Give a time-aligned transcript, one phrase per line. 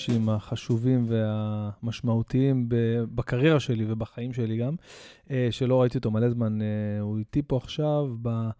[0.00, 2.66] האנשים החשובים והמשמעותיים
[3.14, 4.74] בקריירה שלי ובחיים שלי גם,
[5.30, 6.58] אה, שלא ראיתי אותו מלא זמן.
[7.00, 8.50] הוא איתי פה עכשיו ב...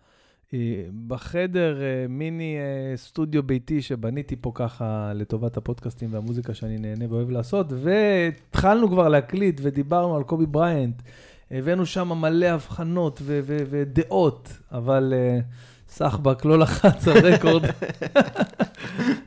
[1.07, 2.57] בחדר מיני
[2.97, 9.61] סטודיו ביתי שבניתי פה ככה לטובת הפודקאסטים והמוזיקה שאני נהנה ואוהב לעשות, והתחלנו כבר להקליט
[9.63, 11.03] ודיברנו על קובי בריינט.
[11.51, 15.45] הבאנו שם מלא הבחנות ודעות, אבל uh,
[15.91, 17.63] סחבק לא לחץ על רקורד.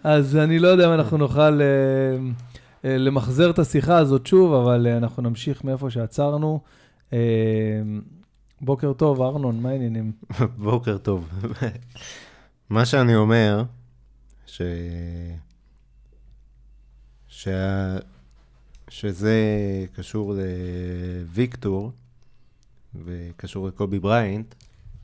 [0.04, 1.64] אז אני לא יודע אם אנחנו נוכל uh,
[2.82, 6.62] uh, למחזר את השיחה הזאת שוב, אבל uh, אנחנו נמשיך מאיפה שעצרנו.
[8.62, 10.12] בוקר טוב, ארנון, מה העניינים?
[10.58, 11.30] בוקר טוב.
[12.70, 13.64] מה שאני אומר,
[14.46, 14.62] ש...
[17.28, 17.98] שה...
[18.90, 19.36] שזה
[19.94, 21.92] קשור לוויקטור,
[23.06, 24.56] וקשור לקובי בריינט,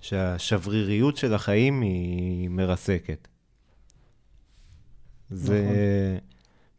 [0.01, 3.27] שהשבריריות של החיים היא מרסקת.
[5.29, 5.63] זה...
[5.63, 6.29] נכון.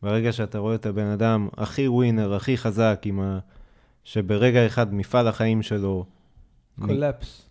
[0.03, 3.39] ברגע שאתה רואה את הבן אדם הכי ווינר, הכי חזק, עם ה...
[4.05, 6.07] שברגע אחד מפעל החיים שלו...
[6.81, 7.47] קולפס.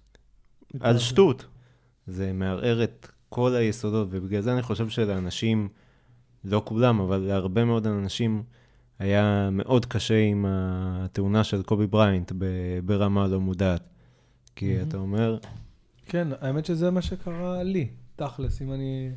[0.74, 0.78] מ...
[0.82, 1.46] על שטות.
[2.08, 5.70] זה מערער את כל היסודות, ובגלל זה אני חושב שלאנשים,
[6.46, 8.44] לא כולם, אבל להרבה מאוד אנשים,
[9.00, 12.32] היה מאוד קשה עם התאונה של קובי בריינט
[12.86, 13.84] ברמה לא מודעת.
[14.60, 14.88] כי mm-hmm.
[14.88, 15.38] אתה אומר...
[16.06, 19.10] כן, האמת שזה מה שקרה לי, תכלס, אם אני,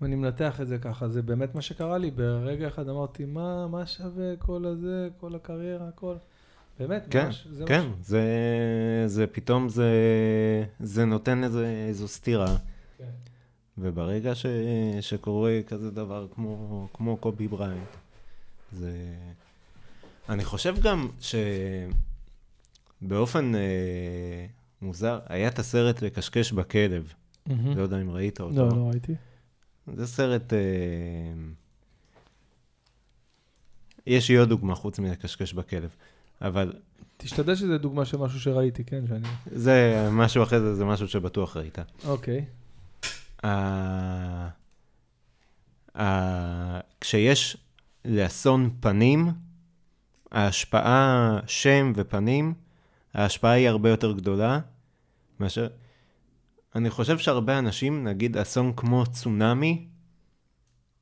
[0.00, 2.10] אם אני מנתח את זה ככה, זה באמת מה שקרה לי.
[2.10, 6.14] ברגע אחד אמרתי, מה, מה שווה כל הזה, כל הקריירה, הכל?
[6.78, 7.96] באמת, כן, ממש, זה כן, ממש...
[8.02, 8.22] זה,
[9.06, 9.90] זה פתאום, זה,
[10.80, 12.56] זה נותן איזה, איזו סתירה.
[12.98, 13.04] כן.
[13.78, 14.46] וברגע ש,
[15.00, 17.96] שקורה כזה דבר כמו, כמו קובי בריינט,
[18.72, 18.92] זה...
[20.28, 21.08] אני חושב גם
[23.00, 24.46] שבאופן אה,
[24.82, 27.12] מוזר, היה את הסרט לקשקש בכלב.
[27.48, 27.52] Mm-hmm.
[27.76, 28.56] לא יודע אם ראית אותו.
[28.56, 29.14] לא, לא ראיתי.
[29.94, 30.52] זה סרט...
[30.52, 30.58] אה,
[34.06, 35.90] יש לי עוד דוגמה חוץ מלקשקש בכלב,
[36.42, 36.72] אבל...
[37.16, 39.28] תשתדל שזה דוגמה של משהו שראיתי, כן, שאני...
[39.46, 41.78] זה משהו אחר, זה, זה משהו שבטוח ראית.
[42.04, 42.44] אוקיי.
[43.42, 43.46] Uh,
[45.96, 46.00] uh,
[47.00, 47.56] כשיש
[48.04, 49.32] לאסון פנים,
[50.30, 52.54] ההשפעה, שם ופנים,
[53.14, 54.60] ההשפעה היא הרבה יותר גדולה
[55.40, 55.68] מאשר...
[56.74, 59.86] אני חושב שהרבה אנשים, נגיד אסון כמו צונאמי,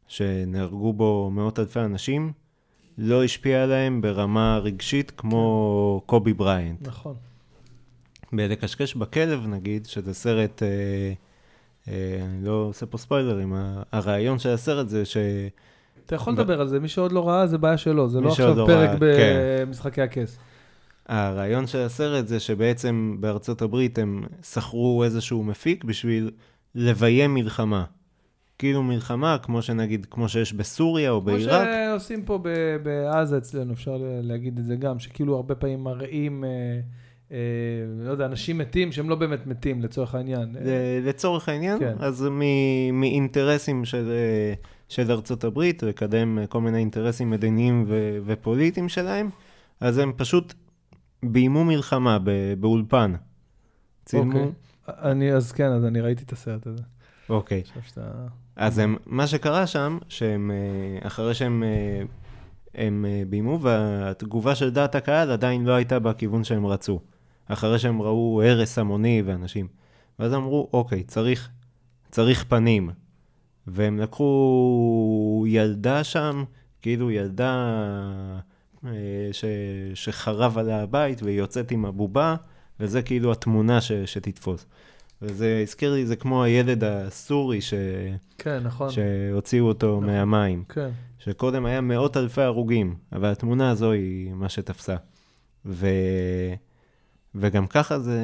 [0.08, 2.32] שנהרגו בו מאות אלפי אנשים,
[2.98, 6.88] לא השפיע עליהם ברמה רגשית כמו קובי בריינט.
[6.88, 7.14] נכון.
[8.32, 10.68] בלקשקש בכלב, נגיד, שזה סרט, אה,
[11.88, 13.54] אה, אני לא עושה פה ספוילרים,
[13.92, 15.16] הרעיון של הסרט זה ש...
[16.06, 18.54] אתה יכול לדבר על זה, מי שעוד לא ראה, זה בעיה שלו, זה לא עכשיו
[18.54, 20.02] לא פרק במשחקי כן.
[20.02, 20.38] הכס.
[21.08, 26.30] הרעיון של הסרט זה שבעצם בארצות הברית הם שכרו איזשהו מפיק בשביל
[26.74, 27.84] לביים מלחמה.
[28.58, 31.66] כאילו מלחמה, כמו שנגיד, כמו שיש בסוריה או בעיראק.
[31.66, 32.38] כמו שעושים פה
[32.82, 36.50] בעזה אצלנו, אפשר להגיד את זה גם, שכאילו הרבה פעמים מראים, אה,
[37.32, 37.36] אה,
[38.04, 40.56] לא יודע, אנשים מתים שהם לא באמת מתים, לצורך העניין.
[41.02, 41.94] לצורך העניין, כן.
[41.98, 42.26] אז
[42.92, 44.10] מאינטרסים של...
[44.10, 44.54] אה,
[44.88, 49.30] של ארצות הברית, לקדם כל מיני אינטרסים מדיניים ו- ופוליטיים שלהם,
[49.80, 50.54] אז הם פשוט
[51.22, 52.18] ביימו מלחמה
[52.60, 53.14] באולפן.
[54.04, 54.38] צילמו.
[54.38, 54.52] אוקיי.
[54.88, 56.82] אני, אז כן, אז אני ראיתי את הסרט הזה.
[57.28, 57.62] אוקיי.
[58.56, 62.02] אז הם, מה שקרה שם, שהם, אה, אחרי שהם אה,
[62.74, 67.00] הם אה, ביימו, והתגובה של דעת הקהל עדיין לא הייתה בכיוון שהם רצו.
[67.46, 69.68] אחרי שהם ראו הרס המוני ואנשים.
[70.18, 71.48] ואז אמרו, אוקיי, צריך,
[72.10, 72.90] צריך פנים.
[73.66, 76.44] והם לקחו ילדה שם,
[76.82, 77.74] כאילו ילדה
[79.32, 79.44] ש,
[79.94, 82.36] שחרב עליה הבית והיא יוצאת עם הבובה,
[82.80, 84.66] וזה כאילו התמונה ש, שתתפוס.
[85.22, 87.74] וזה הזכיר לי, זה כמו הילד הסורי ש...
[88.38, 88.90] כן, נכון.
[88.90, 90.06] שהוציאו אותו נכון.
[90.06, 90.64] מהמים.
[90.68, 90.88] כן.
[91.18, 94.96] שקודם היה מאות אלפי הרוגים, אבל התמונה הזו היא מה שתפסה.
[95.66, 95.86] ו...
[97.34, 98.20] וגם ככה זה,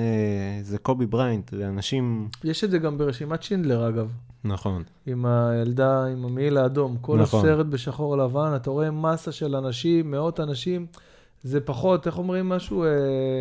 [0.63, 2.29] זה קובי בריינט, זה אנשים...
[2.45, 4.11] יש את זה גם ברשימת שינדלר, אגב.
[4.45, 4.83] נכון.
[5.07, 6.97] עם הילדה, עם המעיל האדום.
[7.01, 7.41] כל נכון.
[7.41, 10.87] הסרט בשחור לבן, אתה רואה מסה של אנשים, מאות אנשים.
[11.43, 12.85] זה פחות, איך אומרים משהו?
[12.85, 12.89] אה,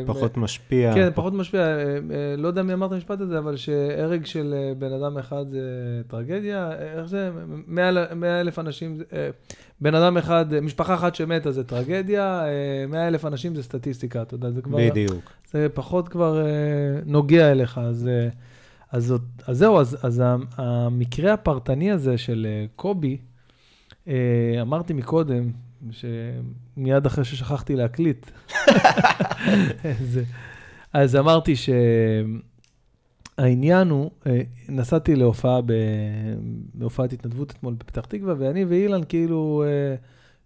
[0.05, 0.93] פחות משפיע.
[0.93, 1.61] כן, פחות משפיע.
[1.61, 5.45] אה, אה, לא יודע מי אמר את המשפט הזה, אבל שהרג של בן אדם אחד
[5.49, 6.71] זה טרגדיה.
[6.97, 7.31] איך זה?
[7.67, 8.97] מאה אלף אנשים,
[9.83, 12.43] בן אדם אחד, משפחה אחת שמתה זה טרגדיה,
[12.87, 14.77] מאה אלף אנשים זה סטטיסטיקה, אתה יודע, זה כבר...
[14.77, 15.31] בדיוק.
[15.51, 16.45] זה פחות כבר
[17.05, 18.09] נוגע אליך, אז...
[18.91, 19.13] אז,
[19.47, 20.23] אז זהו, אז, אז
[20.57, 23.17] המקרה הפרטני הזה של קובי,
[24.61, 25.51] אמרתי מקודם,
[25.91, 28.31] שמיד אחרי ששכחתי להקליט.
[30.93, 31.69] אז אמרתי ש...
[33.37, 35.59] העניין הוא, אה, נסעתי להופעה,
[36.73, 39.95] בהופעת התנדבות אתמול בפתח תקווה, ואני ואילן כאילו, אה,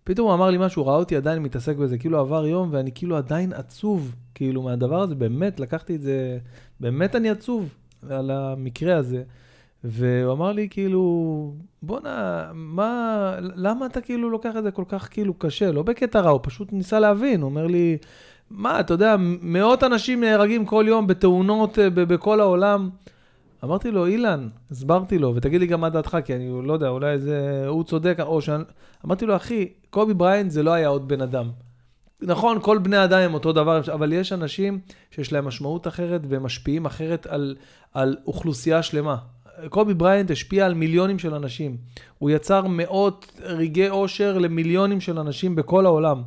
[0.03, 3.17] פתאום הוא אמר לי משהו, ראה אותי עדיין מתעסק בזה, כאילו עבר יום, ואני כאילו
[3.17, 6.37] עדיין עצוב, כאילו, מהדבר הזה, באמת, לקחתי את זה,
[6.79, 7.75] באמת אני עצוב
[8.09, 9.23] על המקרה הזה.
[9.83, 15.33] והוא אמר לי, כאילו, בואנה, מה, למה אתה כאילו לוקח את זה כל כך כאילו
[15.33, 15.71] קשה?
[15.71, 17.41] לא בקטע רע, הוא פשוט ניסה להבין.
[17.41, 17.97] הוא אומר לי,
[18.51, 22.89] מה, אתה יודע, מאות אנשים נהרגים כל יום בתאונות אה, בכל העולם.
[23.63, 27.19] אמרתי לו, אילן, הסברתי לו, ותגיד לי גם מה דעתך, כי אני לא יודע, אולי
[27.19, 28.63] זה, הוא צודק, או שאני...
[29.05, 31.49] אמרתי לו, אחי, קובי בריינט זה לא היה עוד בן אדם.
[32.21, 34.79] נכון, כל בני אדם הם אותו דבר, אבל יש אנשים
[35.11, 37.55] שיש להם משמעות אחרת והם משפיעים אחרת על,
[37.93, 39.15] על אוכלוסייה שלמה.
[39.69, 41.77] קובי בריינט השפיע על מיליונים של אנשים.
[42.17, 46.21] הוא יצר מאות רגעי אושר למיליונים של אנשים בכל העולם.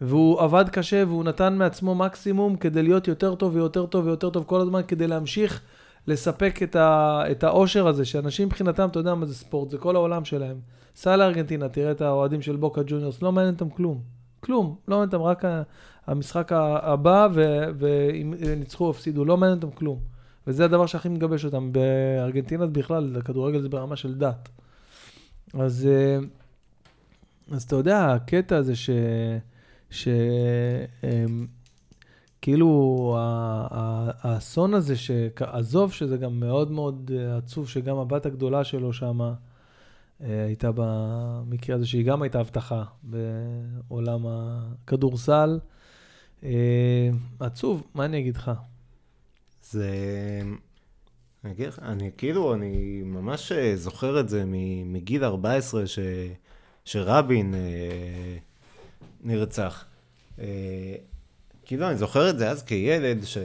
[0.00, 4.44] והוא עבד קשה והוא נתן מעצמו מקסימום כדי להיות יותר טוב ויותר טוב ויותר טוב
[4.44, 5.60] כל הזמן, כדי להמשיך
[6.06, 9.96] לספק את, ה, את האושר הזה, שאנשים מבחינתם, אתה יודע מה זה ספורט, זה כל
[9.96, 10.56] העולם שלהם.
[10.96, 14.00] סע לארגנטינה, תראה את האוהדים של בוקה ג'וניורס, לא מעניין אותם כלום.
[14.40, 15.44] כלום, לא מעניין אותם, רק
[16.06, 17.28] המשחק הבא,
[17.78, 19.98] ואם ניצחו או הפסידו, לא מעניין אותם כלום.
[20.46, 21.72] וזה הדבר שהכי מגבש אותם.
[21.72, 24.48] בארגנטינה בכלל, הכדורגל זה ברמה של דת.
[25.54, 26.18] אז, אה,
[27.56, 28.90] אז אתה יודע, הקטע הזה ש...
[29.90, 31.16] שכאילו
[33.18, 34.94] האסון הזה,
[35.40, 39.34] עזוב שזה גם מאוד מאוד עצוב, שגם הבת הגדולה שלו שמה
[40.22, 45.58] אה, הייתה במקרה הזה, שהיא גם הייתה הבטחה בעולם הכדורסל.
[46.44, 47.10] אה,
[47.40, 48.50] עצוב, מה אני אגיד לך?
[49.62, 49.90] זה...
[51.44, 54.44] אני אגיד לך, אני כאילו, אני ממש אה, זוכר את זה
[54.84, 55.98] מגיל 14, ש,
[56.84, 57.54] שרבין
[59.22, 59.84] נרצח.
[60.38, 60.94] אה,
[61.64, 63.38] כאילו, אני זוכר את זה אז כילד, ש...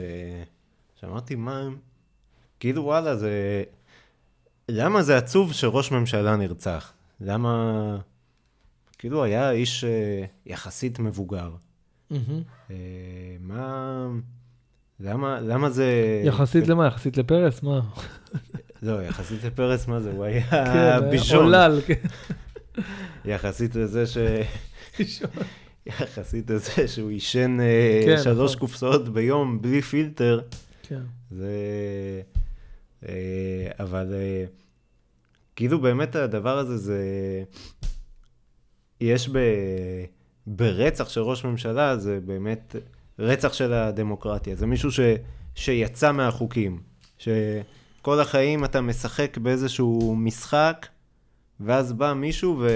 [1.00, 1.68] שאמרתי, מה...
[2.60, 3.62] כאילו, וואלה, זה...
[4.68, 6.92] למה זה עצוב שראש ממשלה נרצח?
[7.20, 7.98] למה...
[8.98, 11.50] כאילו, היה איש אה, יחסית מבוגר.
[12.12, 12.74] Mm-hmm.
[13.40, 14.06] מה...
[15.00, 16.22] למה, למה זה...
[16.24, 16.86] יחסית למה?
[16.86, 17.62] יחסית לפרס?
[17.62, 17.80] מה?
[18.82, 20.10] לא, יחסית לפרס, מה זה?
[20.10, 21.44] הוא היה כן, בישון.
[21.44, 21.94] עולל, כן.
[23.24, 24.18] יחסית לזה ש...
[25.86, 28.60] יחסית לזה שהוא עישן אה, כן, שלוש נכון.
[28.60, 30.40] קופסאות ביום בלי פילטר.
[30.82, 31.00] כן.
[31.30, 31.52] זה...
[33.08, 34.44] אה, אבל אה,
[35.56, 37.02] כאילו באמת הדבר הזה זה...
[39.00, 39.38] יש ב...
[40.46, 42.76] ברצח של ראש ממשלה, זה באמת
[43.18, 44.56] רצח של הדמוקרטיה.
[44.56, 45.00] זה מישהו ש...
[45.54, 46.80] שיצא מהחוקים.
[47.18, 50.86] שכל החיים אתה משחק באיזשהו משחק,
[51.60, 52.68] ואז בא מישהו ו...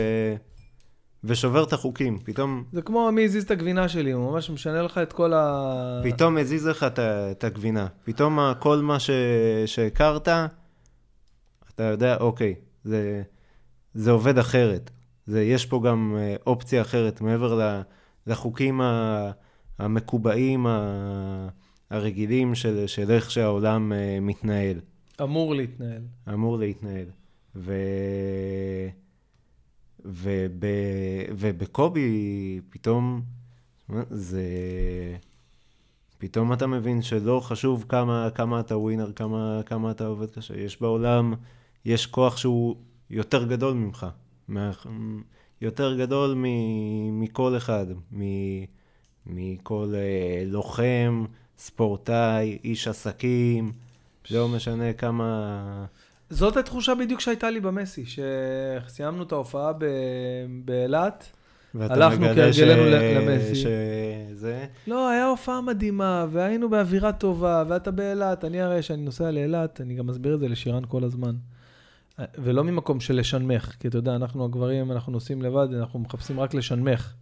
[1.25, 2.65] ושובר את החוקים, פתאום...
[2.73, 6.01] זה כמו מי הזיז את הגבינה שלי, הוא ממש משנה לך את כל ה...
[6.05, 7.87] פתאום הזיז לך את, את הגבינה.
[8.05, 9.11] פתאום כל מה ש...
[9.67, 10.29] שהכרת,
[11.75, 13.23] אתה יודע, אוקיי, זה,
[13.95, 14.91] זה עובד אחרת.
[15.27, 17.81] זה, יש פה גם אה, אופציה אחרת, מעבר
[18.27, 18.81] לחוקים
[19.79, 20.67] המקובעים,
[21.91, 24.81] הרגילים של, של איך שהעולם אה, מתנהל.
[25.23, 26.03] אמור להתנהל.
[26.33, 27.07] אמור להתנהל.
[27.57, 27.73] ו...
[30.05, 30.65] וב,
[31.31, 33.23] ובקובי פתאום
[34.11, 34.43] זה...
[36.19, 40.61] פתאום אתה מבין שלא חשוב כמה, כמה אתה ווינר, כמה, כמה אתה עובד קשה.
[40.61, 41.35] יש בעולם,
[41.85, 42.77] יש כוח שהוא
[43.11, 44.07] יותר גדול ממך.
[44.49, 44.71] מה,
[45.61, 46.45] יותר גדול מ,
[47.21, 47.87] מכל אחד.
[48.13, 48.23] מ,
[49.27, 51.25] מכל אה, לוחם,
[51.59, 53.73] ספורטאי, איש עסקים,
[54.31, 55.85] לא משנה כמה...
[56.31, 59.73] זאת התחושה בדיוק שהייתה לי במסי, שסיימנו את ההופעה
[60.65, 61.33] באילת.
[61.75, 62.83] הלכנו כהרגלנו
[63.21, 63.55] למסי.
[63.55, 64.67] שזה...
[64.87, 68.45] לא, היה הופעה מדהימה, והיינו באווירה טובה, ואתה באילת.
[68.45, 71.35] אני הרי, כשאני נוסע לאילת, אני גם מסביר את זה לשירן כל הזמן.
[72.39, 76.55] ולא ממקום של לשנמך, כי אתה יודע, אנחנו הגברים, אנחנו נוסעים לבד, אנחנו מחפשים רק
[76.55, 77.13] לשנמך.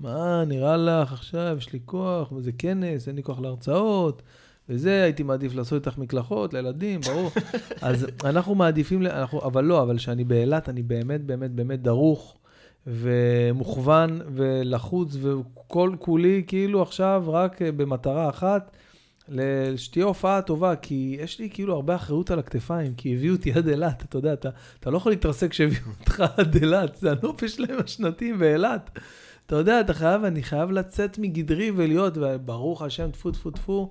[0.00, 4.22] מה, נראה לך עכשיו, יש לי כוח, וזה כנס, אין לי כוח להרצאות.
[4.72, 7.30] וזה, הייתי מעדיף לעשות איתך מקלחות לילדים, ברור.
[7.80, 12.36] אז אנחנו מעדיפים, אנחנו, אבל לא, אבל כשאני באילת, אני באמת, באמת, באמת דרוך
[12.86, 18.76] ומוכוון ולחוץ, וכל כולי כאילו עכשיו רק במטרה אחת,
[19.76, 23.68] שתהיה הופעה טובה, כי יש לי כאילו הרבה אחריות על הכתפיים, כי הביאו אותי עד
[23.68, 24.48] אילת, אתה יודע, אתה,
[24.80, 28.98] אתה לא יכול להתרסק כשהביאו אותך עד אילת, זה הנופש שלהם השנתיים באילת.
[29.46, 33.90] אתה יודע, אתה חייב, אני חייב לצאת מגדרי ולהיות, וברוך השם, טפו טפו טפו.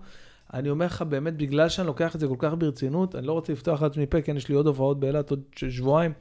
[0.54, 3.54] אני אומר לך, באמת, בגלל שאני לוקח את זה כל כך ברצינות, אני לא רוצה
[3.54, 6.14] לפתוח לעצמי פה, כן, יש לי עוד הופעות באילת עוד שבועיים,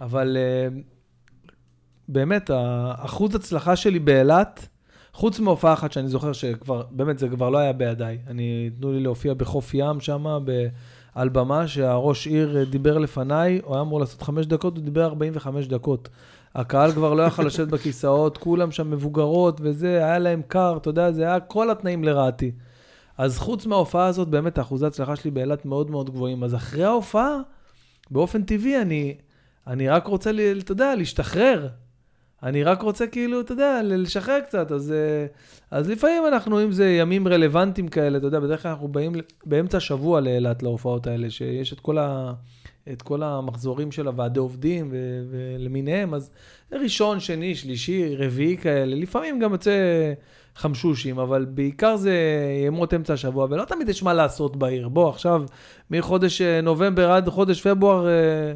[0.00, 0.74] אבל uh,
[2.08, 4.68] באמת, האחוז הצלחה שלי באילת,
[5.12, 8.18] חוץ מהופעה אחת שאני זוכר שכבר, באמת, זה כבר לא היה בידיי.
[8.26, 10.26] אני, תנו לי להופיע בחוף ים שם,
[11.14, 15.66] על במה שהראש עיר דיבר לפניי, הוא היה אמור לעשות חמש דקות, הוא דיבר 45
[15.66, 16.08] דקות.
[16.54, 21.12] הקהל כבר לא יכל לשבת בכיסאות, כולם שם מבוגרות וזה, היה להם קר, אתה יודע,
[21.12, 22.52] זה היה כל התנאים לרעתי.
[23.22, 26.44] אז חוץ מההופעה הזאת, באמת האחוזי ההצלחה שלי באילת מאוד מאוד גבוהים.
[26.44, 27.38] אז אחרי ההופעה,
[28.10, 29.16] באופן טבעי, אני,
[29.66, 31.68] אני רק רוצה, אתה יודע, להשתחרר.
[32.42, 35.26] אני רק רוצה כאילו, אתה יודע, לשחרר קצת, אז, אה,
[35.70, 39.12] אז לפעמים אנחנו, אם זה ימים רלוונטיים כאלה, אתה יודע, בדרך כלל אנחנו באים
[39.46, 42.32] באמצע השבוע לאילת, להופעות האלה, שיש את כל, ה,
[42.92, 44.96] את כל המחזורים של הוועדי עובדים ו,
[45.30, 46.30] ולמיניהם, אז
[46.72, 49.72] ראשון, שני, שלישי, רביעי כאלה, לפעמים גם יוצא
[50.56, 52.16] חמשושים, אבל בעיקר זה
[52.66, 54.88] ימות אמצע השבוע, ולא תמיד יש מה לעשות בעיר.
[54.88, 55.44] בוא, עכשיו,
[55.90, 58.52] מחודש אה, נובמבר עד חודש פברואר, אה,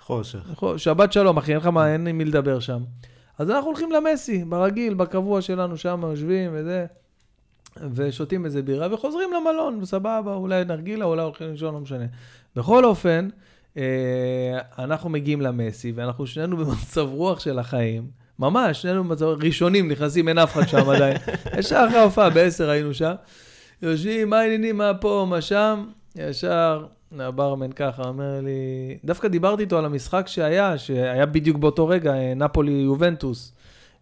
[0.00, 0.62] חושך.
[0.76, 2.82] שבת שלום, אחי, אין לך מה, אין עם מי לדבר שם.
[3.38, 6.86] אז אנחנו הולכים למסי, ברגיל, בקבוע שלנו שם, יושבים וזה,
[7.94, 12.04] ושותים איזה בירה, וחוזרים למלון, סבבה, אולי נרגילה, אולי הולכים לישון, לא משנה.
[12.56, 13.28] בכל אופן,
[13.76, 18.21] אה, אנחנו מגיעים למסי, ואנחנו שנינו במצב רוח של החיים.
[18.38, 21.16] ממש, שנינו במצב ראשונים, נכנסים, אין אף אחד שם עדיין.
[21.58, 23.12] ישר אחרי ההופעה, בעשר היינו שם.
[23.82, 25.84] יושבים, מה העניינים, מה פה, מה שם,
[26.16, 26.84] ישר
[27.18, 32.34] הברמן ככה, אומר לי, דווקא דיברתי איתו על המשחק שהיה, שהיה בדיוק באותו רגע, אה,
[32.34, 33.52] נפולי יובנטוס.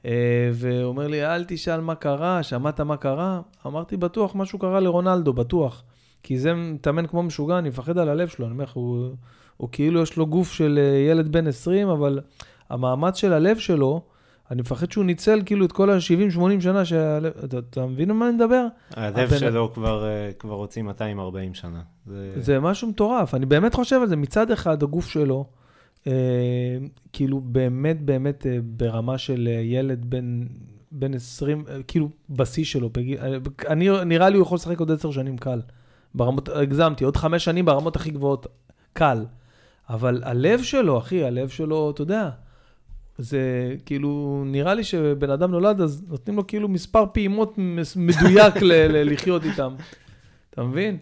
[0.06, 3.40] אה, והוא אומר לי, אל תשאל מה קרה, שמעת מה קרה?
[3.66, 5.82] אמרתי, בטוח משהו קרה לרונלדו, בטוח.
[6.22, 9.08] כי זה מתאמן כמו משוגע, אני מפחד על הלב שלו, אני אומר לך, הוא,
[9.56, 12.20] הוא כאילו יש לו גוף של אה, ילד בן 20, אבל
[12.70, 14.02] המאמץ של הלב שלו,
[14.50, 17.32] אני מפחד שהוא ניצל כאילו את כל ה-70-80 שנה שהלב...
[17.44, 18.66] אתה, אתה מבין על מה אני מדבר?
[18.90, 19.38] הלב.
[19.38, 21.80] שלו כבר, uh, כבר הוציא 240 שנה.
[22.06, 22.32] זה...
[22.36, 24.16] זה משהו מטורף, אני באמת חושב על זה.
[24.16, 25.44] מצד אחד, הגוף שלו,
[25.98, 26.08] uh,
[27.12, 30.46] כאילו באמת באמת uh, ברמה של uh, ילד בן,
[30.92, 32.90] בן 20, uh, כאילו בשיא שלו.
[32.90, 35.60] בגיל, uh, אני, נראה לי הוא יכול לשחק עוד 10 שנים קל.
[36.14, 38.46] ברמות, הגזמתי, עוד 5 שנים ברמות הכי גבוהות,
[38.92, 39.24] קל.
[39.90, 42.30] אבל הלב שלו, אחי, הלב שלו, אתה יודע,
[43.20, 47.54] זה כאילו, נראה לי שבן אדם נולד, אז נותנים לו כאילו מספר פעימות
[47.96, 48.54] מדויק
[49.04, 49.74] לחיות איתם.
[50.50, 50.98] אתה מבין?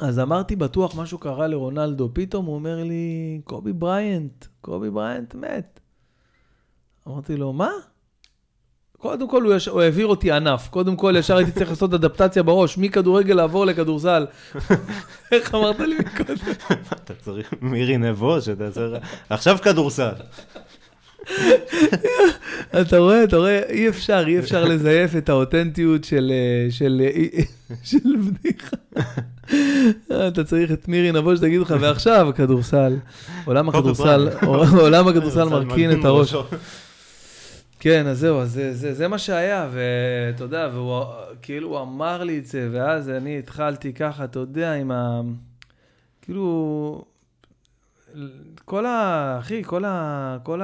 [0.00, 2.10] אז אמרתי, בטוח משהו קרה לרונלדו.
[2.12, 5.80] פתאום הוא אומר לי, קובי בריינט, קובי בריינט מת.
[7.08, 7.70] אמרתי לו, מה?
[8.98, 9.68] קודם כל, הוא, יש...
[9.68, 10.68] הוא העביר אותי ענף.
[10.68, 14.26] קודם כל, ישר הייתי צריך לעשות אדפטציה בראש, מכדורגל לעבור לכדורסל.
[15.32, 16.34] איך אמרת לי מקודם?
[16.92, 19.04] אתה צריך מירי נבו, שאתה צריך...
[19.28, 20.12] עכשיו כדורסל.
[22.80, 27.42] אתה רואה, אתה רואה, אי אפשר, אי אפשר לזייף את האותנטיות של, אה, של, אה,
[27.90, 28.76] של בדיחה.
[30.28, 32.96] אתה צריך את מירי נבו שתגיד לך, ועכשיו כדורסל.
[33.44, 34.28] עולם הכדורסל,
[34.80, 36.34] עולם הכדורסל מרכין את הראש.
[37.80, 41.04] כן, אז זהו, אז זה, זה, זה מה שהיה, ואתה יודע, והוא
[41.42, 45.20] כאילו אמר לי את זה, ואז אני התחלתי ככה, אתה יודע, עם ה...
[46.22, 47.04] כאילו,
[48.64, 49.36] כל ה...
[49.40, 50.38] אחי, כל ה...
[50.42, 50.60] כל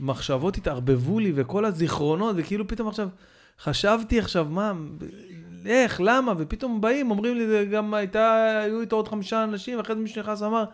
[0.00, 3.08] המחשבות התערבבו לי, וכל הזיכרונות, וכאילו פתאום עכשיו,
[3.60, 4.72] חשבתי עכשיו, מה,
[5.66, 9.94] איך, למה, ופתאום באים, אומרים לי, זה גם הייתה, היו איתו עוד חמישה אנשים, ואחרי
[9.94, 10.64] זה מישהו נכנס ואמר,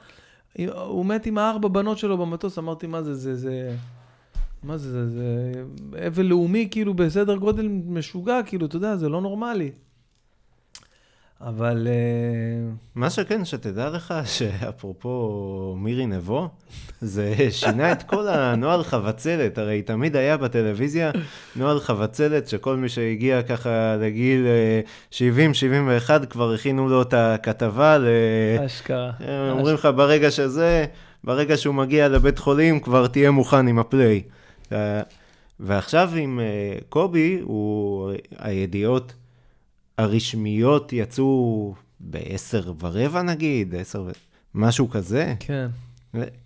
[0.75, 3.77] הוא מת עם הארבע בנות שלו במטוס, אמרתי, מה זה, זה, זה...
[4.63, 9.21] מה זה, זה, זה אבל לאומי, כאילו, בסדר גודל משוגע, כאילו, אתה יודע, זה לא
[9.21, 9.71] נורמלי.
[11.47, 11.89] אבל...
[11.91, 16.49] אה, מה שכן, שתדע לך שאפרופו מירי נבו,
[17.01, 21.11] זה שינה את כל הנוהל חבצלת, הרי תמיד היה בטלוויזיה
[21.57, 24.47] נוהל חבצלת, שכל מי שהגיע ככה לגיל
[25.13, 25.15] 70-71
[26.11, 27.99] אה, כבר הכינו לו את הכתבה.
[27.99, 28.07] ל...
[28.67, 29.11] אשכרה.
[29.51, 30.85] אומרים לך, ברגע שזה,
[31.25, 34.23] ברגע שהוא מגיע לבית חולים, כבר תהיה מוכן עם הפליי.
[35.61, 39.13] ועכשיו עם אה, קובי, הוא, הידיעות...
[39.99, 44.11] הרשמיות יצאו בעשר ורבע נגיד, עשר ו...
[44.55, 45.35] משהו כזה.
[45.41, 45.69] כן.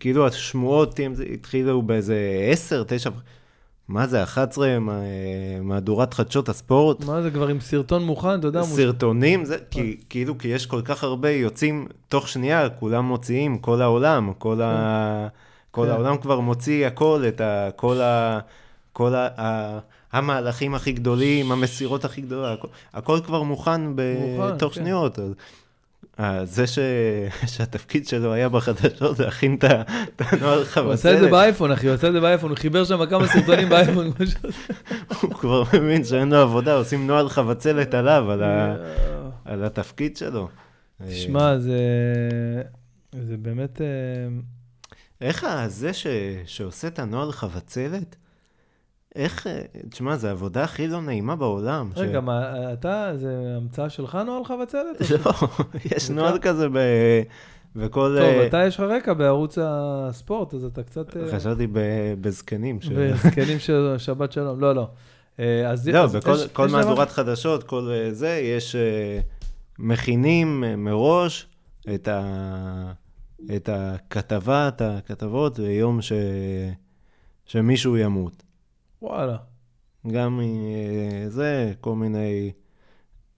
[0.01, 1.01] כאילו השמועות
[1.33, 2.17] התחילו באיזה
[2.53, 3.11] עשר, תשע,
[3.89, 4.79] מה זה, 11
[5.63, 7.05] מהדורת חדשות הספורט?
[7.05, 8.63] מה זה, כבר עם סרטון מוכן, אתה יודע?
[8.63, 13.83] סרטונים, זה, כי, כאילו, כי יש כל כך הרבה יוצאים תוך שנייה, כולם מוציאים, כל
[13.83, 15.29] העולם, כל, ה,
[15.71, 15.91] כל כן.
[15.93, 18.39] העולם כבר מוציא הכל, את ה, כל ה...
[18.97, 19.79] כל ה
[20.17, 24.81] המהלכים הכי גדולים, המסירות הכי גדולות, הכל, הכל כבר מוכן בתוך כן.
[24.81, 25.19] שניות.
[25.19, 25.33] אז,
[26.17, 26.79] אז זה ש...
[27.57, 29.65] שהתפקיד שלו היה בחדשות להכין את
[30.19, 30.85] הנוהל חבצלת.
[30.85, 33.27] הוא עשה את זה באייפון, אחי, הוא עשה את זה באייפון, הוא חיבר שם כמה
[33.27, 34.13] סרטונים באייפון.
[35.21, 38.77] הוא כבר מבין שאין לו עבודה, עושים נוהל חבצלת עליו, על, ה...
[39.45, 40.49] על התפקיד שלו.
[41.09, 41.79] תשמע, זה...
[43.23, 43.81] זה באמת...
[43.81, 43.87] אה,
[45.21, 46.07] איך זה ש...
[46.47, 48.17] שעושה את הנוהל חבצלת?
[49.17, 49.47] איך,
[49.89, 51.91] תשמע, זו העבודה הכי לא נעימה בעולם.
[51.97, 55.11] רגע, מה, אתה, זה המצאה שלך נוהל חבצלת?
[55.11, 55.33] לא,
[55.97, 56.79] יש נוהל כזה ב...
[57.77, 58.17] וכל...
[58.21, 61.17] טוב, אתה יש לך רקע בערוץ הספורט, אז אתה קצת...
[61.33, 61.67] חשבתי
[62.21, 62.79] בזקנים.
[62.97, 64.89] בזקנים של שבת שלום, לא, לא.
[65.67, 65.89] אז...
[65.89, 68.77] לא, בכל מהדורת חדשות, כל זה, יש...
[69.79, 71.47] מכינים מראש
[71.95, 72.93] את, ה,
[73.57, 76.13] את הכתבה, את הכתבות, ליום ש,
[77.47, 78.43] שמישהו ימות.
[79.03, 79.37] וואלה.
[80.07, 80.41] גם
[81.29, 82.53] זה, כל מיני...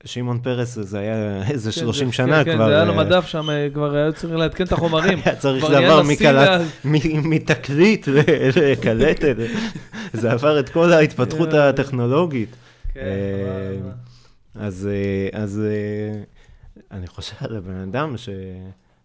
[0.04, 2.64] שמעון פרס, זה היה איזה 30 כן, שנה כן, כבר.
[2.64, 5.18] כן, זה היה לו מדף שם, אה, כבר היה צריך לעדכן את החומרים.
[5.24, 6.02] היה צריך לעבור
[7.22, 8.08] מתקליט
[8.56, 9.36] לקלטת.
[10.12, 12.56] זה עבר את כל ההתפתחות הטכנולוגית.
[12.94, 13.90] כן, אה,
[14.54, 16.22] אז, אה, אז אה,
[16.90, 18.28] אני חושב על הבן אדם ש,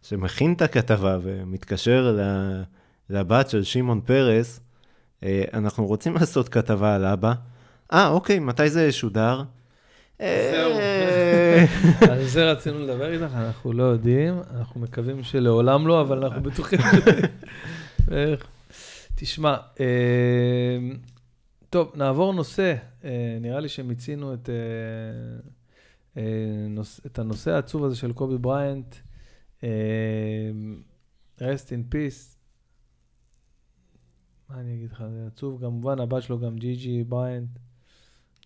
[0.01, 2.17] שמכין את הכתבה ומתקשר
[3.09, 4.62] לבת של שמעון פרס, אה,
[5.53, 7.33] אנחנו רוצים לעשות כתבה על אבא.
[7.93, 9.43] אה, אוקיי, מתי זה ישודר?
[10.19, 10.71] זהו.
[12.11, 16.79] על זה רצינו לדבר איתך, אנחנו לא יודעים, אנחנו מקווים שלעולם לא, אבל אנחנו בטוחים.
[19.15, 19.55] תשמע,
[21.73, 22.75] טוב, נעבור נושא.
[23.03, 24.55] אה, נראה לי שמיצינו את, אה,
[26.17, 28.95] אה, את הנושא העצוב הזה של קובי בריינט.
[31.39, 32.32] rest in peace.
[34.53, 35.61] מה אני אגיד לך, זה עצוב.
[35.61, 37.49] כמובן, הבת שלו גם ג'י ג'י בריינט.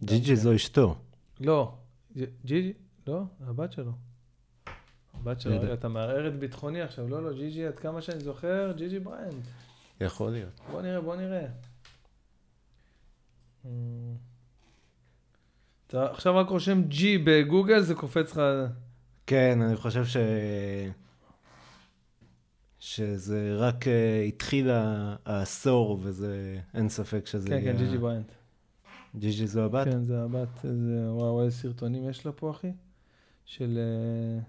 [0.04, 0.96] ג'י ג'י זו אשתו.
[1.40, 1.74] לא,
[2.18, 2.74] ג'י ג'י,
[3.08, 3.92] לא, הבת שלו.
[5.14, 7.10] הבת שלו, רגע, אתה מערער את ביטחוני עכשיו.
[7.10, 9.46] לא, לא, ג'י ג'י, עד כמה שאני זוכר, ג'י ג'י בריינט.
[10.02, 10.60] יכול להיות.
[10.72, 11.48] בוא נראה, בוא נראה.
[15.88, 18.42] אתה עכשיו רק רושם G בגוגל, זה קופץ לך...
[19.28, 20.18] כן, אני חושב ש...
[22.79, 24.69] שזה רק uh, התחיל
[25.25, 27.50] העשור, וזה, אין ספק שזה...
[27.50, 28.31] כן, כן, ג'י ג'י בריינט.
[29.16, 29.87] ג'י ג'י זו הבת?
[29.87, 31.11] כן, זה הבת, זה...
[31.11, 32.72] וואו, איזה סרטונים יש לה פה, אחי?
[33.46, 33.79] של...
[33.79, 34.44] אה,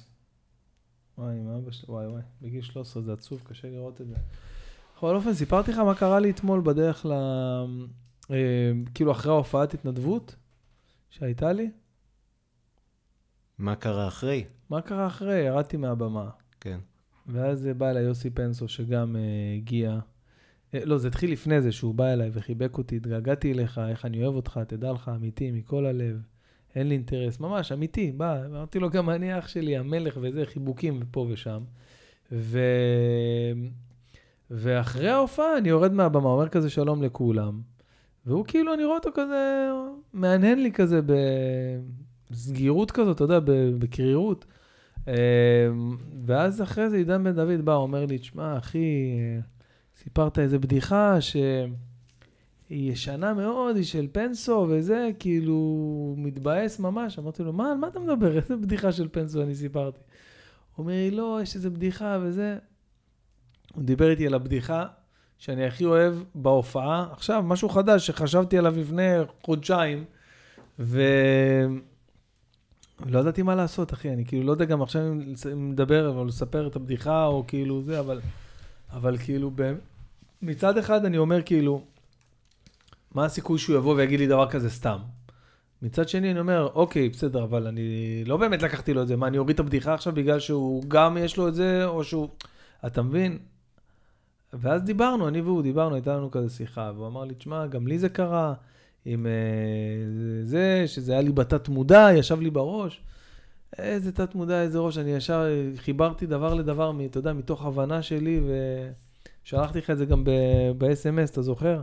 [1.18, 4.14] וואי, עם אבא שלי, וואי, וואי, בגיל 13 זה עצוב, קשה לראות את זה.
[4.96, 7.12] בכל אופן, סיפרתי לך מה קרה לי אתמול בדרך ל...
[8.30, 10.36] אה, כאילו אחרי ההופעת התנדבות
[11.10, 11.70] שהייתה לי.
[13.58, 14.44] מה קרה אחרי?
[14.70, 15.38] מה קרה אחרי?
[15.38, 16.30] ירדתי מהבמה.
[16.60, 16.78] כן.
[17.28, 19.98] ואז בא אליי יוסי פנסו, שגם uh, הגיע.
[20.72, 24.24] Uh, לא, זה התחיל לפני זה, שהוא בא אליי וחיבק אותי, התגעגעתי אליך, איך אני
[24.24, 26.22] אוהב אותך, תדע לך, אמיתי, מכל הלב.
[26.74, 30.98] אין לי אינטרס, ממש, אמיתי, בא, אמרתי לו, גם אני אח שלי, המלך וזה, חיבוקים
[31.02, 31.62] ופה ושם.
[32.32, 32.60] ו...
[34.50, 37.60] ואחרי ההופעה אני יורד מהבמה, אומר כזה שלום לכולם.
[38.26, 39.70] והוא כאילו, אני רואה אותו כזה,
[40.12, 41.00] מהנהן לי כזה
[42.30, 43.40] בסגירות כזאת, אתה יודע,
[43.78, 44.44] בקרירות.
[45.06, 45.12] אמ,
[46.26, 49.18] ואז אחרי זה עידן בן דוד בא, אומר לי, תשמע, אחי,
[49.96, 51.42] סיפרת איזה בדיחה שהיא
[52.68, 57.18] ישנה מאוד, היא של פנסו וזה, כאילו, מתבאס ממש.
[57.18, 58.36] אמרתי לו, מה, על מה אתה מדבר?
[58.36, 60.00] איזה בדיחה של פנסו אני סיפרתי?
[60.76, 62.58] הוא אומר לי, לא, יש איזה בדיחה וזה.
[63.74, 64.86] הוא דיבר איתי על הבדיחה
[65.38, 67.08] שאני הכי אוהב בהופעה.
[67.12, 70.04] עכשיו, משהו חדש שחשבתי עליו לפני חודשיים,
[70.78, 71.02] ו...
[73.06, 74.12] לא ידעתי מה לעשות, אחי.
[74.12, 75.02] אני כאילו לא יודע גם עכשיו
[75.52, 78.20] אם לדבר או לספר את הבדיחה או כאילו זה, אבל,
[78.92, 79.72] אבל כאילו, ב...
[80.42, 81.84] מצד אחד אני אומר כאילו,
[83.14, 84.98] מה הסיכוי שהוא יבוא ויגיד לי דבר כזה סתם?
[85.82, 89.16] מצד שני אני אומר, אוקיי, בסדר, אבל אני לא באמת לקחתי לו את זה.
[89.16, 92.28] מה, אני אוריד את הבדיחה עכשיו בגלל שהוא גם יש לו את זה, או שהוא...
[92.86, 93.38] אתה מבין?
[94.52, 97.98] ואז דיברנו, אני והוא דיברנו, הייתה לנו כזה שיחה, והוא אמר לי, תשמע, גם לי
[97.98, 98.54] זה קרה,
[99.04, 103.02] עם uh, זה, שזה היה לי בתת מודע, ישב לי בראש.
[103.78, 108.40] איזה תת מודע, איזה ראש, אני ישר חיברתי דבר לדבר, אתה יודע, מתוך הבנה שלי,
[109.44, 110.24] ושלחתי לך את זה גם
[110.78, 111.80] ב-SMS, אתה זוכר?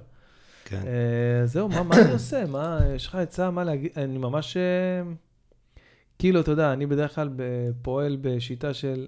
[0.66, 0.82] כן.
[0.82, 2.46] Uh, זהו, מה, מה אני עושה?
[2.46, 3.92] מה, יש לך עצה מה להגיד?
[3.98, 5.80] אני ממש, uh,
[6.20, 7.30] כאילו, אתה יודע, אני בדרך כלל
[7.82, 9.08] פועל בשיטה של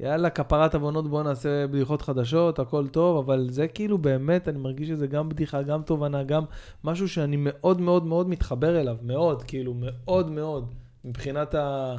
[0.00, 4.88] יאללה, כפרת עוונות, בואו נעשה בדיחות חדשות, הכל טוב, אבל זה כאילו באמת, אני מרגיש
[4.88, 6.44] שזה גם בדיחה, גם תובנה, גם
[6.84, 11.96] משהו שאני מאוד מאוד מאוד מתחבר אליו, מאוד, כאילו, מאוד מאוד, מבחינת ה...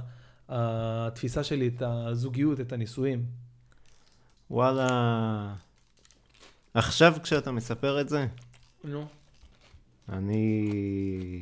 [0.50, 3.26] התפיסה שלי, את הזוגיות, את הנישואים.
[4.52, 5.54] וואלה,
[6.74, 8.28] עכשיו כשאתה מספר את זה,
[8.84, 9.06] נו.
[10.10, 11.42] אני...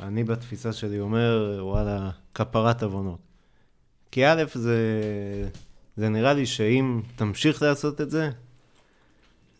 [0.00, 3.29] אני בתפיסה שלי אומר, וואלה, כפרת עוונות.
[4.10, 4.78] כי א', זה,
[5.96, 8.30] זה נראה לי שאם תמשיך לעשות את זה,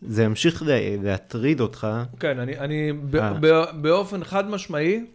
[0.01, 0.63] זה ימשיך
[1.03, 1.87] להטריד אותך.
[2.19, 3.33] כן, אני, אני ב, אה.
[3.41, 5.05] ב, באופן חד משמעי.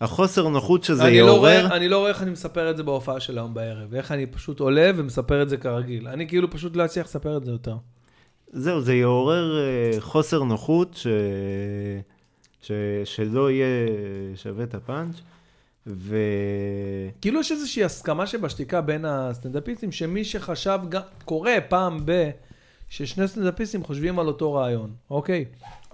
[0.00, 1.32] החוסר נוחות שזה אני יעורר...
[1.32, 4.12] לא רואה, אני לא רואה איך אני מספר את זה בהופעה של היום בערב, ואיך
[4.12, 6.08] אני פשוט עולה ומספר את זה כרגיל.
[6.08, 7.76] אני כאילו פשוט לא אצליח לספר את זה יותר.
[8.52, 11.06] זהו, זה יעורר uh, חוסר נוחות ש...
[12.62, 12.72] ש...
[13.04, 13.86] שלא יהיה
[14.36, 15.16] שווה את הפאנץ'.
[15.96, 16.16] ו...
[17.20, 22.30] כאילו יש איזושהי הסכמה שבשתיקה בין הסטנדאפיסטים, שמי שחשב, גם, קורה פעם ב...
[22.88, 25.44] ששני סטנדאפיסטים חושבים על אותו רעיון, אוקיי?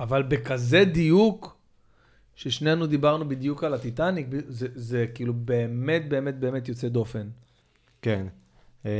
[0.01, 1.57] אבל בכזה דיוק,
[2.35, 7.29] ששנינו דיברנו בדיוק על הטיטניק, זה, זה כאילו באמת באמת באמת יוצא דופן.
[8.03, 8.27] כן.
[8.85, 8.91] אמ,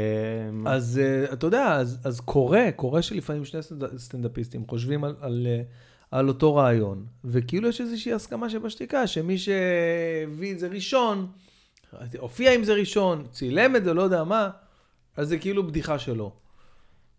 [0.67, 3.61] אז uh, אתה יודע, אז, אז קורה, קורה שלפעמים שני
[3.97, 5.63] סטנדאפיסטים חושבים על, על, אה,
[6.11, 11.27] על אותו רעיון, וכאילו יש איזושהי הסכמה שבשתיקה, שמי שהביא את זה ראשון,
[12.19, 14.51] הופיע עם זה ראשון, צילם את זה, לא יודע מה,
[15.17, 16.33] אז זה כאילו בדיחה שלו.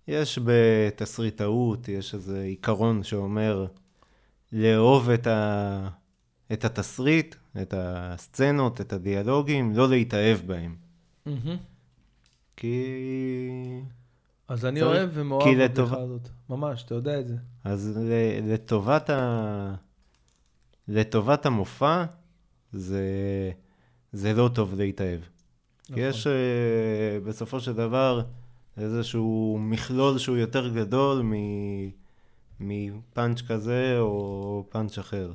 [0.07, 3.67] יש בתסריטאות, יש איזה עיקרון שאומר
[4.51, 5.89] לאהוב את, ה...
[6.53, 10.75] את התסריט, את הסצנות, את הדיאלוגים, לא להתאהב בהם.
[11.27, 11.57] Mm-hmm.
[12.57, 12.83] כי...
[14.47, 14.91] אז אני צריך...
[14.91, 15.93] אוהב ומאוהב בבדיחה לטוב...
[15.93, 17.35] הזאת, ממש, אתה יודע את זה.
[17.63, 17.99] אז
[18.43, 19.75] לטובת, ה...
[20.87, 22.05] לטובת המופע,
[22.73, 23.01] זה,
[24.13, 25.19] זה לא טוב להתאהב.
[25.89, 26.03] נכון.
[26.03, 26.29] יש uh,
[27.27, 28.21] בסופו של דבר
[28.77, 31.33] איזשהו מכלול שהוא יותר גדול מ...
[32.59, 35.31] מפאנץ' כזה או פאנץ' אחר.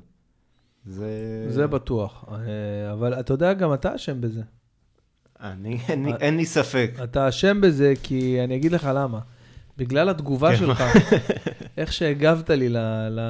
[0.85, 1.47] זה...
[1.49, 4.43] זה בטוח, אה, אבל אתה יודע, גם אתה אשם בזה.
[5.43, 6.91] אני, אין, לי, אין לי ספק.
[7.05, 9.19] אתה אשם בזה כי אני אגיד לך למה.
[9.77, 10.57] בגלל התגובה כן.
[10.57, 10.85] שלך,
[11.79, 12.77] איך שהגבת לי, ל,
[13.11, 13.21] ל,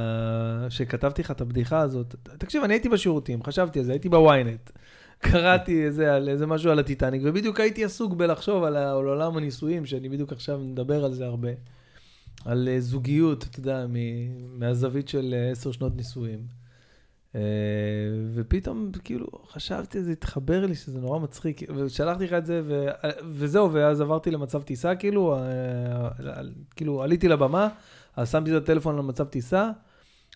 [0.68, 2.14] שכתבתי לך את הבדיחה הזאת.
[2.38, 4.70] תקשיב, אני הייתי בשירותים, חשבתי על זה, הייתי בוויינט.
[5.30, 9.86] קראתי איזה, על איזה משהו על הטיטניק, ובדיוק הייתי עסוק בלחשוב על, על עולם הנישואים,
[9.86, 11.50] שאני בדיוק עכשיו מדבר על זה הרבה.
[12.44, 13.86] על uh, זוגיות, אתה יודע,
[14.58, 16.61] מהזווית של uh, עשר שנות נישואים.
[17.32, 17.36] Uh,
[18.34, 22.86] ופתאום, כאילו, חשבתי, זה התחבר לי שזה נורא מצחיק, ושלחתי לך את זה, ו,
[23.30, 26.22] וזהו, ואז עברתי למצב טיסה, כאילו, uh,
[26.76, 27.68] כאילו, עליתי לבמה,
[28.16, 29.70] אז שמתי את הטלפון למצב טיסה,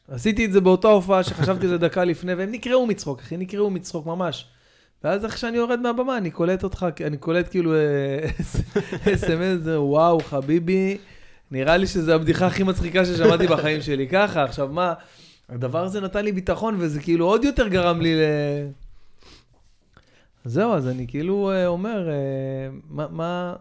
[0.08, 4.06] עשיתי את זה באותה הופעה שחשבתי זה דקה לפני, והם נקרעו מצחוק, אחי, נקרעו מצחוק
[4.06, 4.46] ממש.
[5.04, 7.72] ואז איך שאני יורד מהבמה, אני קולט אותך, אני קולט כאילו
[9.14, 10.98] אס.אם.אס, וואו, חביבי,
[11.50, 14.08] נראה לי שזו הבדיחה הכי מצחיקה ששמעתי בחיים שלי.
[14.08, 14.94] ככה, עכשיו מה,
[15.48, 18.20] הדבר הזה נתן לי ביטחון, וזה כאילו עוד יותר גרם לי ל...
[20.44, 23.54] זהו, אז אני כאילו אה, אומר, אה, מה, מה,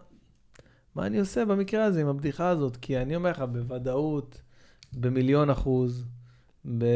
[0.94, 2.76] מה אני עושה במקרה הזה עם הבדיחה הזאת?
[2.76, 4.42] כי אני אומר לך, בוודאות,
[4.92, 6.04] במיליון אחוז,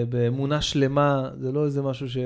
[0.09, 2.17] באמונה שלמה, זה לא איזה משהו ש...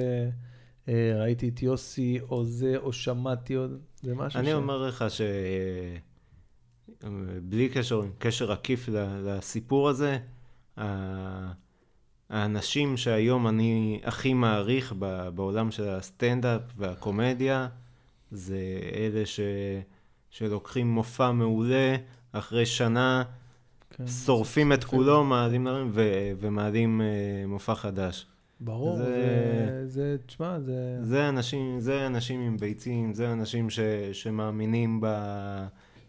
[0.88, 4.50] אה, את יוסי או זה, או שמעתי עוד, זה משהו אני ש...
[4.50, 5.04] אני אומר לך
[7.00, 8.88] שבלי קשר, קשר עקיף
[9.24, 10.18] לסיפור הזה,
[12.30, 14.94] האנשים שהיום אני הכי מעריך
[15.34, 17.68] בעולם של הסטנדאפ והקומדיה,
[18.30, 18.58] זה
[18.94, 19.40] אלה ש...
[20.30, 21.96] שלוקחים מופע מעולה,
[22.32, 23.22] אחרי שנה,
[23.90, 26.02] כן, שורפים את כולו, מעלים ו...
[26.40, 28.26] ומעלים uh, מופע חדש.
[28.60, 30.98] ברור, זה, זה, זה תשמע, זה...
[31.02, 33.80] זה אנשים, זה אנשים עם ביצים, זה אנשים ש,
[34.12, 35.06] שמאמינים ב...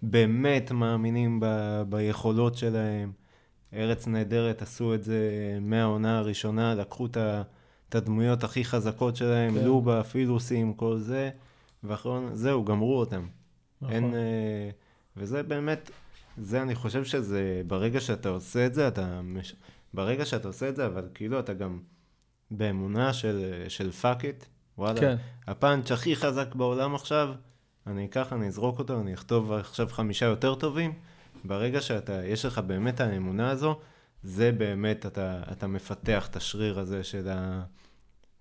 [0.02, 1.46] באמת מאמינים ב,
[1.90, 3.12] ביכולות שלהם.
[3.76, 5.20] ארץ נהדרת עשו את זה
[5.62, 9.66] מהעונה הראשונה, לקחו את הדמויות הכי חזקות שלהם, כן.
[9.66, 11.30] לובה, פילוסים, כל זה,
[11.84, 13.28] ואחרון, זהו, גמרו אותם.
[13.82, 13.94] נכון.
[13.94, 14.14] אין...
[14.16, 14.70] אה,
[15.18, 15.92] וזה באמת,
[16.38, 19.22] זה אני חושב שזה, ברגע שאתה עושה את זה, אתה...
[19.94, 21.80] ברגע שאתה עושה את זה, אבל כאילו אתה גם...
[22.52, 24.46] באמונה של, של fuck it,
[24.78, 25.16] וואלה, כן.
[25.48, 27.34] הפאנץ' הכי חזק בעולם עכשיו,
[27.88, 30.94] אני אקח, אני אזרוק אותו, אני אכתוב עכשיו חמישה יותר טובים.
[31.48, 33.80] ברגע שאתה, יש לך באמת האמונה הזו,
[34.24, 37.64] זה באמת, אתה, אתה מפתח את השריר הזה של, ה,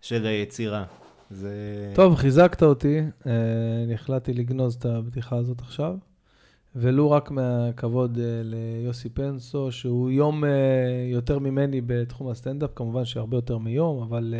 [0.00, 0.84] של היצירה.
[1.30, 1.52] זה...
[1.94, 3.32] טוב, חיזקת אותי, אה,
[3.84, 5.96] אני החלטתי לגנוז את הבדיחה הזאת עכשיו.
[6.76, 10.46] ולו רק מהכבוד uh, ליוסי פנסו, שהוא יום uh,
[11.12, 14.34] יותר ממני בתחום הסטנדאפ, כמובן שהרבה יותר מיום, אבל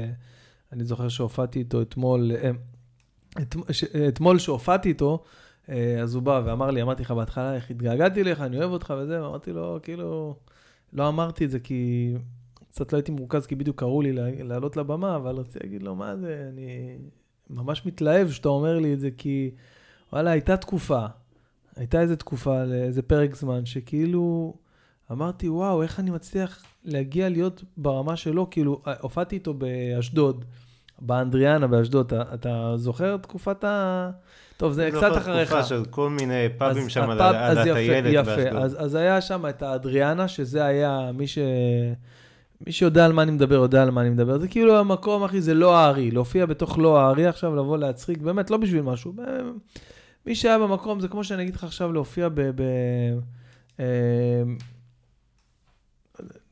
[0.73, 2.33] אני זוכר שהופעתי איתו אתמול,
[3.43, 5.23] את, ש, אתמול שהופעתי איתו,
[6.03, 9.23] אז הוא בא ואמר לי, אמרתי לך בהתחלה, איך התגעגעתי לך, אני אוהב אותך וזה,
[9.23, 10.37] ואמרתי לו, כאילו,
[10.93, 12.13] לא אמרתי את זה כי
[12.71, 14.13] קצת לא הייתי מורכז, כי בדיוק קראו לי
[14.45, 16.99] לעלות לבמה, אבל רציתי להגיד לו, מה זה, אני
[17.51, 19.51] ממש מתלהב שאתה אומר לי את זה, כי
[20.13, 21.07] וואלה, הייתה תקופה.
[21.77, 24.55] הייתה איזו תקופה, איזה פרק זמן, שכאילו
[25.13, 30.45] אמרתי, וואו, איך אני מצליח להגיע להיות ברמה שלו, כאילו, הופעתי איתו באשדוד,
[31.07, 34.11] באנדריאנה באשדוד, אתה, אתה זוכר תקופת ה...
[34.57, 35.49] טוב, זה קצת אחריך.
[35.49, 38.63] זוכר תקופה של כל מיני פאבים שם על, על הטיילת באשדוד.
[38.63, 41.39] אז, אז היה שם את האדריאנה, שזה היה מי ש...
[42.67, 44.39] מי שיודע על מה אני מדבר, יודע על מה אני מדבר.
[44.39, 46.11] זה כאילו המקום, אחי, זה לא הארי.
[46.11, 49.15] להופיע בתוך לא הארי עכשיו, לבוא להצחיק, באמת, לא בשביל משהו.
[50.27, 52.41] מי שהיה במקום, זה כמו שאני אגיד לך עכשיו להופיע ב...
[52.41, 52.63] ב
[53.81, 54.43] אה,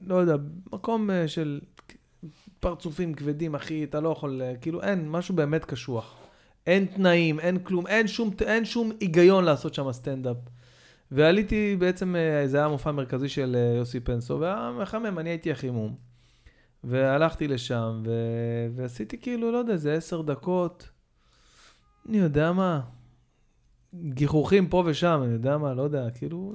[0.07, 0.37] לא יודע,
[0.73, 1.61] מקום אה, של
[2.63, 6.17] פרצופים כבדים, אחי, אתה לא יכול, אה, כאילו, אין, משהו באמת קשוח.
[6.67, 10.37] אין תנאים, אין כלום, אין שום, אין שום היגיון לעשות שם סטנדאפ.
[11.11, 15.53] ועליתי בעצם, אה, זה היה מופע מרכזי של אה, יוסי פנסו, והיה מחמם, אני הייתי
[15.53, 15.95] החימום.
[16.85, 18.11] והלכתי לשם, ו...
[18.77, 20.89] ועשיתי כאילו, לא יודע, איזה עשר דקות,
[22.09, 22.81] אני יודע מה,
[23.95, 26.55] גיחוכים פה ושם, אני יודע מה, לא יודע, כאילו,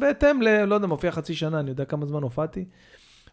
[0.00, 0.64] בהתאם ל...
[0.64, 2.64] לא יודע, מופיע חצי שנה, אני יודע כמה זמן הופעתי.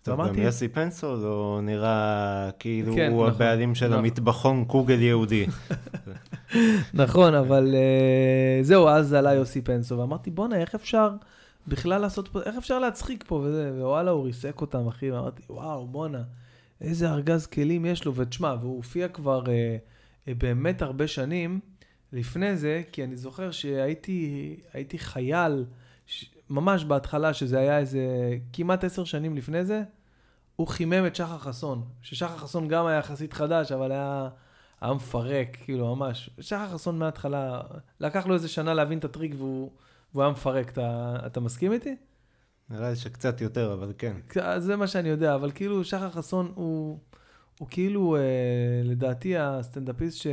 [0.04, 4.00] טוב, גם יוסי פנסו לא נראה כאילו כן, הוא נכון, הבעלים של נכון.
[4.00, 5.46] המטבחון קוגל יהודי.
[6.94, 11.10] נכון, אבל uh, זהו, אז עלה יוסי פנסו, ואמרתי, בואנה, איך אפשר
[11.68, 15.88] בכלל לעשות פה, איך אפשר להצחיק פה וזה, ווואלה, הוא ריסק אותם, אחי, ואמרתי, וואו,
[15.88, 16.22] בואנה,
[16.82, 21.60] איזה ארגז כלים יש לו, ותשמע, והוא הופיע כבר uh, uh, באמת הרבה שנים
[22.14, 25.66] לפני זה, כי אני זוכר שהייתי חייל,
[26.50, 28.00] ממש בהתחלה, שזה היה איזה
[28.54, 29.84] כמעט עשר שנים לפני זה,
[30.56, 31.84] הוא חימם את שחר חסון.
[32.02, 34.30] ששחר חסון גם היה יחסית חדש, אבל היה,
[34.82, 36.30] היה מפרק, כאילו, ממש.
[36.40, 37.62] שחר חסון מההתחלה,
[38.00, 39.72] לקח לו איזה שנה להבין את הטריק והוא,
[40.14, 40.70] והוא היה מפרק.
[40.70, 41.96] אתה, אתה מסכים איתי?
[42.70, 44.14] נראה לי שקצת יותר, אבל כן.
[44.58, 47.00] זה מה שאני יודע, אבל כאילו, שחר חסון הוא,
[47.60, 48.22] הוא כאילו, אה,
[48.84, 50.28] לדעתי, הסטנדאפיסט ש...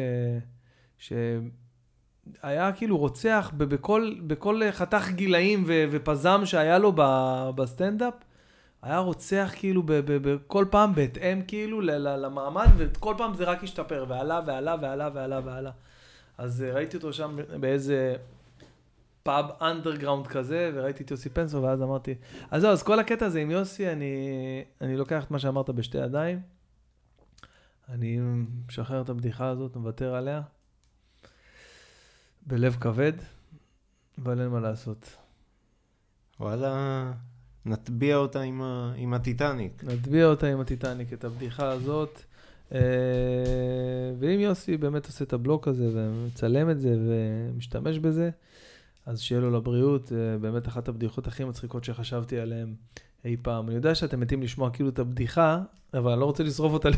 [0.99, 1.13] ש...
[2.43, 6.93] היה כאילו רוצח בכל, בכל חתך גילאים ופזם שהיה לו
[7.55, 8.15] בסטנדאפ,
[8.83, 14.77] היה רוצח כאילו בכל פעם בהתאם כאילו למעמד, וכל פעם זה רק השתפר, ועלה ועלה
[14.81, 15.71] ועלה ועלה ועלה.
[16.39, 18.17] אז אה, ראיתי אותו שם באיזה
[19.23, 22.15] פאב אנדרגראונד כזה, וראיתי את יוסי פנסו, ואז אמרתי,
[22.51, 24.15] אז זהו, אז כל הקטע הזה עם יוסי, אני,
[24.81, 26.41] אני לוקח את מה שאמרת בשתי ידיים,
[27.89, 28.19] אני
[28.69, 30.43] משחרר את הבדיחה הזאת, מוותר עליה.
[32.51, 33.13] בלב כבד,
[34.23, 35.17] אבל אין מה לעשות.
[36.41, 37.13] וואלה,
[37.67, 38.93] נטביע אותה עם, ה...
[38.97, 39.85] עם הטיטניק.
[39.85, 42.23] נטביע אותה עם הטיטניק, את הבדיחה הזאת.
[42.75, 42.81] אה,
[44.19, 48.31] ואם יוסי באמת עושה את הבלוק הזה ומצלם את זה ומשתמש בזה,
[49.07, 52.75] אז שיהיה לו לבריאות, אה, באמת אחת הבדיחות הכי מצחיקות שחשבתי עליהן
[53.25, 53.67] אי פעם.
[53.67, 55.61] אני יודע שאתם מתים לשמוע כאילו את הבדיחה,
[55.95, 56.89] אבל אני לא רוצה לשרוף אותה.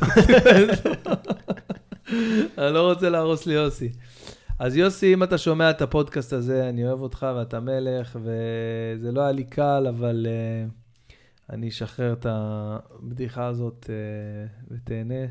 [2.58, 3.88] אני לא רוצה להרוס לי יוסי.
[4.58, 9.20] אז יוסי, אם אתה שומע את הפודקאסט הזה, אני אוהב אותך ואתה מלך, וזה לא
[9.20, 11.12] היה לי קל, אבל uh,
[11.52, 15.24] אני אשחרר את הבדיחה הזאת uh, ותהנה.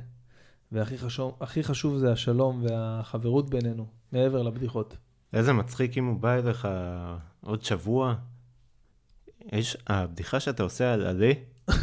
[0.72, 4.98] והכי חשוב, חשוב זה השלום והחברות בינינו, מעבר לבדיחות.
[5.34, 6.68] איזה מצחיק אם הוא בא אליך
[7.42, 8.16] עוד שבוע.
[9.52, 11.32] יש, הבדיחה שאתה עושה על עלה.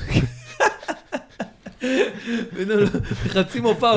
[3.33, 3.94] חצי מופע.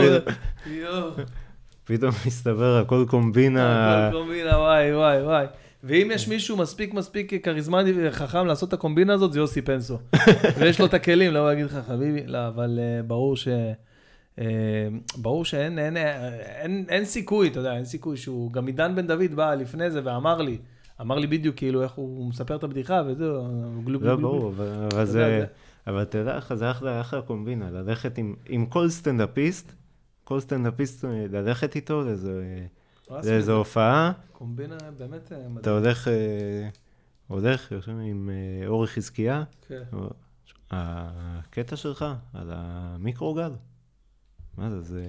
[1.92, 4.08] פתאום מסתבר הכל קומבינה.
[4.08, 5.46] הכל קומבינה, וואי, וואי, וואי.
[5.84, 10.00] ואם יש מישהו מספיק מספיק כריזמטי וחכם לעשות את הקומבינה הזאת, זה יוסי פנסו.
[10.60, 13.48] ויש לו את הכלים, לא להגיד לך, חביבי, לא, אבל uh, ברור ש...
[14.40, 14.42] Uh,
[15.18, 18.52] ברור שאין אין, אין, אין, אין סיכוי, אתה יודע, אין סיכוי שהוא...
[18.52, 20.58] גם עידן בן דוד בא לפני זה ואמר לי,
[21.02, 23.44] אמר לי בדיוק כאילו איך הוא מספר את הבדיחה וזהו,
[23.86, 24.54] גלו לא, ברור,
[24.94, 25.46] אבל זה...
[25.88, 29.81] אבל אתה יודע איך זה אחלה קומבינה, ללכת עם כל סטנדאפיסט.
[30.24, 32.04] כל סטנדאפיסט אה, ללכת איתו
[33.10, 34.12] לאיזו הופעה.
[34.32, 35.58] קומבינה באמת אה, מדהים.
[35.58, 36.70] אתה הולך, אה,
[37.28, 38.30] הולך, יושב עם
[38.68, 39.44] אורי חזקיה.
[39.68, 39.84] כן.
[40.72, 43.52] הקטע שלך על המיקרוגל,
[44.58, 45.04] מה זה, זה...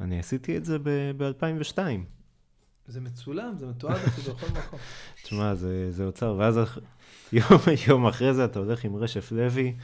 [0.00, 0.78] אני עשיתי את זה
[1.16, 1.78] ב-2002.
[2.86, 4.78] זה מצולם, זה מתועד אפילו בכל מקום.
[5.22, 6.58] תשמע, זה, זה אוצר, ואז
[7.32, 9.76] יום, יום אחרי זה אתה הולך עם רשף לוי,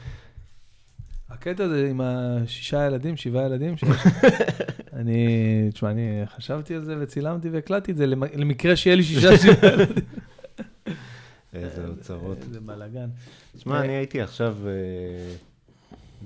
[1.29, 3.75] הקטע הזה עם השישה ילדים, שבעה ילדים,
[4.93, 5.27] אני,
[5.73, 10.03] תשמע, אני חשבתי על זה וצילמתי והקלטתי את זה למקרה שיהיה לי שישה, שבעה ילדים.
[11.53, 12.37] איזה אוצרות.
[12.41, 13.09] איזה בלאגן.
[13.57, 14.57] תשמע, אני הייתי עכשיו,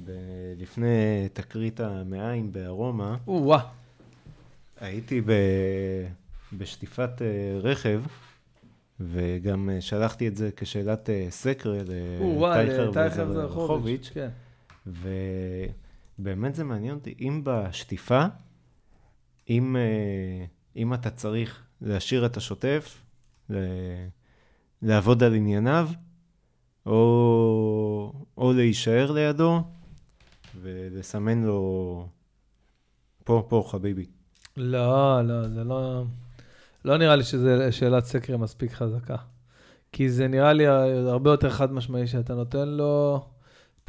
[0.08, 0.14] אה,
[0.58, 3.18] לפני תקרית המעיים בארומה.
[4.82, 5.22] הייתי
[6.54, 8.02] בשטיפת אה, רכב,
[9.00, 11.74] וגם אה, שלחתי את זה כשאלת סקר
[12.90, 14.12] לטייכר וזרחוביץ'.
[14.88, 18.26] ובאמת זה מעניין אותי, אם בשטיפה,
[19.50, 23.04] אם, אה, אם אתה צריך להשאיר את השוטף,
[24.82, 25.90] לעבוד על ענייניו,
[26.86, 29.64] או, או להישאר לידו
[30.62, 32.08] ולסמן לו,
[33.24, 34.06] פה, פה, חביבי.
[34.58, 36.04] לא, לא, זה לא...
[36.86, 39.16] לא נראה לי שזו שאלת סקר מספיק חזקה.
[39.92, 43.26] כי זה נראה לי הרבה יותר חד משמעי שאתה נותן לו...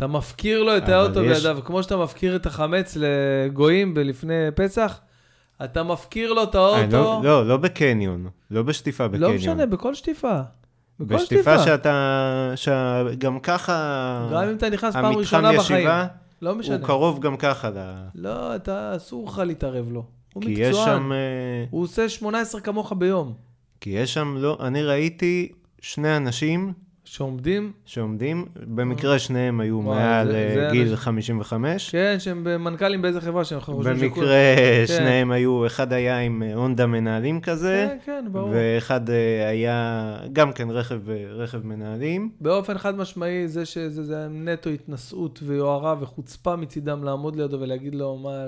[0.00, 1.36] אתה מפקיר לו את האוטו יש...
[1.36, 5.00] בידיו, כמו שאתה מפקיר את החמץ לגויים לפני פסח,
[5.64, 6.92] אתה מפקיר לו את האוטו.
[6.92, 9.30] לא, לא, לא בקניון, לא בשטיפה לא בקניון.
[9.30, 10.40] לא משנה, בכל שטיפה.
[11.00, 11.64] בכל בשטיפה שטיפה.
[11.64, 15.78] שאתה, שגם ככה, גם אם אתה נכנס פעם ראשונה בחיים.
[15.78, 16.06] ישיבה,
[16.42, 16.76] לא משנה.
[16.76, 17.94] הוא קרוב גם ככה, ל...
[18.14, 20.04] לא, אתה, אסור לך להתערב לו.
[20.32, 20.70] הוא כי מקצוען.
[20.70, 23.34] יש שם, אה, הוא עושה 18 כמוך ביום.
[23.80, 26.72] כי יש שם, לא, אני ראיתי שני אנשים
[27.04, 31.90] שעומדים, שעומדים, במקרה שניהם היו מעל זה- אה, זה גיל אנשים- 55.
[31.90, 34.84] כן, שהם מנכ"לים באיזה חברה שהם חושבים שכולם- במקרה כן.
[34.86, 38.48] שניהם היו, אחד היה עם אה, הונדה מנהלים כזה, כן, כן, ברור.
[38.52, 40.00] ואחד אה, היה
[40.32, 42.30] גם כן רכב, אה, רכב מנהלים.
[42.40, 48.16] באופן חד משמעי, זה שזה זה נטו התנשאות ויוהרה וחוצפה מצידם לעמוד לידו ולהגיד לו
[48.16, 48.44] מה,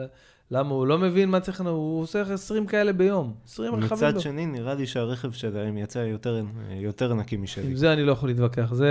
[0.53, 3.33] למה הוא לא מבין מה צריך, הוא עושה 20 כאלה ביום.
[3.47, 4.21] 20 רכבים מצד.
[4.21, 7.67] שני, נראה לי שהרכב שלהם יצא יותר, אה, יותר נקי משלי.
[7.67, 8.87] עם זה אני לא יכול להתווכח, זה,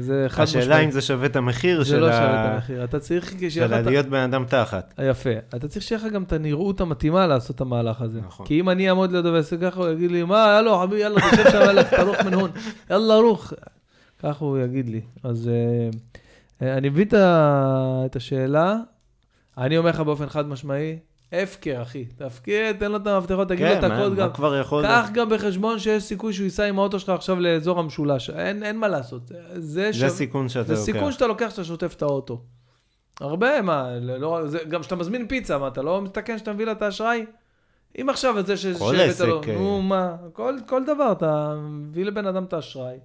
[0.00, 0.62] זה חד משמעי.
[0.62, 2.12] השאלה אם זה שווה את המחיר זה של, לא ה...
[2.12, 2.84] שווה את המחיר.
[2.84, 3.80] אתה צריך של.
[3.90, 4.94] להיות בן אדם תחת.
[5.02, 5.30] יפה.
[5.56, 8.20] אתה צריך שיהיה לך גם את הנראות המתאימה לעשות את המהלך הזה.
[8.20, 8.46] נכון.
[8.46, 11.50] כי אם אני אעמוד לידו ואעשה ככה, הוא יגיד לי, מה, יאללה, חביבי, יאללה, תשב
[11.50, 12.50] שם, יאללה, תרוך מנהון.
[12.90, 13.52] יאללה, רוך.
[14.22, 15.00] ככה הוא יגיד לי.
[15.22, 15.90] אז אה,
[16.62, 17.08] אה, אני מבין
[18.06, 18.76] את השאלה.
[19.58, 20.98] אני אומר לך באופן חד משמעי,
[21.32, 22.04] הפקר, אחי.
[22.04, 24.28] תפקיר, תן לו את המפתחות, תגיד לו את כן, הקוד גם.
[24.28, 24.82] מה כבר יכול...
[24.86, 28.30] קח גם בחשבון שיש סיכוי שהוא ייסע עם האוטו שלך עכשיו לאזור המשולש.
[28.30, 29.22] אין, אין מה לעשות.
[29.28, 30.84] זה, זה שו- סיכון שאתה זה לוקח.
[30.84, 32.40] סיכון שאתה לוקח כשאתה שוטף את האוטו.
[33.20, 36.72] הרבה, מה, לא, זה, גם כשאתה מזמין פיצה, מה, אתה לא מסתכן שאתה מביא לה
[36.72, 37.26] את האשראי?
[38.00, 38.66] אם עכשיו את זה ש...
[38.66, 39.54] כל שהבאת עסק, לו, אה.
[39.54, 42.96] נו, מה, כל, כל דבר, אתה מביא לבן אדם את האשראי.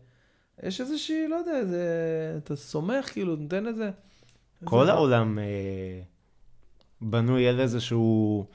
[0.63, 1.83] יש איזושהי, לא יודע, איזה,
[2.43, 3.89] אתה סומך, כאילו, נותן איזה...
[4.63, 5.43] כל איזה- העולם אה,
[7.03, 8.45] בנוי על איזשהו...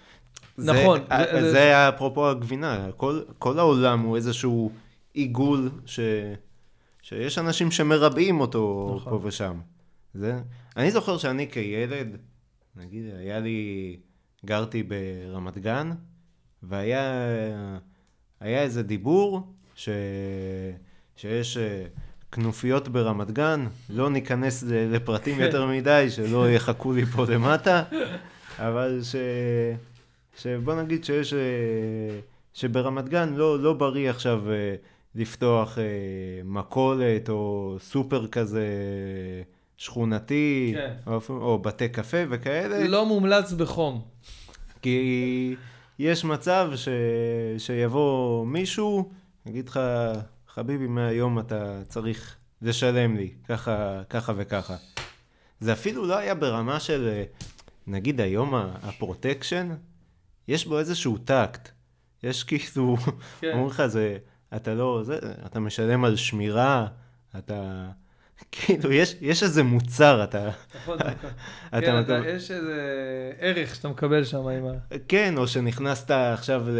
[0.56, 4.72] זה- נכון, אה, זה- זה, זה- אפרופו הגבינה, כל, כל העולם הוא איזשהו
[5.14, 6.00] עיגול ש,
[7.02, 9.12] שיש אנשים שמרבעים אותו נכון.
[9.12, 9.58] פה ושם.
[10.14, 10.40] זה,
[10.76, 12.16] אני זוכר שאני כילד,
[12.76, 13.96] נגיד, היה לי,
[14.46, 15.90] גרתי ברמת גן,
[16.62, 17.02] והיה
[18.40, 19.88] היה איזה דיבור ש,
[21.16, 21.84] שיש אה,
[22.32, 25.40] כנופיות ברמת גן, לא ניכנס לפרטים.
[25.44, 27.82] יותר מדי, שלא יחכו לי פה למטה,
[28.58, 29.16] אבל ש...
[30.40, 31.34] שבוא נגיד שיש...
[31.34, 31.38] אה,
[32.54, 34.74] שברמת גן לא, לא בריא עכשיו אה,
[35.14, 35.84] לפתוח אה,
[36.44, 38.66] מכולת או סופר כזה
[39.76, 40.92] שכונתי, כן.
[41.06, 44.02] או, או בתי קפה וכאלה, לא מומלץ בחום.
[44.82, 45.56] כי
[45.98, 46.88] יש מצב ש...
[47.58, 49.10] שיבוא מישהו,
[49.46, 49.80] יגיד לך,
[50.48, 54.76] חביבי, מהיום אתה צריך לשלם לי, ככה, ככה וככה.
[55.60, 57.22] זה אפילו לא היה ברמה של,
[57.88, 59.68] נגיד היום הפרוטקשן,
[60.48, 61.68] יש בו איזשהו טקט.
[62.22, 62.96] יש כאילו,
[63.40, 63.50] כן.
[63.52, 64.16] אומרים לך, זה,
[64.56, 66.86] אתה לא, זה, אתה משלם על שמירה,
[67.38, 67.88] אתה,
[68.52, 70.50] כאילו, יש, יש איזה מוצר, אתה,
[70.82, 71.10] נכון, אתה
[71.70, 72.76] כן, אתה, מקבל- יש איזה
[73.38, 74.70] ערך שאתה מקבל שם עם ה...
[75.08, 76.78] כן, או שנכנסת עכשיו ל-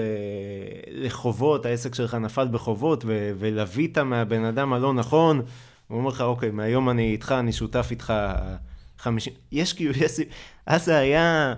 [1.06, 5.42] לחובות, העסק שלך נפל בחובות, ו- ולווית מהבן אדם הלא נכון,
[5.88, 8.12] הוא אומר לך, אוקיי, מהיום אני איתך, אני שותף איתך
[8.98, 9.32] 50...
[9.52, 10.20] יש כאילו, יש...
[10.66, 11.54] אז זה היה...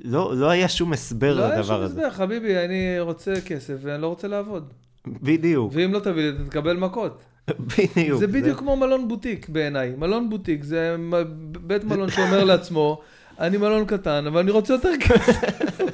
[0.00, 1.94] לא, לא היה שום הסבר לא היה לדבר שום הזה.
[1.94, 4.72] הסבר, חביבי, אני רוצה כסף ואני לא רוצה לעבוד.
[5.06, 7.22] בדיוק, ואם לא תביא לי, אתה תקבל מכות.
[7.78, 8.18] בדיוק.
[8.18, 9.94] זה בדיוק כמו מלון בוטיק בעיניי.
[9.98, 10.96] מלון בוטיק זה
[11.60, 13.00] בית מלון שאומר לעצמו,
[13.40, 15.40] אני מלון קטן, אבל אני רוצה יותר כסף.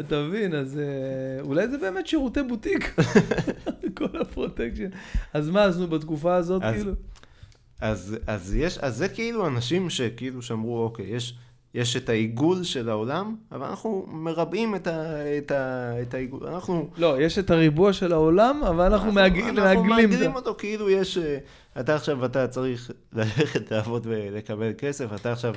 [0.00, 2.94] אתה מבין, אז אה, אולי זה באמת שירותי בוטיק,
[3.98, 4.88] כל הפרוטקשן.
[5.34, 6.92] אז מה, אז נו, בתקופה הזאת, אז- כאילו?
[7.80, 11.34] אז, אז יש, אז זה כאילו אנשים שכאילו שאמרו, אוקיי, יש,
[11.74, 15.02] יש את העיגול של העולם, אבל אנחנו מרבעים את, ה,
[15.38, 16.88] את, ה, את העיגול, אנחנו...
[16.96, 19.84] לא, יש את הריבוע של העולם, אבל אנחנו מעג- אנחנו מעגלים.
[19.84, 20.28] את מעגלים זה.
[20.28, 21.18] אותו כאילו יש...
[21.18, 21.38] אה,
[21.80, 25.54] אתה עכשיו, אתה צריך ללכת לעבוד ולקבל כסף, אתה עכשיו,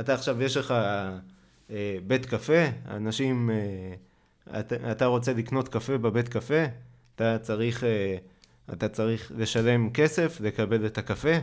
[0.00, 0.70] אתה עכשיו יש לך
[1.70, 6.64] אה, בית קפה, אנשים, אה, אתה, אתה רוצה לקנות קפה בבית קפה,
[7.14, 8.16] אתה צריך, אה,
[8.72, 11.36] אתה צריך לשלם כסף לקבל את הקפה.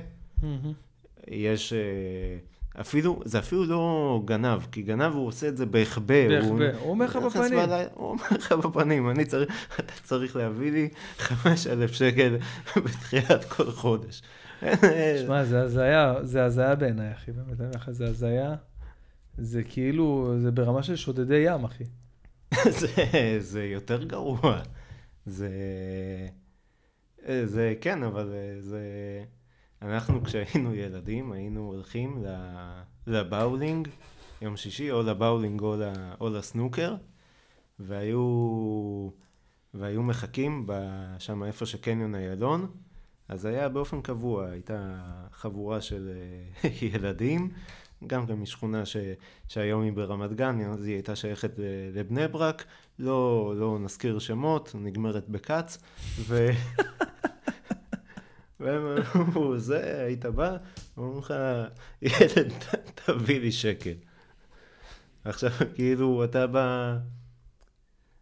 [1.28, 1.74] יש...
[1.74, 2.38] אה,
[2.82, 6.28] אפילו, זה אפילו לא גנב, כי גנב הוא עושה את זה בהחבא.
[6.28, 7.60] בהחבא, הוא אומר לך בפנים.
[7.94, 9.50] הוא אומר לך בפנים, אני צריך,
[9.80, 12.38] אתה צריך להביא לי 5,000 שקל
[12.86, 14.22] בתחילת כל חודש.
[15.26, 18.56] שמע, זה הזיה, זה הזיה בעיניי, אחי, באמת, אני אומר לך, זה הזיה.
[19.38, 21.84] זה כאילו, זה ברמה של שודדי ים, אחי.
[22.80, 22.88] זה,
[23.40, 24.60] זה יותר גרוע.
[25.26, 25.50] זה...
[27.46, 28.82] זה כן, אבל זה...
[29.82, 32.24] אנחנו כשהיינו ילדים היינו הולכים
[33.08, 33.88] לבאולינג
[34.42, 36.96] יום שישי, או לבאולינג או, ל- או לסנוקר,
[37.80, 39.10] והיו,
[39.74, 40.68] והיו מחכים
[41.20, 42.72] שם איפה שקניון איילון,
[43.28, 45.00] אז היה באופן קבוע, הייתה
[45.32, 46.10] חבורה של
[46.64, 47.50] אה, ילדים,
[48.08, 48.98] גם כן משכונה ש,
[49.48, 51.52] שהיום היא ברמת גן, אז היא הייתה שייכת
[51.94, 52.66] לבני ברק,
[53.00, 55.78] לא, לא נזכיר שמות, נגמרת בכץ,
[56.20, 56.48] ו...
[58.60, 60.58] והם אמרו, זה, היית בא,
[60.98, 61.34] אומרים לך,
[62.02, 62.54] ילד,
[62.96, 63.94] תביא לי שקל.
[65.24, 66.98] עכשיו, כאילו, אתה בא...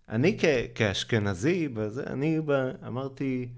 [0.10, 3.50] אני כ- כאשכנזי, בזה, אני בא, אמרתי,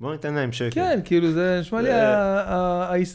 [0.00, 0.70] בוא ניתן להם שקל.
[0.70, 1.90] כן, כאילו, זה נשמע לי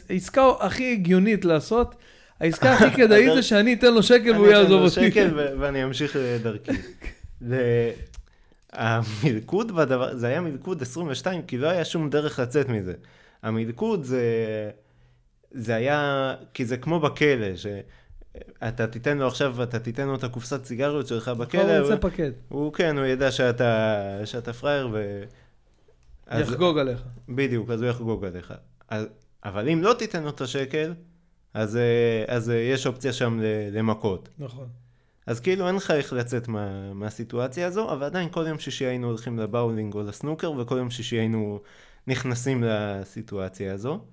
[0.10, 1.96] העסקה הכי הגיונית לעשות.
[2.40, 5.00] העסקה הכי כדאית זה שאני אתן לו שקל והוא יעזוב אותי.
[5.00, 6.72] אני אתן לו שקל ואני אמשיך דרכי.
[8.74, 12.94] המלכוד בדבר, זה היה מלכוד 22, כי לא היה שום דרך לצאת מזה.
[13.44, 14.22] המלכוד זה,
[15.52, 20.66] זה היה, כי זה כמו בכלא, שאתה תיתן לו עכשיו, אתה תיתן לו את הקופסת
[20.66, 21.62] סיגריות שלך בכלא.
[21.62, 22.32] הוא יוצא פקד.
[22.50, 25.24] הוא כן, הוא ידע שאתה, שאתה פראייר ו...
[26.40, 27.04] יחגוג אז, עליך.
[27.30, 28.54] בדיוק, אז הוא יחגוג עליך.
[28.88, 29.06] אז,
[29.44, 30.94] אבל אם לא תיתן לו את השקל,
[31.54, 33.40] אז, אה, אז אה, יש אופציה שם
[33.72, 34.30] למכות.
[34.40, 34.68] נכון.
[35.26, 39.08] אז כאילו אין לך איך לצאת מה, מהסיטואציה הזו, אבל עדיין כל יום שישי היינו
[39.08, 41.60] הולכים לבאולינג או לסנוקר, וכל יום שישי היינו
[42.08, 44.06] נכנסים לסיטואציה הזו.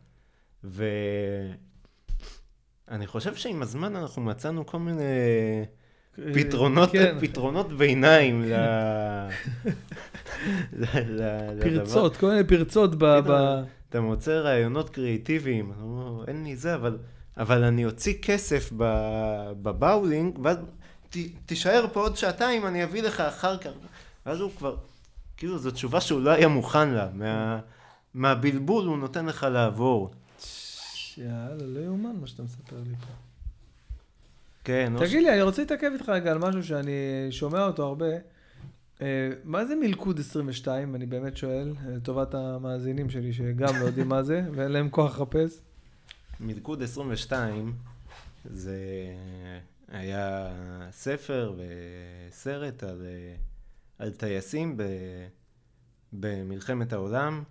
[0.64, 1.57] ואני
[3.07, 5.03] חושב שעם הזמן אנחנו מצאנו כל מיני
[6.35, 7.16] פתרונות, כן.
[7.21, 8.53] פתרונות ביניים ל...
[11.61, 13.05] פרצות, כל מיני פרצות ב...
[13.89, 15.73] אתה מוצא רעיונות קריאיטיביים,
[16.29, 16.99] אין לי זה, אבל,
[17.37, 18.71] אבל אני אוציא כסף
[19.62, 20.57] בבאולינג, ואז
[21.11, 21.16] ת,
[21.47, 23.71] תישאר פה עוד שעתיים, אני אביא לך אחר כך.
[24.27, 24.77] ואז הוא כבר,
[25.37, 27.09] כאילו, זו תשובה שהוא לא היה מוכן לה.
[27.14, 27.59] מה,
[28.14, 30.11] מהבלבול הוא נותן לך לעבור.
[31.19, 33.28] יאללה, לא יאומן מה שאתה מספר לי פה.
[34.69, 34.93] כן.
[34.99, 38.11] תגיד לי, אני רוצה להתעכב איתך רגע על משהו שאני שומע אותו הרבה.
[39.03, 40.95] אה, מה זה מלכוד 22?
[40.95, 45.61] אני באמת שואל, לטובת המאזינים שלי שגם לא יודעים מה זה, ואין להם כוח לחפש.
[46.41, 47.73] מלכוד 22
[48.45, 48.79] זה
[49.89, 50.51] היה
[50.91, 51.55] ספר
[52.29, 53.07] וסרט על,
[53.99, 54.83] על טייסים ב,
[56.12, 57.43] במלחמת העולם.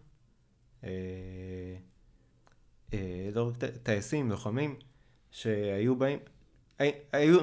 [0.83, 0.89] אה,
[2.93, 3.53] אה, לא רק
[3.83, 4.75] טייסים, לוחמים,
[5.31, 6.19] שהיו באים,
[7.13, 7.39] היו,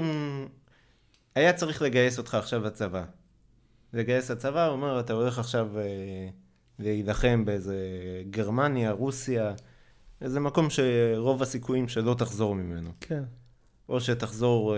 [1.35, 3.05] היה צריך לגייס אותך עכשיו לצבא.
[3.93, 6.29] לגייס לצבא, הוא אומר, אתה הולך עכשיו אה,
[6.79, 7.77] להילחם באיזה
[8.31, 9.55] גרמניה, רוסיה,
[10.21, 12.91] איזה מקום שרוב הסיכויים שלא תחזור ממנו.
[13.01, 13.23] כן.
[13.89, 14.77] או שתחזור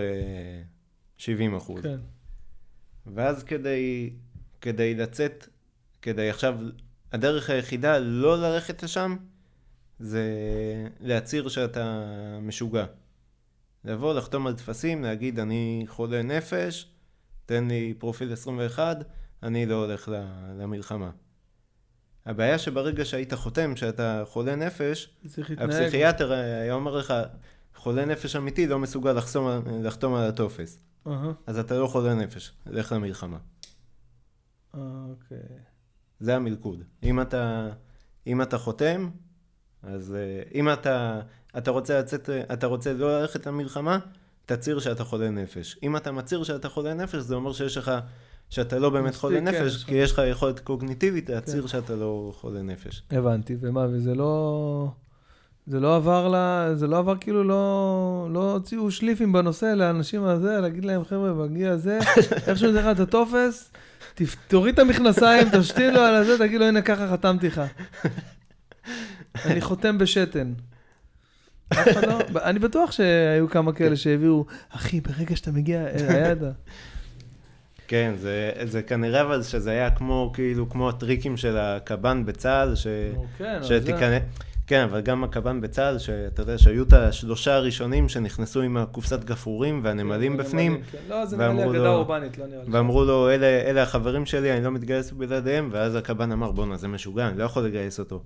[1.17, 1.83] 70 אה, אחוז.
[1.83, 1.99] כן.
[3.05, 4.13] ואז כדי,
[4.61, 5.47] כדי לצאת,
[6.01, 6.59] כדי עכשיו,
[7.11, 9.15] הדרך היחידה לא ללכת לשם,
[9.99, 10.23] זה
[10.99, 12.03] להצהיר שאתה
[12.41, 12.85] משוגע.
[13.87, 16.91] לבוא, לחתום על טפסים, להגיד אני חולה נפש,
[17.45, 18.97] תן לי פרופיל 21,
[19.43, 20.11] אני לא הולך
[20.57, 21.11] למלחמה.
[22.25, 25.09] הבעיה שברגע שהיית חותם שאתה חולה נפש,
[25.57, 27.13] הפסיכיאטר היה אומר לך,
[27.75, 29.47] חולה נפש אמיתי לא מסוגל לחתום,
[29.83, 30.79] לחתום על הטופס.
[31.05, 31.09] Uh-huh.
[31.47, 33.37] אז אתה לא חולה נפש, לך למלחמה.
[34.73, 35.37] אוקיי.
[35.37, 35.61] Okay.
[36.19, 36.83] זה המלכוד.
[37.03, 37.69] אם אתה,
[38.27, 39.09] אם אתה חותם,
[39.83, 41.21] אז אה, אם אתה,
[41.57, 43.99] אתה רוצה לצאת, אתה רוצה לא ללכת למלחמה,
[44.45, 45.77] תצהיר שאתה חולה נפש.
[45.83, 47.91] אם אתה מצהיר שאתה חולה נפש, זה אומר שיש לך,
[48.49, 51.67] שאתה לא באמת חולה כן, נפש, כי יש לך יכולת קוגניטיבית להצהיר כן.
[51.67, 53.03] שאתה לא חולה נפש.
[53.11, 54.91] הבנתי, ומה, וזה לא...
[55.67, 56.35] זה לא עבר ל...
[56.75, 61.67] זה לא עבר כאילו, לא, לא הוציאו שליפים בנושא לאנשים הזה, להגיד להם, חבר'ה, בגיל
[61.67, 61.99] הזה,
[62.47, 63.71] איך שהוא נראה את הטופס,
[64.47, 67.61] תוריד את המכנסיים, תשתין לו על הזה, תגיד לו, הנה, ככה חתמתי לך.
[69.45, 70.53] אני חותם בשתן.
[72.07, 76.51] לא, אני בטוח שהיו כמה כאלה שהביאו, אחי, ברגע שאתה מגיע, הידה.
[77.87, 82.87] כן, זה, זה כנראה אבל שזה היה כמו, כאילו, כמו הטריקים של הקב"ן בצה"ל, ש...
[83.37, 84.21] כן, שתיכנס...
[84.67, 89.81] כן, אבל גם הקב"ן בצה"ל, שאתה יודע שהיו את השלושה הראשונים שנכנסו עם הקופסת גפרורים
[89.83, 90.81] והנמלים כן, בפנים.
[90.91, 90.97] כן.
[91.09, 92.71] לא, זה נראה לי אגדה אורבנית, לא נראה לי.
[92.71, 96.87] ואמרו לו, אלה, אלה החברים שלי, אני לא מתגייס בלעדיהם, ואז הקב"ן אמר, בואנה, זה
[96.87, 98.23] משוגע, אני לא יכול לגייס אותו.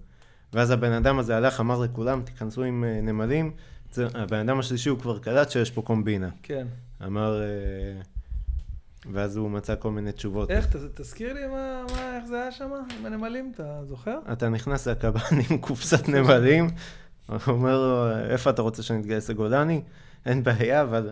[0.53, 3.51] ואז הבן אדם הזה הלך, אמר לכולם, תיכנסו עם uh, נמלים.
[3.97, 6.29] הבן אדם השלישי הוא כבר קלט שיש פה קומבינה.
[6.43, 6.67] כן.
[7.05, 7.41] אמר...
[7.41, 8.05] Uh,
[9.11, 10.51] ואז הוא מצא כל מיני תשובות.
[10.51, 14.19] איך, ת, תזכיר לי מה, מה, איך זה היה שם עם הנמלים, אתה זוכר?
[14.31, 16.67] אתה נכנס לקב"ן עם קופסת נמלים,
[17.47, 19.81] אומר לו, איפה אתה רוצה שאני אתגייס לגולני?
[20.25, 21.11] אין בעיה, אבל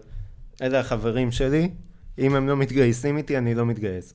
[0.62, 1.72] אלה החברים שלי,
[2.18, 4.14] אם הם לא מתגייסים איתי, אני לא מתגייס.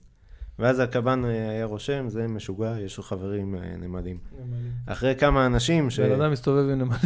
[0.59, 4.19] ואז הקב"ן היה רושם, זה משוגע, יש לו חברים אה, נמלים.
[4.33, 4.73] נמלים.
[4.87, 6.01] אחרי כמה אנשים ש...
[6.01, 7.01] בן אדם מסתובב עם נמלים.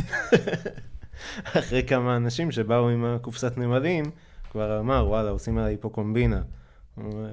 [1.58, 4.04] אחרי כמה אנשים שבאו עם הקופסת נמלים,
[4.50, 6.42] כבר אמר, וואלה, עושים עליי פה קומבינה.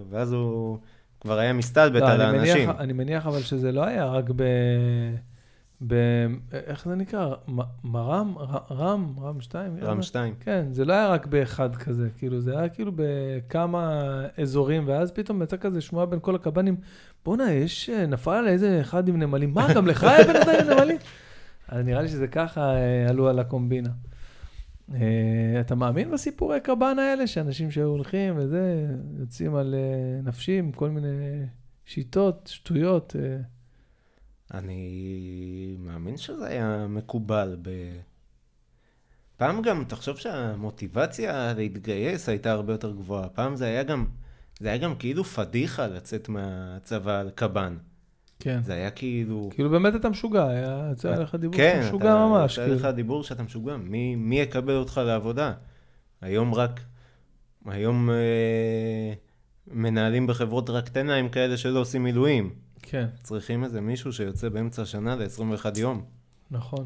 [0.09, 0.79] ואז הוא
[1.19, 2.69] כבר היה מסתלבט לא, על האנשים.
[2.69, 4.43] מניח, אני מניח אבל שזה לא היה רק ב...
[5.87, 5.93] ב...
[6.51, 7.35] איך זה נקרא?
[7.83, 8.35] מרם?
[8.71, 9.15] רם?
[9.19, 9.77] רם 2?
[9.81, 10.33] רם 2.
[10.39, 14.01] כן, זה לא היה רק באחד כזה, כאילו, זה היה כאילו בכמה
[14.37, 16.75] אזורים, ואז פתאום יצא כזה שמועה בין כל הקב"נים,
[17.25, 20.77] בואנה, יש, נפל על איזה אחד עם נמלים, מה, גם לך היה בן אדם עם
[20.77, 20.97] נמלים?
[21.67, 22.73] אז נראה לי שזה ככה
[23.09, 23.89] עלו על הקומבינה.
[25.59, 28.87] אתה מאמין בסיפורי קב"ן האלה, שאנשים שהיו הולכים וזה,
[29.19, 29.75] יוצאים על
[30.23, 31.07] נפשים, כל מיני
[31.85, 33.15] שיטות, שטויות?
[34.57, 37.69] אני מאמין שזה היה מקובל ב...
[39.37, 43.29] פעם גם, תחשוב שהמוטיבציה להתגייס הייתה הרבה יותר גבוהה.
[43.29, 44.05] פעם זה היה גם,
[44.59, 47.77] זה היה גם כאילו פדיחה לצאת מהצבא על קב"ן.
[48.39, 48.63] כן.
[48.63, 49.49] זה היה כאילו...
[49.53, 52.55] כאילו באמת אתה משוגע, היה יצא לך דיבור כן, שאתה משוגע אתה, ממש.
[52.55, 52.89] כן, יצא כאילו.
[52.89, 53.77] לך דיבור שאתה משוגע.
[53.77, 55.53] מי, מי יקבל אותך לעבודה?
[56.21, 56.79] היום רק,
[57.65, 59.13] היום אה,
[59.67, 62.64] מנהלים בחברות רק להם כאלה שלא עושים מילואים.
[62.85, 63.05] כן.
[63.23, 66.05] צריכים איזה מישהו שיוצא באמצע השנה ל-21 יום.
[66.51, 66.85] נכון.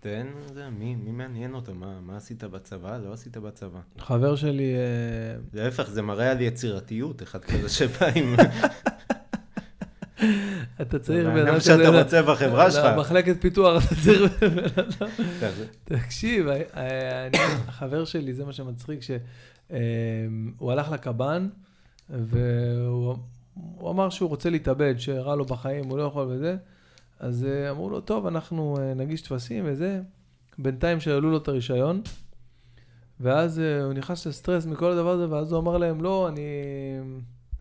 [0.00, 1.74] תן, זה, מי, מי מעניין אותו?
[1.74, 2.98] מה, מה עשית בצבא?
[2.98, 3.80] לא עשית בצבא.
[3.98, 4.74] חבר שלי...
[4.74, 8.34] אה, להפך, זה מראה על יצירתיות, אחד כזה שבא עם...
[10.80, 12.98] אתה צריך בן אדם שאתה רוצה בחברה שלך.
[12.98, 15.08] מחלקת פיתוח, אתה צריך בן אדם.
[15.84, 16.46] תקשיב,
[17.68, 19.18] החבר שלי, זה מה שמצחיק, שהוא
[20.62, 21.48] אה, הלך לקב"ן,
[22.10, 23.16] והוא
[23.54, 26.56] הוא אמר שהוא רוצה להתאבד, שרע לו בחיים, הוא לא יכול וזה.
[27.20, 30.00] אז uh, אמרו לו, טוב, אנחנו uh, נגיש טפסים וזה.
[30.58, 32.02] בינתיים שהעלו לו את הרישיון.
[33.20, 36.40] ואז uh, הוא נכנס לסטרס מכל הדבר הזה, ואז הוא אמר להם, לא, אני,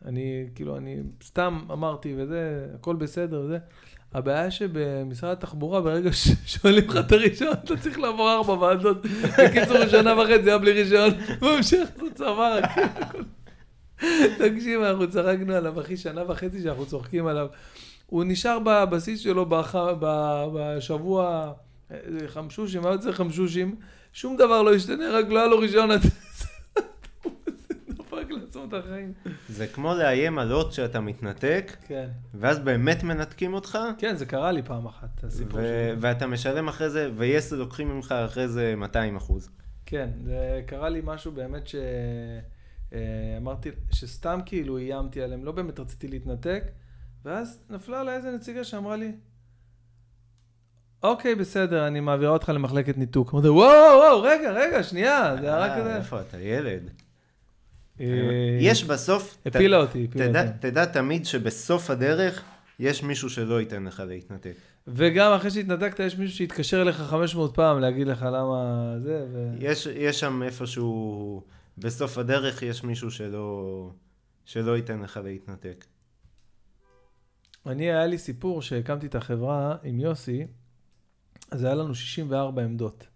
[0.06, 3.58] אני, כאילו, אני סתם אמרתי וזה, הכל בסדר וזה.
[4.14, 9.06] הבעיה שבמשרד התחבורה, ברגע ששואלים לך את הרישיון, אתה צריך לעבור ארבע ועדות.
[9.38, 11.10] בקיצור, שנה וחצי היה בלי רישיון,
[11.42, 12.60] הוא המשיך לעשות צבא.
[14.38, 17.48] תקשיב, אנחנו צחקנו עליו, אחי, שנה וחצי שאנחנו צוחקים עליו.
[18.06, 19.76] הוא נשאר בבסיס שלו בח...
[20.54, 21.52] בשבוע
[22.28, 23.76] חמשושים, מה יוצא חמשושים?
[24.14, 25.90] שום דבר לא השתנה, רק לא היה לו רישיון.
[27.90, 29.14] דפק לעצמו את החיים.
[29.50, 32.08] זה כמו לאיים על אות שאתה מתנתק, כן.
[32.34, 33.78] ואז באמת מנתקים אותך.
[33.98, 35.96] כן, זה קרה לי פעם אחת, הסיפור שלי.
[36.00, 39.50] ואתה משלם אחרי זה, ויס לוקחים ממך אחרי זה 200 אחוז.
[39.86, 41.76] כן, זה קרה לי משהו באמת ש...
[42.94, 43.00] אה,
[43.38, 46.64] אמרתי, שסתם כאילו איימתי עליהם, לא באמת רציתי להתנתק,
[47.26, 49.12] ואז נפלה עליי איזה נציגה שאמרה לי,
[51.04, 53.34] אוקיי, בסדר, אני מעבירה אותך למחלקת ניתוק.
[53.34, 55.96] אמרתי, וואו, וואו, רגע, רגע, שנייה, זה היה רק כזה.
[55.96, 56.90] איפה אתה, ילד?
[58.00, 58.06] אה,
[58.60, 59.38] יש בסוף...
[59.46, 60.58] הפילה אותי, הפילה אותי.
[60.60, 62.44] תדע תמיד שבסוף הדרך
[62.80, 64.54] יש מישהו שלא ייתן לך להתנתק.
[64.88, 69.54] וגם אחרי שהתנתקת, יש מישהו שיתקשר אליך 500 פעם להגיד לך למה זה, ו...
[69.96, 71.42] יש שם איפשהו...
[71.78, 73.90] בסוף הדרך יש מישהו שלא,
[74.46, 75.86] שלא ייתן לך להתנתק.
[77.66, 80.48] אני, היה לי סיפור שהקמתי את החברה עם יוסי,
[81.52, 83.08] אז היה לנו 64 עמדות.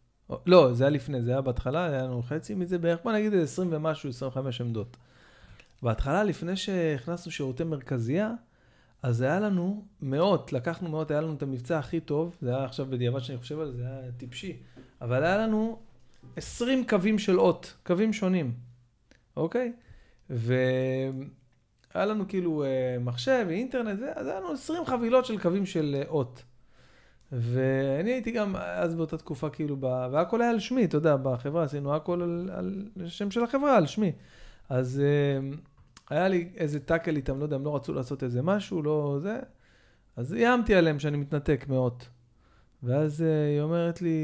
[0.46, 3.70] לא, זה היה לפני, זה היה בהתחלה, היה לנו חצי מזה בערך, בוא נגיד 20
[3.72, 4.98] ומשהו, 25 עמדות.
[5.84, 8.32] בהתחלה, לפני שהכנסנו שירותי מרכזייה,
[9.04, 12.86] אז היה לנו מאות, לקחנו מאות, היה לנו את המבצע הכי טוב, זה היה עכשיו
[12.86, 14.58] בדיעבד שאני חושב על זה, זה היה טיפשי,
[15.02, 15.80] אבל היה לנו
[16.36, 18.54] 20 קווים של אות, קווים שונים,
[19.38, 19.74] אוקיי?
[20.30, 21.12] והיה
[21.96, 26.44] לנו כאילו אה, מחשב ואינטרנט, אז היה לנו 20 חבילות של קווים של אה, אות.
[27.32, 29.84] ואני הייתי גם אז באותה תקופה כאילו, ב...
[29.84, 33.86] והכל היה על שמי, אתה יודע, בחברה עשינו הכל על, על שם של החברה, על
[33.86, 34.12] שמי.
[34.70, 35.50] אז אה,
[36.10, 39.40] היה לי איזה טאקל איתם, לא יודע, הם לא רצו לעשות איזה משהו, לא זה.
[40.16, 42.08] אז איימתי עליהם שאני מתנתק מאות.
[42.84, 44.20] ואז אה, היא אומרת לי,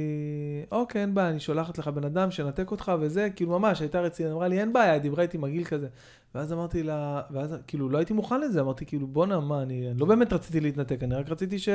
[0.71, 4.33] אוקיי, אין בעיה, אני שולחת לך בן אדם שנתק אותך וזה, כאילו ממש, הייתה רצינית,
[4.33, 5.87] אמרה לי, אין בעיה, דיברה איתי מגעיל כזה.
[6.35, 10.05] ואז אמרתי לה, ואז כאילו לא הייתי מוכן לזה, אמרתי כאילו, בואנה, מה, אני לא
[10.05, 11.69] באמת רציתי להתנתק, אני רק רציתי ש...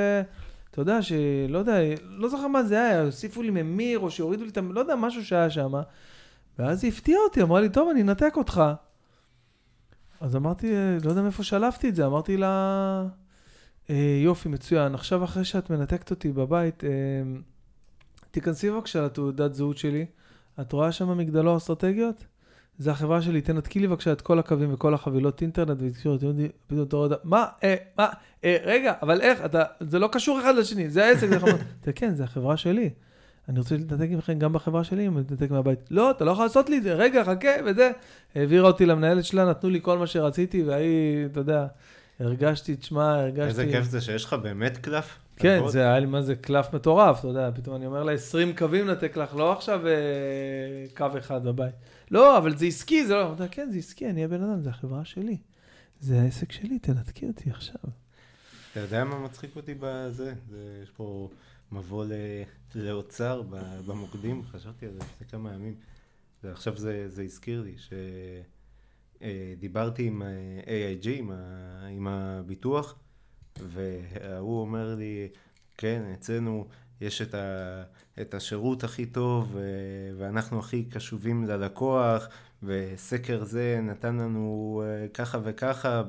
[0.70, 4.50] אתה יודע, שלא יודע, לא זוכר מה זה היה, הוסיפו לי ממיר, או שהורידו לי
[4.50, 4.60] את ה...
[4.60, 5.72] לא יודע, משהו שהיה שם.
[6.58, 8.62] ואז היא הפתיעה אותי, אמרה לי, טוב, אני אנתק אותך.
[10.20, 10.72] אז אמרתי,
[11.04, 13.04] לא יודע מאיפה שלפתי את זה, אמרתי לה...
[13.90, 14.94] אה, יופי, מצוין.
[14.94, 16.90] עכשיו, אחרי שאת מנתקת אותי בבית, אה,
[18.30, 20.06] תיכנסי בבקשה לתעודת זהות שלי.
[20.60, 22.24] את רואה שם מגדלור אסטרטגיות?
[22.78, 26.20] זה החברה שלי, תנתקי לי בבקשה את כל הקווים וכל החבילות אינטרנט ותקשורת,
[26.66, 28.08] פתאום אתה רואה, מה, אה, מה,
[28.44, 31.58] אה, רגע, אבל איך, אתה, זה לא קשור אחד לשני, זה העסק, זה חמור.
[31.94, 32.90] כן, זה החברה שלי.
[33.48, 35.78] אני רוצה להתנתק ממכם גם בחברה שלי, אם להתנתק מהבית.
[35.90, 37.90] לא, אתה לא יכול לעשות לי את זה, רגע, חכה, וזה.
[38.34, 41.66] העבירה אותי למנהלת שלה, נתנו לי כל מה שרציתי, והיא, אתה יודע,
[42.20, 43.48] הרגשתי, תשמע, הרגשתי...
[43.48, 45.18] איזה כיף זה שיש לך באמת קלף.
[45.36, 48.56] כן, זה היה לי מה זה קלף מטורף, אתה יודע, פתאום אני אומר לה 20
[48.56, 49.92] קווים נתק לך, לא עכשיו אה,
[50.96, 51.74] קו אחד בבית.
[52.10, 53.26] לא, אבל זה עסקי, זה לא...
[53.26, 55.36] אמרתי, כן, זה עסקי, אני הבן אדם, זה החברה שלי.
[56.00, 57.80] זה העסק שלי, תנתקי אותי עכשיו.
[58.72, 60.34] אתה יודע מה מצחיק אותי בזה?
[60.82, 61.28] יש פה
[61.72, 62.04] מבוא
[62.74, 63.42] לאוצר
[63.86, 65.74] במוקדים, חשבתי על זה לפני כמה ימים,
[66.44, 67.74] ועכשיו זה, זה הזכיר לי
[69.20, 70.22] שדיברתי עם
[70.64, 71.30] AIG, עם,
[71.90, 72.94] עם הביטוח,
[73.56, 75.28] והוא אומר לי,
[75.78, 76.66] כן, אצלנו
[77.00, 77.82] יש את, ה,
[78.20, 79.56] את השירות הכי טוב,
[80.18, 82.28] ואנחנו הכי קשובים ללקוח,
[82.62, 84.82] וסקר זה נתן לנו
[85.14, 86.02] ככה וככה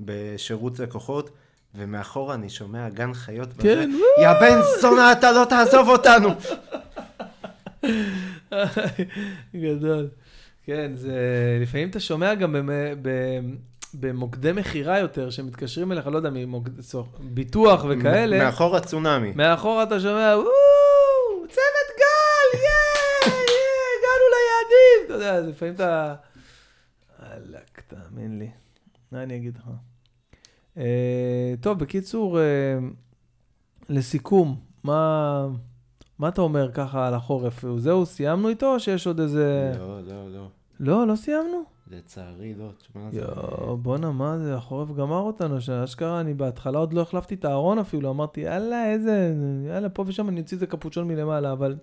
[0.00, 1.30] בשירות לקוחות.
[1.76, 3.90] ומאחורה אני שומע גן חיות כן,
[4.22, 6.28] יא בן זונה, אתה לא תעזוב אותנו.
[9.64, 10.08] גדול.
[10.66, 11.18] כן, זה...
[11.62, 12.68] לפעמים אתה שומע גם במ...
[13.94, 16.72] במוקדי מכירה יותר, שמתקשרים אליך, לא יודע, ממוקד...
[17.20, 18.38] ביטוח וכאלה.
[18.38, 19.32] מאחורה צונאמי.
[19.36, 23.32] מאחורה אתה שומע, וואו, צוות גל, יא, יא,
[23.98, 25.06] הגענו ליעדים.
[25.06, 26.14] אתה יודע, לפעמים אתה...
[27.20, 28.50] וואלכ, תאמין לי.
[29.12, 29.68] מה אני אגיד לך?
[30.78, 32.44] אה, טוב, בקיצור, אה,
[33.88, 35.46] לסיכום, מה,
[36.18, 37.64] מה אתה אומר ככה על החורף?
[37.76, 39.72] זהו, סיימנו איתו, או שיש עוד איזה...
[39.78, 40.48] לא, לא, לא.
[40.80, 41.64] לא, לא סיימנו?
[41.90, 43.20] לצערי לא, תשמע, זה...
[43.20, 47.78] יואו, בואנה, מה זה, החורף גמר אותנו, שאשכרה, אני בהתחלה עוד לא החלפתי את הארון
[47.78, 49.34] אפילו, אמרתי, יאללה, איזה,
[49.66, 51.76] יאללה, פה ושם אני אוציא איזה קפוצ'ון מלמעלה, אבל...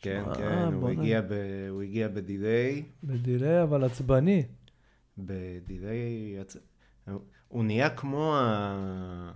[0.00, 1.32] כן, כן, הוא הגיע, ב,
[1.70, 2.82] הוא הגיע בדיליי.
[3.04, 4.44] בדיליי, אבל עצבני.
[5.18, 6.36] בדיליי,
[7.48, 9.32] הוא נהיה כמו, ה...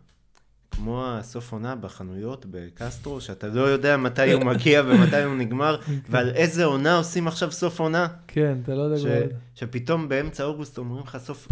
[0.70, 5.80] כמו הסוף עונה בחנויות בקסטרו, שאתה לא יודע מתי הוא מגיע ומתי הוא נגמר.
[6.08, 8.06] ועל איזה עונה עושים עכשיו סוף עונה.
[8.28, 8.98] כן, אתה לא יודע.
[8.98, 9.06] ש...
[9.54, 11.48] שפתאום באמצע אוגוסט אומרים לך סוף...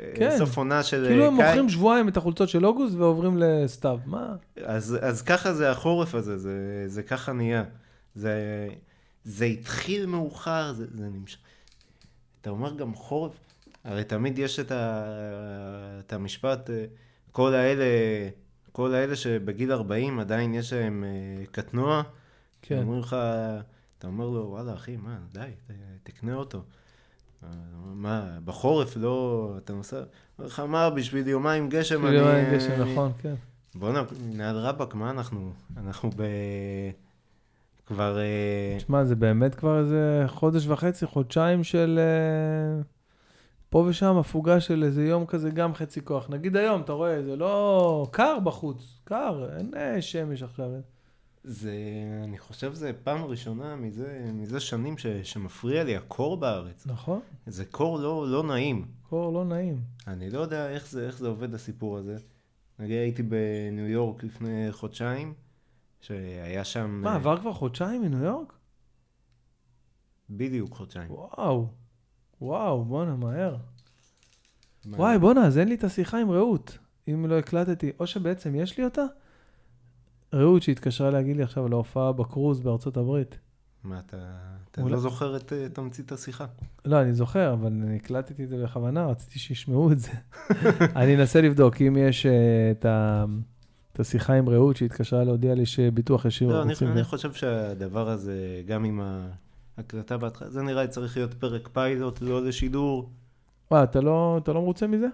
[0.00, 0.38] אה, כן.
[0.38, 1.04] סוף עונה של...
[1.08, 4.34] כאילו הם מוכרים שבועיים את החולצות של אוגוסט ועוברים לסתיו, מה?
[4.64, 7.64] אז, אז ככה זה החורף הזה, זה, זה ככה נהיה.
[8.14, 8.68] זה,
[9.24, 11.38] זה התחיל מאוחר, זה, זה נמשך.
[12.40, 13.32] אתה אומר גם חורף,
[13.84, 15.04] הרי תמיד יש את, ה,
[16.06, 16.84] את המשפט, אה,
[17.32, 17.84] כל האלה,
[18.72, 22.02] כל האלה שבגיל 40 עדיין יש להם אה, קטנוע,
[22.62, 22.78] כן.
[22.78, 23.16] אומרים לך,
[23.98, 25.50] אתה אומר לו, וואלה אחי, מה, די,
[26.02, 26.62] תקנה אותו.
[27.94, 30.02] מה, בחורף לא, אתה נוסע,
[30.38, 32.14] אומר לך, מה, בשביל יומיים גשם אני...
[32.14, 33.34] יומיים גשם, נכון, כן.
[33.74, 34.02] בואנה,
[34.32, 35.52] נעל רבאק, מה אנחנו?
[35.76, 36.22] אנחנו ב...
[37.86, 38.18] כבר...
[38.18, 42.00] אה, תשמע, זה באמת כבר איזה חודש וחצי, חודשיים של...
[43.70, 46.30] פה ושם הפוגה של איזה יום כזה, גם חצי כוח.
[46.30, 50.70] נגיד היום, אתה רואה, זה לא קר בחוץ, קר, אין אה, שמש עכשיו.
[51.44, 51.74] זה,
[52.24, 56.86] אני חושב זה פעם ראשונה מזה, מזה שנים ש, שמפריע לי הקור בארץ.
[56.86, 57.20] נכון.
[57.46, 58.88] זה קור לא, לא נעים.
[59.08, 59.80] קור לא נעים.
[60.06, 62.16] אני לא יודע איך זה, איך זה עובד הסיפור הזה.
[62.78, 65.34] נגיד הייתי בניו יורק לפני חודשיים,
[66.00, 66.90] שהיה שם...
[66.90, 68.52] מה, עבר כבר חודשיים מניו יורק?
[70.30, 71.10] בדיוק חודשיים.
[71.10, 71.79] וואו.
[72.40, 73.56] וואו, בואנה, מהר.
[74.86, 76.78] וואי, בואנה, אז אין לי את השיחה עם רעות,
[77.08, 77.92] אם לא הקלטתי.
[78.00, 79.04] או שבעצם יש לי אותה?
[80.34, 83.38] רעות שהתקשרה להגיד לי עכשיו להופעה בקרוז בארצות הברית.
[83.84, 84.16] מה, אתה,
[84.70, 86.46] אתה לא זוכר את uh, תמצית השיחה?
[86.84, 90.12] לא, אני זוכר, אבל אני הקלטתי את זה בכוונה, רציתי שישמעו את זה.
[91.00, 92.28] אני אנסה לבדוק אם יש uh,
[92.70, 93.24] את, ה,
[93.92, 96.48] את השיחה עם רעות שהתקשרה להודיע לי שביטוח ישיר.
[96.48, 99.30] לא, אני, אני חושב שהדבר הזה, גם עם ה...
[99.80, 103.10] הקלטה בהתחלה, זה נראה לי צריך להיות פרק פיילוט, לא לשידור.
[103.70, 105.06] וואי, אתה לא, אתה לא מרוצה מזה?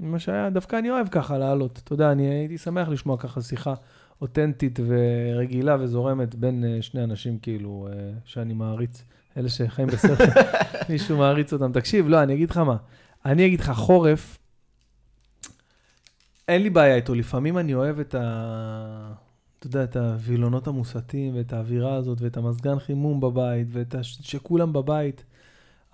[0.00, 1.80] ממה שהיה, דווקא אני אוהב ככה לעלות.
[1.84, 3.74] אתה יודע, אני הייתי שמח לשמוע ככה שיחה
[4.20, 7.94] אותנטית ורגילה וזורמת בין uh, שני אנשים, כאילו, uh,
[8.24, 9.04] שאני מעריץ.
[9.36, 10.18] אלה שחיים בסרט,
[10.88, 11.72] מישהו מעריץ אותם.
[11.72, 12.76] תקשיב, לא, אני אגיד לך מה.
[13.24, 14.38] אני אגיד לך, חורף,
[16.48, 17.14] אין לי בעיה איתו.
[17.14, 19.12] לפעמים אני אוהב את ה...
[19.62, 24.18] אתה יודע, את הווילונות המוסתים, ואת האווירה הזאת, ואת המזגן חימום בבית, ואת הש...
[24.22, 25.24] שכולם בבית.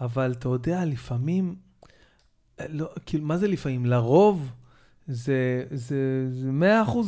[0.01, 1.55] אבל אתה יודע, לפעמים,
[2.69, 3.87] לא, כאילו, מה זה לפעמים?
[3.87, 4.53] לרוב
[5.09, 6.51] זה, זה, זה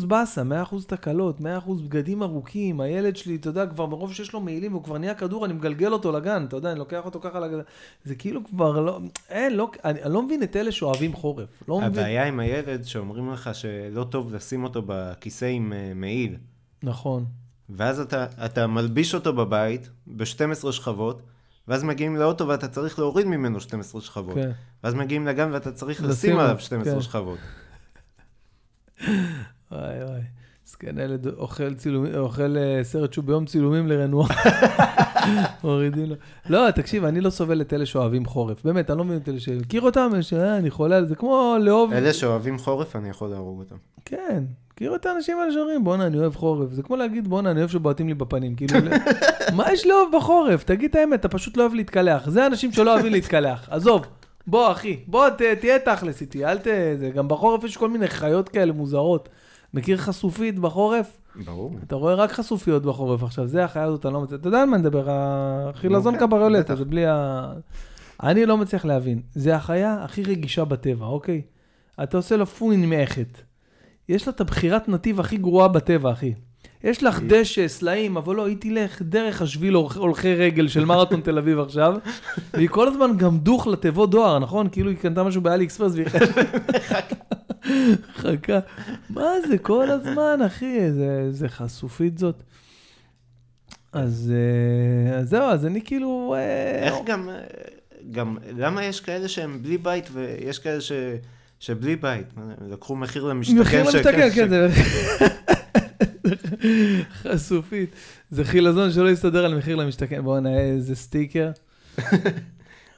[0.03, 1.43] 100% באסה, 100% תקלות, 100%
[1.85, 2.81] בגדים ארוכים.
[2.81, 5.93] הילד שלי, אתה יודע, כבר מרוב שיש לו מעילים, הוא כבר נהיה כדור, אני מגלגל
[5.93, 7.59] אותו לגן, אתה יודע, אני לוקח אותו ככה לגן.
[8.05, 11.63] זה כאילו כבר לא, אין, לא, אני, אני לא מבין את אלה שאוהבים חורף.
[11.69, 12.35] לא הבעיה מבין.
[12.35, 16.37] עם הילד שאומרים לך שלא טוב לשים אותו בכיסא עם uh, מעיל.
[16.83, 17.25] נכון.
[17.71, 21.23] ואז אתה, אתה מלביש אותו בבית ב-12 שכבות,
[21.69, 24.35] ואז מגיעים לאוטו ואתה צריך להוריד ממנו 12 שכבות.
[24.35, 24.51] כן.
[24.85, 27.01] ואז מגיעים לגן ואתה צריך לשים עליו 12 כן.
[27.01, 27.39] שכבות.
[29.73, 30.21] וואי וואי.
[30.67, 32.07] מסכן הילד אוכל, צילומ...
[32.17, 34.27] אוכל אה, סרט שהוא ביום צילומים לרנואר.
[35.65, 36.15] מורידים לו.
[36.49, 38.65] לא, תקשיב, אני לא סובל את אלה שאוהבים חורף.
[38.65, 41.93] באמת, אני לא מבין את אלה שמכיר אותם, שאני חולה על זה, כמו לאהוב...
[41.93, 43.77] אלה שאוהבים חורף, אני יכול להרוג אותם.
[44.05, 44.45] כן,
[44.81, 46.73] מכיר את האנשים האלה שאומרים, בואנה, אני אוהב חורף.
[46.73, 48.55] זה כמו להגיד, בואנה, אני אוהב שבועטים לי בפנים.
[48.57, 48.75] כאילו,
[49.57, 50.65] מה יש לאהוב בחורף?
[50.65, 52.29] תגיד את האמת, אתה פשוט לא אוהב להתקלח.
[52.29, 53.69] זה אנשים שלא אוהבים להתקלח.
[53.71, 54.07] עזוב,
[54.47, 56.67] בוא, אחי, בוא, ת, תהיה תכלס איתי, אל ת...
[56.99, 59.29] זה, גם בחורף יש כל מיני חיות כאלה מוזרות.
[59.75, 61.19] מכיר חשופית בחורף?
[61.45, 61.75] ברור.
[61.87, 64.69] אתה רואה רק חשופיות בחורף עכשיו, זה החיה הזאת, אני לא מצליח, אתה יודע על
[64.69, 66.75] מה אני מדבר, החילזון קבריולטה, בטח.
[66.75, 67.53] זה בלי ה...
[68.23, 71.43] אני לא מצליח להבין, זה החיה הכי רגישה בטבע, אוקיי?
[72.03, 73.50] אתה עושה לו פוין מאכת.
[74.11, 76.35] יש לה את הבחירת נתיב הכי גרועה בטבע, אחי.
[76.85, 81.21] יש לך דשא, סלעים, אבל לא, היא תלך דרך השביל הולכ- הולכי רגל של מרתון
[81.21, 81.95] תל אביב עכשיו,
[82.55, 84.69] והיא כל הזמן גם דוך לתיבות דואר, נכון?
[84.73, 86.07] כאילו היא קנתה משהו באלי אקספרס והיא
[88.15, 88.59] חכה.
[89.11, 90.91] מה זה כל הזמן, אחי?
[90.93, 92.43] זה, זה חשופית זאת.
[93.93, 94.33] אז,
[95.13, 96.35] אה, אז זהו, אז אני כאילו...
[96.39, 97.41] אה, איך גם, אה,
[98.11, 100.93] גם, למה יש כאלה שהם בלי בית ויש כאלה ש,
[101.61, 102.27] שבלי בית?
[102.69, 103.61] לקחו מחיר למשתכן.
[103.61, 104.69] מחיר למשתכן, כן, זה...
[107.23, 107.91] חשופית.
[108.31, 110.23] זה חילזון שלא יסתדר על מחיר למשתכן.
[110.23, 111.51] בואו נראה איזה סטיקר,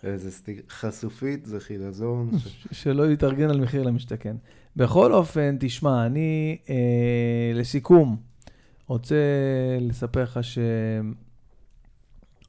[0.04, 2.30] איזה סטיק, חשופית זה חילזון.
[2.72, 4.36] שלא יתארגן על מחיר למשתכן.
[4.76, 6.74] בכל אופן, תשמע, אני, אה,
[7.54, 8.16] לסיכום,
[8.86, 9.16] רוצה
[9.80, 10.58] לספר לך ש...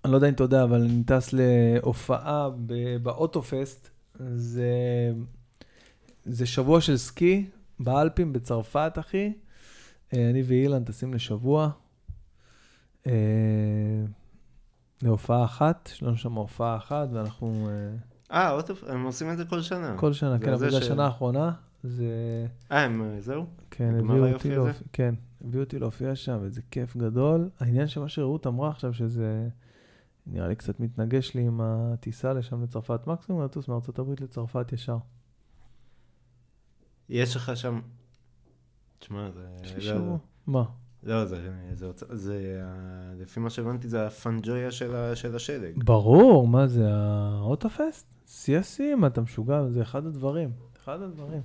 [0.05, 2.49] אני לא יודע אם אתה יודע, אבל אני טס להופעה
[3.01, 3.89] באוטופסט.
[4.35, 4.63] זה,
[6.25, 7.49] זה שבוע של סקי
[7.79, 9.33] באלפים בצרפת, אחי.
[10.13, 11.69] אה, אני ואילן טסים לשבוע.
[13.07, 13.11] אה,
[15.01, 17.95] להופעה אחת, יש לנו שם הופעה אחת, ואנחנו אה,
[18.37, 19.95] אה, אוטו- הם עושים את זה כל שנה.
[19.97, 21.51] כל שנה, כן, אבל זה השנה האחרונה,
[21.83, 22.05] זה...
[22.71, 23.45] אה, הם, זהו?
[23.71, 24.49] כן, הביאו אותי?
[24.49, 25.15] להופיע, כן,
[25.45, 27.49] הביאו אותי להופיע שם, וזה כיף גדול.
[27.59, 29.47] העניין שמה שרעות אמרה עכשיו, שזה
[30.27, 33.07] נראה לי קצת מתנגש לי עם הטיסה לשם לצרפת.
[33.07, 34.97] מקסימום לטוס מארצות הברית לצרפת ישר.
[37.09, 37.81] יש לך שם...
[38.99, 39.45] תשמע, זה...
[39.63, 40.17] יש לי שבוע.
[40.47, 40.63] מה?
[41.03, 45.83] לא, זה, זה, זה, זה, ה- לפי מה שהבנתי, זה הפנג'ויה של, ה, של השלג.
[45.83, 48.13] ברור, מה זה, האוטופסט?
[48.27, 50.51] שיא השיאים, אתה משוגע, זה אחד הדברים.
[50.83, 51.41] אחד הדברים.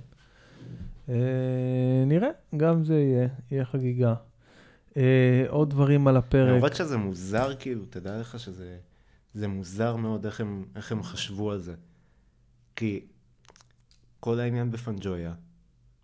[1.09, 4.15] אה, נראה, גם זה יהיה, יהיה חגיגה.
[4.97, 6.55] אה, עוד דברים על הפרק.
[6.55, 8.77] למרות שזה מוזר, כאילו, תדע לך שזה
[9.33, 11.75] זה מוזר מאוד איך הם, איך הם חשבו על זה.
[12.75, 13.05] כי
[14.19, 15.33] כל העניין בפנג'ויה,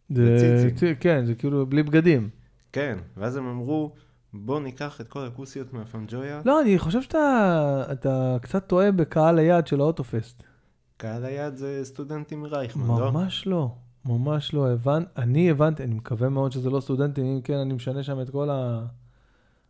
[0.09, 2.29] זה, כן, זה כאילו בלי בגדים.
[2.71, 3.93] כן, ואז הם אמרו,
[4.33, 9.67] בוא ניקח את כל הכוסיות מהפנג'ויה, לא, אני חושב שאתה אתה קצת טועה בקהל היעד
[9.67, 10.43] של האוטופסט.
[10.97, 13.11] קהל היעד זה סטודנטים מרייכמן, לא?
[13.11, 13.71] ממש לא,
[14.05, 14.71] ממש לא.
[14.71, 15.03] הבנ...
[15.17, 18.49] אני הבנתי, אני מקווה מאוד שזה לא סטודנטים, אם כן, אני משנה שם את כל
[18.49, 18.85] ה...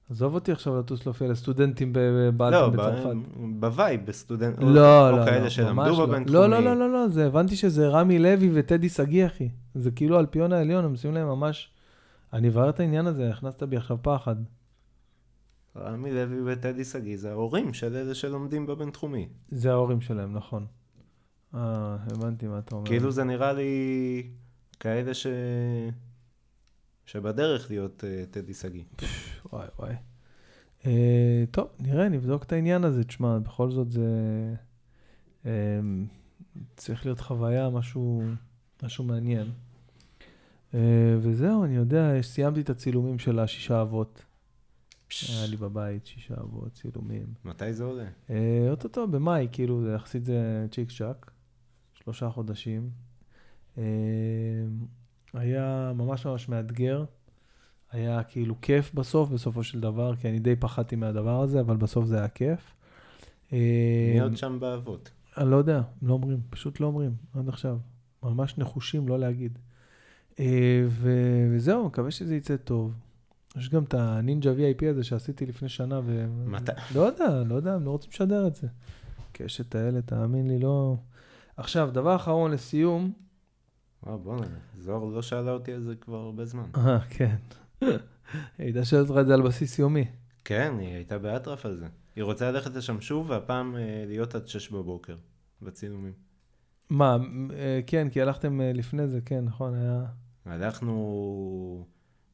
[0.10, 3.16] עזוב אותי עכשיו לטוס להופיע לסטודנטים לא, באלפים בצרפת.
[3.60, 6.06] בווייב, בסטודנט, או- לא, או לא, כאלה לא, שלמדו לא.
[6.06, 6.40] בבינתחומי.
[6.40, 9.50] לא, לא, לא, לא, לא, זה, הבנתי שזה רמי לוי וטדי שגיא, אחי.
[9.76, 11.72] זה כאילו האלפיון העליון, הם עושים להם ממש...
[12.34, 14.36] אני אברר את העניין הזה, הכנסת בי עכשיו פחד.
[15.78, 19.28] רמי לוי וטדי שגיא זה ההורים של אלה שלומדים בבינתחומי.
[19.50, 20.66] זה ההורים שלהם, נכון.
[21.56, 22.88] אה, הבנתי מה אתה אומר.
[22.88, 24.24] כאילו זה נראה לי
[24.80, 25.28] כאלה ש...
[27.06, 28.84] שבדרך להיות uh, טדי שגיא.
[29.54, 29.94] וואי וואי.
[30.86, 33.04] אה, טוב, נראה, נבדוק את העניין הזה.
[33.04, 34.10] תשמע, בכל זאת זה...
[35.46, 35.80] אה,
[36.76, 38.24] צריך להיות חוויה, משהו,
[38.84, 39.52] משהו מעניין.
[40.74, 44.26] אה, וזהו, אני יודע, סיימתי את הצילומים של השישה אבות.
[45.30, 47.26] היה לי בבית שישה אבות, צילומים.
[47.46, 48.08] מתי זה עולה?
[48.30, 51.32] אה, אוטוטו, במאי, כאילו, זה יחסית זה צ'יק צ'אק,
[51.94, 52.90] שלושה חודשים.
[53.78, 53.84] אה,
[55.34, 57.06] היה ממש ממש מאתגר.
[57.96, 62.06] היה כאילו כיף בסוף, בסופו של דבר, כי אני די פחדתי מהדבר הזה, אבל בסוף
[62.06, 62.60] זה היה כיף.
[63.54, 65.10] אה, מי עוד שם באבות?
[65.38, 67.78] אני לא יודע, לא אומרים, פשוט לא אומרים, עד עכשיו.
[68.24, 69.60] ממש נחושים לא להגיד.
[70.40, 72.94] אה, ו- וזהו, מקווה שזה יצא טוב.
[73.58, 76.26] יש גם את הנינג'ה VIP הזה שעשיתי לפני שנה, ו...
[76.46, 76.72] מתי?
[76.96, 78.68] לא יודע, לא יודע, הם לא רוצים לשדר את זה.
[79.32, 80.96] קשת האלה, תאמין לי, לא...
[81.58, 83.12] עכשיו, דבר אחרון לסיום.
[84.04, 84.46] וואו, בוא'נה,
[84.78, 86.66] זוהר לא שאלה אותי על זה כבר הרבה זמן.
[86.78, 87.36] אה, כן.
[87.82, 87.98] היא
[88.58, 90.06] הייתה שואלת אותך את זה על בסיס יומי.
[90.44, 91.88] כן, היא הייתה באטרף על זה.
[92.16, 95.16] היא רוצה ללכת לשם שוב, והפעם אה, להיות עד שש בבוקר,
[95.62, 96.14] בצילומים.
[96.90, 97.18] מה,
[97.54, 100.06] אה, כן, כי הלכתם אה, לפני זה, כן, נכון, היה...
[100.46, 101.86] הלכנו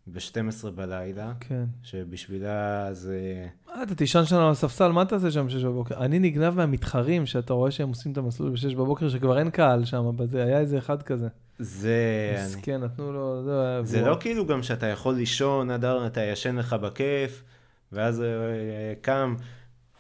[0.08, 1.66] ב-12 בלילה, כן.
[1.84, 3.48] שבשבילה זה...
[3.70, 6.04] אה, אתה תישן שם על הספסל, מה אתה עושה שם בשש בבוקר?
[6.06, 10.06] אני נגנב מהמתחרים, שאתה רואה שהם עושים את המסלול בשש בבוקר, שכבר אין קהל שם,
[10.34, 11.28] היה איזה אחד כזה.
[11.62, 12.36] זה...
[12.38, 13.44] אני- מסכן, נתנו לו...
[13.44, 17.44] זה, זה לא כאילו גם שאתה יכול לישון, אדר, אתה ישן לך בכיף,
[17.92, 19.36] ואז אה, קם,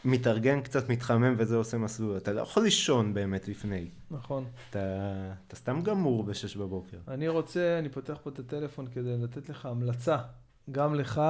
[0.05, 2.17] מתארגן קצת, מתחמם וזה עושה מסלול.
[2.17, 3.87] אתה לא יכול לישון באמת לפני.
[4.11, 4.45] נכון.
[4.69, 4.79] אתה,
[5.47, 6.97] אתה סתם גמור בשש בבוקר.
[7.07, 10.17] אני רוצה, אני פותח פה את הטלפון כדי לתת לך המלצה,
[10.71, 11.21] גם לך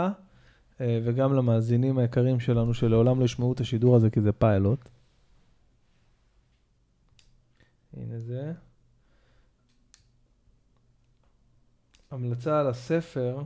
[0.81, 4.89] אה, וגם למאזינים היקרים שלנו, שלעולם לא ישמעו את השידור הזה, כי זה פיילוט.
[7.97, 8.53] הנה זה.
[12.11, 13.37] המלצה על הספר.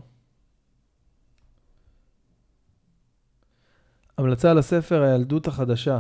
[4.18, 6.00] המלצה על הספר הילדות החדשה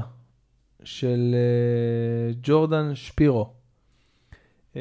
[0.83, 3.53] של uh, ג'ורדן שפירו.
[4.73, 4.77] Uh,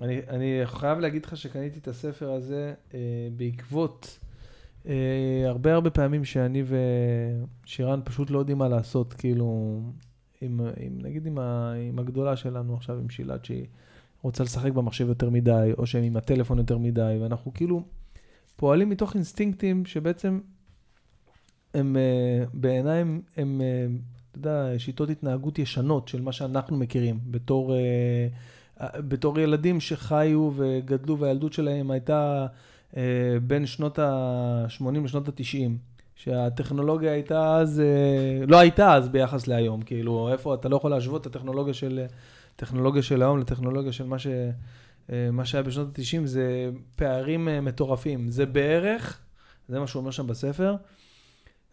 [0.00, 2.94] אני, אני חייב להגיד לך שקניתי את הספר הזה uh,
[3.36, 4.18] בעקבות
[4.84, 4.88] uh,
[5.46, 6.62] הרבה הרבה פעמים שאני
[7.64, 9.80] ושירן פשוט לא יודעים מה לעשות, כאילו,
[10.40, 13.66] עם, עם, נגיד עם, ה, עם הגדולה שלנו עכשיו, עם שילת, שהיא
[14.22, 17.82] רוצה לשחק במחשב יותר מדי, או שהם עם הטלפון יותר מדי, ואנחנו כאילו
[18.56, 20.40] פועלים מתוך אינסטינקטים שבעצם
[21.74, 24.00] הם uh, בעיניי הם, הם uh,
[24.30, 27.74] אתה יודע, שיטות התנהגות ישנות של מה שאנחנו מכירים בתור,
[28.80, 32.46] uh, בתור ילדים שחיו וגדלו והילדות שלהם הייתה
[33.46, 35.70] בין שנות ה-80 לשנות ה-90.
[36.16, 37.82] שהטכנולוגיה הייתה אז,
[38.48, 42.06] לא הייתה אז ביחס להיום, כאילו, איפה, אתה לא יכול להשוות את הטכנולוגיה של,
[42.58, 44.26] טכנולוגיה של היום לטכנולוגיה של מה, ש,
[45.32, 48.30] מה שהיה בשנות ה-90, זה פערים מטורפים.
[48.30, 49.20] זה בערך,
[49.68, 50.76] זה מה שהוא אומר שם בספר,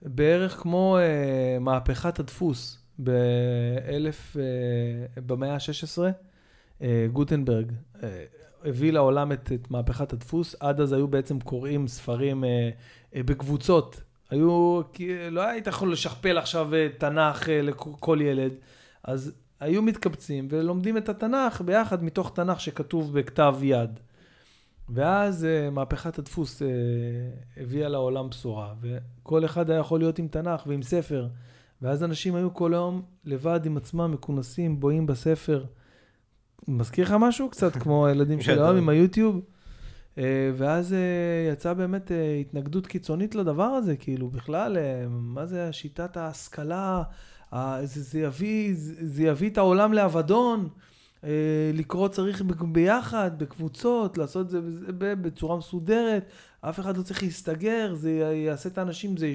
[0.02, 5.98] בערך כמו uh, מהפכת הדפוס באלף, uh, במאה ה-16,
[6.80, 8.00] uh, גוטנברג uh,
[8.64, 10.56] הביא לעולם את, את מהפכת הדפוס.
[10.60, 12.48] עד אז היו בעצם קוראים ספרים uh,
[13.14, 14.02] uh, בקבוצות.
[14.30, 14.82] היו,
[15.32, 18.52] לא היית יכול לשכפל עכשיו תנ"ך uh, לכל ילד.
[19.04, 24.00] אז היו מתקבצים ולומדים את התנ"ך ביחד מתוך תנ"ך שכתוב בכתב יד.
[24.90, 26.66] ואז uh, מהפכת הדפוס uh,
[27.62, 31.28] הביאה לעולם בשורה, וכל אחד היה יכול להיות עם תנ"ך ועם ספר,
[31.82, 35.66] ואז אנשים היו כל היום לבד עם עצמם, מכונסים, בואים בספר.
[36.68, 37.50] מזכיר לך משהו?
[37.50, 39.42] קצת כמו הילדים של היום עם היוטיוב?
[40.16, 40.18] Uh,
[40.58, 44.80] ואז uh, יצאה באמת uh, התנגדות קיצונית לדבר הזה, כאילו בכלל, uh,
[45.10, 47.04] מה זה שיטת ההשכלה,
[47.84, 50.70] זה, זה, יביא, זה, יביא את העולם לאבדון.
[51.24, 52.42] אה, לקרוא צריך
[52.72, 54.60] ביחד, בקבוצות, לעשות את זה
[55.16, 56.30] בצורה מסודרת,
[56.62, 58.12] אף אחד לא צריך להסתגר, זה
[58.46, 59.34] יעשה את האנשים, זה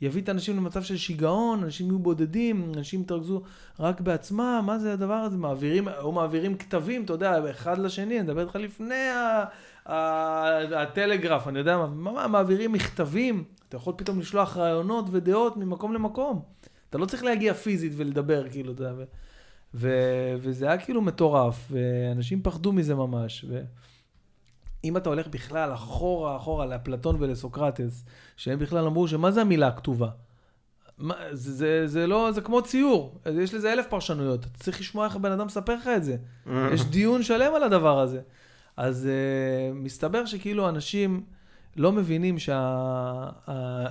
[0.00, 3.42] יביא את האנשים למצב של שיגעון, אנשים יהיו בודדים, אנשים יתרכזו
[3.80, 5.36] רק בעצמם, מה זה הדבר הזה?
[5.36, 9.08] מעבירים, או מעבירים כתבים, אתה יודע, אחד לשני, אני מדבר איתך לפני
[10.76, 16.42] הטלגרף, אני יודע מה, מעבירים מכתבים, אתה יכול פתאום לשלוח רעיונות ודעות ממקום למקום.
[16.94, 19.04] אתה לא צריך להגיע פיזית ולדבר, כאילו, אתה יודע.
[19.74, 23.44] ו- וזה היה כאילו מטורף, ואנשים פחדו מזה ממש.
[24.84, 28.04] ואם אתה הולך בכלל אחורה אחורה לאפלטון ולסוקרטס,
[28.36, 30.08] שהם בכלל אמרו שמה זה המילה הכתובה?
[30.98, 35.06] מה, זה, זה, זה לא, זה כמו ציור, יש לזה אלף פרשנויות, אתה צריך לשמוע
[35.06, 36.16] איך הבן אדם מספר לך את זה.
[36.72, 38.20] יש דיון שלם על הדבר הזה.
[38.76, 41.24] אז uh, מסתבר שכאילו אנשים...
[41.76, 43.84] לא מבינים שהאינטרנט,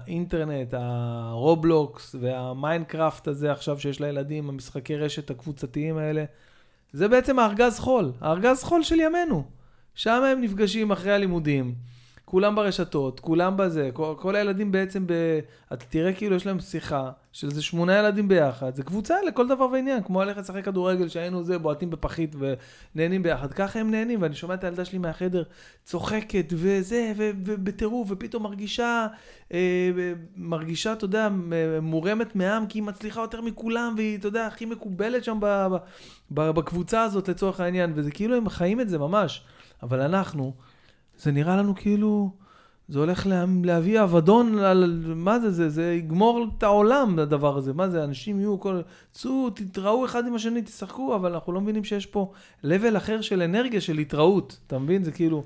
[0.73, 6.25] הרובלוקס והמיינקראפט הזה עכשיו שיש לילדים, המשחקי רשת הקבוצתיים האלה,
[6.93, 9.43] זה בעצם הארגז חול, הארגז חול של ימינו.
[9.95, 11.75] שם הם נפגשים אחרי הלימודים.
[12.33, 15.13] כולם ברשתות, כולם בזה, כל, כל הילדים בעצם, ב...
[15.73, 19.67] אתה תראה כאילו יש להם שיחה של איזה שמונה ילדים ביחד, זה קבוצה לכל דבר
[19.71, 22.35] ועניין, כמו ללכת לשחק כדורגל שהיינו זה, בועטים בפחית
[22.95, 25.43] ונהנים ביחד, ככה הם נהנים, ואני שומע את הילדה שלי מהחדר
[25.83, 29.07] צוחקת וזה, ובטירוף, ופתאום מרגישה,
[29.51, 29.91] אה,
[30.37, 31.29] מרגישה, אתה יודע,
[31.81, 35.77] מורמת מעם, כי היא מצליחה יותר מכולם, והיא, אתה יודע, הכי מקובלת שם ב, ב,
[36.31, 39.43] ב, בקבוצה הזאת לצורך העניין, וזה כאילו הם חיים את זה ממש,
[39.83, 40.53] אבל אנחנו,
[41.23, 42.29] זה נראה לנו כאילו,
[42.89, 47.73] זה הולך לה, להביא אבדון על, מה זה, זה, זה יגמור את העולם, הדבר הזה.
[47.73, 51.83] מה זה, אנשים יהיו כל, צאו, תתראו אחד עם השני, תשחקו, אבל אנחנו לא מבינים
[51.83, 52.31] שיש פה
[52.65, 54.57] level אחר של אנרגיה, של התראות.
[54.67, 55.03] אתה מבין?
[55.03, 55.43] זה כאילו...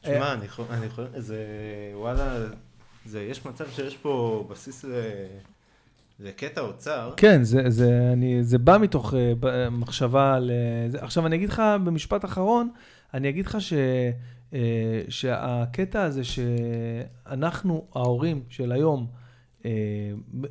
[0.00, 1.36] תשמע, אה, אני יכול, אני יכול, זה,
[1.94, 2.38] וואלה,
[3.06, 4.90] זה, יש מצב שיש פה בסיס ל...
[6.18, 7.12] זה קטע אוצר.
[7.16, 10.50] כן, זה, זה, אני, זה בא מתוך uh, מחשבה על...
[10.94, 12.70] Uh, עכשיו, אני אגיד לך במשפט אחרון,
[13.14, 13.72] אני אגיד לך ש...
[14.54, 19.06] אה, שהקטע הזה שאנחנו, ההורים של היום,
[19.64, 19.70] אה,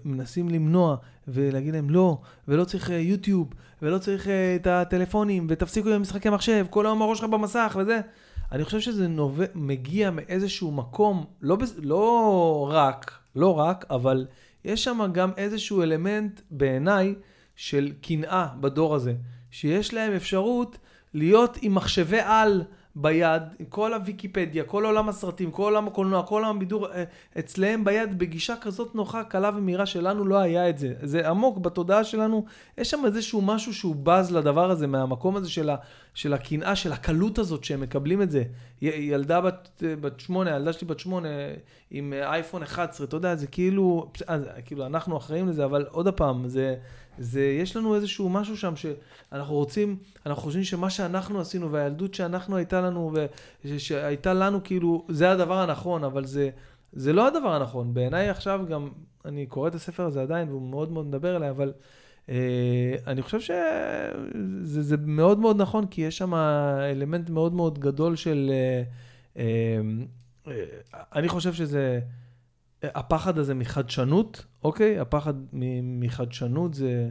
[0.06, 0.96] מנסים למנוע
[1.28, 6.66] ולהגיד להם לא, ולא צריך אה, יוטיוב, ולא צריך את הטלפונים, ותפסיקו עם משחקי מחשב,
[6.70, 8.02] כל היום הראש שלך במסך וזה.
[8.52, 14.28] אני חושב שזה נובע, מגיע מאיזשהו מקום, לא, לא רק, לא רק, אבל
[14.66, 17.16] יש שם גם איזשהו אלמנט בעיניי
[17.56, 19.14] של קנאה בדור הזה,
[19.52, 20.78] שיש להם אפשרות
[21.14, 22.64] להיות עם מחשבי על.
[22.96, 27.04] ביד, כל הוויקיפדיה, כל עולם הסרטים, כל עולם הקולנוע, כל עולם הבידור, אה,
[27.40, 30.94] אצלם ביד בגישה כזאת נוחה, קלה ומהירה שלנו לא היה את זה.
[31.04, 32.46] זה עמוק בתודעה שלנו,
[32.78, 35.70] יש שם איזשהו משהו שהוא בז לדבר הזה, מהמקום הזה של
[36.14, 38.44] של הקנאה, של הקלות הזאת שהם מקבלים את זה.
[38.82, 41.28] ילדה בת, בת שמונה, ילדה שלי בת שמונה,
[41.92, 46.48] עם אייפון 11, אתה יודע, זה כאילו, אז, כאילו, אנחנו אחראים לזה, אבל עוד פעם,
[46.48, 46.76] זה,
[47.18, 52.58] זה, יש לנו איזשהו משהו שם שאנחנו רוצים, אנחנו חושבים שמה שאנחנו עשינו, והילדות שאנחנו
[52.58, 53.14] הייתה לנו,
[53.66, 56.50] ושהייתה לנו, כאילו, זה הדבר הנכון, אבל זה,
[56.94, 57.94] זה לא הדבר הנכון.
[57.94, 58.90] בעיניי עכשיו גם,
[59.26, 61.74] אני קורא את הספר הזה עדיין, והוא מאוד מאוד מדבר אליי, אבל...
[62.30, 66.34] אה, אני חושב שזה מאוד מאוד נכון, כי יש שם
[66.92, 68.52] אלמנט מאוד מאוד גדול של...
[68.52, 68.84] אה,
[69.38, 69.82] אה,
[71.16, 72.00] אני חושב שזה...
[72.84, 75.00] הפחד הזה מחדשנות, אוקיי?
[75.00, 75.34] הפחד
[75.84, 77.10] מחדשנות זה,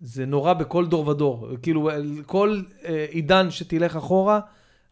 [0.00, 1.48] זה נורא בכל דור ודור.
[1.62, 1.90] כאילו,
[2.26, 2.62] כל
[3.10, 4.40] עידן שתלך אחורה,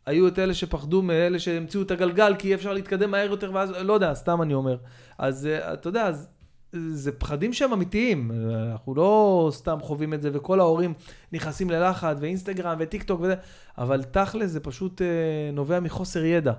[0.07, 3.71] היו את אלה שפחדו מאלה שהמציאו את הגלגל, כי אי אפשר להתקדם מהר יותר, ואז,
[3.71, 4.77] לא יודע, סתם אני אומר.
[5.19, 6.29] אז אתה יודע, אז
[6.73, 8.31] זה פחדים שהם אמיתיים,
[8.73, 10.95] אנחנו לא סתם חווים את זה, וכל ההורים
[11.33, 13.35] נכנסים ללחץ, ואינסטגרם, וטיק טוק וזה,
[13.79, 15.07] אבל תכל'ס זה פשוט אה,
[15.53, 16.53] נובע מחוסר ידע.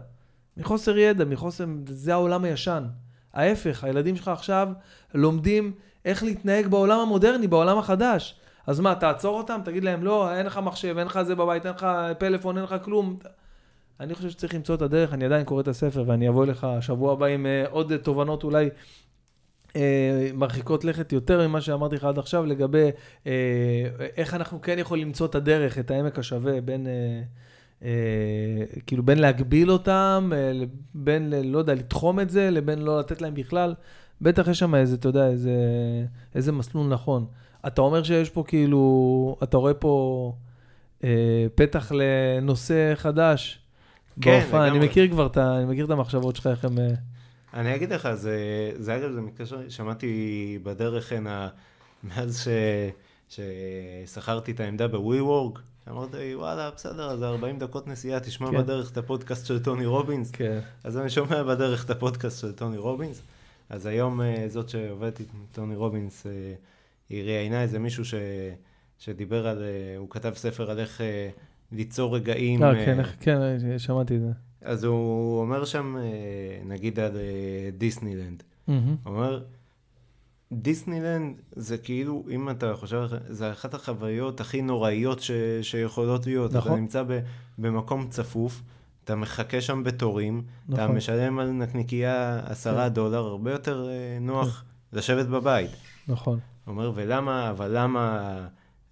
[0.58, 2.84] מחוסר ידע, מחוסר, זה העולם הישן.
[3.34, 4.68] ההפך, הילדים שלך עכשיו
[5.14, 5.72] לומדים
[6.06, 8.36] איך להתנהג בעולם המודרני, בעולם החדש.
[8.68, 9.62] אז מה, תעצור אותם?
[9.66, 12.76] תגיד להם, לא, אין לך מחשב, אין לך זה בבית, אין לך פלאפון, אין לך
[12.84, 13.18] כלום.
[14.00, 17.14] אני חושב שצריך למצוא את הדרך, אני עדיין קורא את הספר, ואני אבוא אליך שבוע
[17.14, 18.70] הבא עם אה, עוד תובנות אולי
[19.76, 22.90] אה, מרחיקות לכת יותר ממה שאמרתי לך עד עכשיו, לגבי
[23.28, 23.32] אה,
[24.18, 26.88] איך אנחנו כן יכולים למצוא את הדרך, את העמק השווה בין...
[26.88, 27.22] אה,
[28.86, 30.32] כאילו בין להגביל אותם,
[30.94, 33.74] בין, לא יודע, לתחום את זה, לבין לא לתת להם בכלל.
[34.22, 35.52] בטח יש שם איזה, אתה יודע, איזה,
[36.36, 37.26] איזה מסלול נכון.
[37.68, 40.34] אתה אומר שיש פה כאילו, אתה רואה פה
[41.04, 43.60] אה, פתח לנושא חדש.
[44.22, 44.70] כן, לגמרי.
[44.70, 46.78] אני מכיר כבר את, אני מכיר את המחשבות שלך, איך הם...
[47.54, 48.38] אני אגיד לך, זה,
[48.76, 51.48] זה אגב, זה מקרה ששמעתי בדרך הנה,
[52.04, 52.48] מאז
[53.30, 53.40] ש,
[54.06, 55.60] ששכרתי את העמדה וורק,
[55.90, 58.58] אמרתי, וואלה, בסדר, אז 40 דקות נסיעה, תשמע כן.
[58.58, 60.32] בדרך את הפודקאסט של טוני רובינס.
[60.32, 60.60] כן.
[60.84, 63.22] אז אני שומע בדרך את הפודקאסט של טוני רובינס.
[63.70, 66.54] אז היום אה, זאת שעובדת עם טוני רובינס, אה,
[67.10, 68.14] היא ראיינה איזה מישהו ש,
[69.00, 71.02] שדיבר על, אה, הוא כתב ספר על איך
[71.72, 72.64] ליצור רגעים.
[72.64, 74.32] אה, כן, כן, שמעתי את זה.
[74.62, 75.98] אז הוא אומר שם,
[76.66, 77.18] נגיד על
[77.78, 78.72] דיסנילנד, mm-hmm.
[79.04, 79.44] הוא אומר,
[80.62, 85.32] דיסנילנד זה כאילו, אם אתה חושב, זה אחת החוויות הכי נוראיות ש,
[85.62, 86.54] שיכולות להיות.
[86.54, 86.72] נכון.
[86.72, 87.20] אתה נמצא ב,
[87.58, 88.62] במקום צפוף,
[89.04, 90.84] אתה מחכה שם בתורים, נכון.
[90.84, 92.94] אתה משלם על נקניקייה עשרה כן.
[92.94, 94.98] דולר, הרבה יותר אה, נוח כן.
[94.98, 95.72] לשבת בבית.
[96.08, 96.40] נכון.
[96.68, 98.48] אומר, ולמה, אבל למה...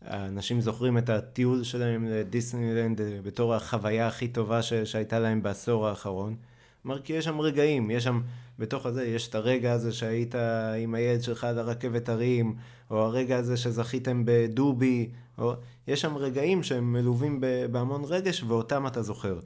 [0.05, 5.88] האנשים זוכרים את הטיול שלהם לדיסנילנד אה, בתור החוויה הכי טובה ש- שהייתה להם בעשור
[5.88, 6.36] האחרון.
[6.84, 8.22] כלומר, כי יש שם רגעים, יש שם,
[8.62, 10.36] בתוך הזה, יש את הרגע הזה שהיית
[10.84, 12.55] עם הילד שלך על הרכבת הרים,
[12.89, 15.53] או הרגע הזה שזכיתם בדובי, או...
[15.88, 17.41] יש שם רגעים שהם מלווים
[17.72, 19.39] בהמון רגש, ואותם אתה זוכר.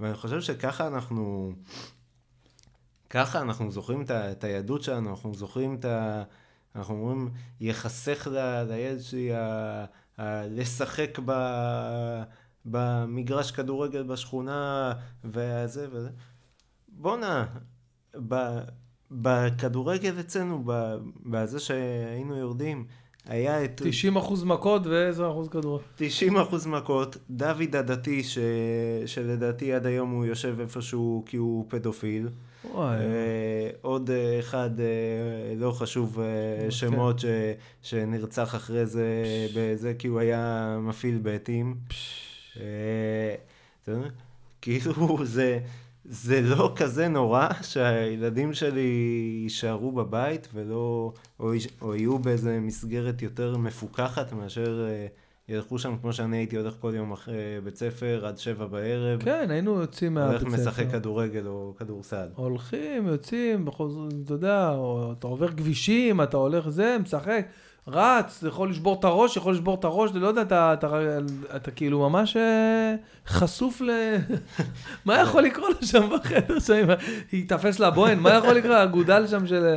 [0.00, 1.52] ואני חושב שככה אנחנו,
[3.10, 6.22] ככה אנחנו זוכרים את הילדות שלנו, אנחנו זוכרים את ה...
[6.76, 7.30] אנחנו אומרים,
[7.60, 8.28] יחסך
[8.68, 9.84] לילד שלי ה,
[10.18, 11.32] ה, לשחק ב,
[12.64, 14.92] במגרש כדורגל בשכונה
[15.24, 16.10] וזה וזה.
[16.88, 17.46] בואנה,
[19.10, 20.62] בכדורגל אצלנו,
[21.26, 22.84] בזה שהיינו יורדים,
[23.26, 23.82] היה את...
[23.84, 25.84] 90 אחוז מכות ו-10 אחוז כדורגל.
[25.96, 28.38] 90 אחוז מכות, דוד הדתי, ש...
[29.06, 32.28] שלדעתי עד היום הוא יושב איפשהו כי הוא פדופיל.
[32.72, 32.96] וואי.
[32.96, 36.18] אה, עוד אה, אחד, אה, לא חשוב
[36.60, 36.70] כן.
[36.70, 37.24] שמות, ש,
[37.82, 39.24] שנרצח אחרי זה
[39.56, 41.76] בזה, כי הוא היה מפעיל בעטים.
[44.62, 45.58] כאילו זה,
[46.12, 48.90] זה לא כזה נורא שהילדים שלי
[49.42, 51.52] יישארו בבית ולא, או,
[51.82, 54.88] או יהיו באיזה מסגרת יותר מפוקחת מאשר...
[55.50, 59.22] ילכו שם כמו שאני הייתי הולך כל יום אחרי בית ספר עד שבע בערב.
[59.22, 60.48] כן, היינו יוצאים מהבית ספר.
[60.48, 62.28] הולך משחק כדורגל או כדורסל.
[62.34, 63.68] הולכים, יוצאים,
[64.24, 64.76] אתה יודע,
[65.18, 67.46] אתה עובר כבישים, אתה הולך זה, משחק,
[67.86, 71.18] רץ, יכול לשבור את הראש, יכול לשבור את הראש, לא יודע, אתה, אתה, אתה,
[71.56, 72.94] אתה כאילו ממש אה,
[73.26, 73.90] חשוף ל...
[75.06, 76.88] מה יכול לקרות לו שם בחדר שם?
[77.32, 78.76] ייתפס לבוהן, מה יכול לקרות?
[78.76, 79.76] אגודל שם של...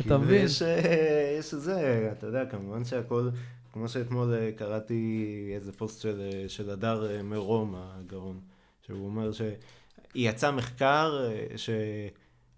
[0.00, 0.44] אתה מבין?
[0.44, 3.28] יש, אה, יש זה, אתה יודע, כמובן שהכל...
[3.76, 8.40] כמו שאתמול אה, קראתי איזה פוסט של, אה, של הדר אה, מרום הגאון,
[8.86, 11.70] שהוא אומר שיצא מחקר ש,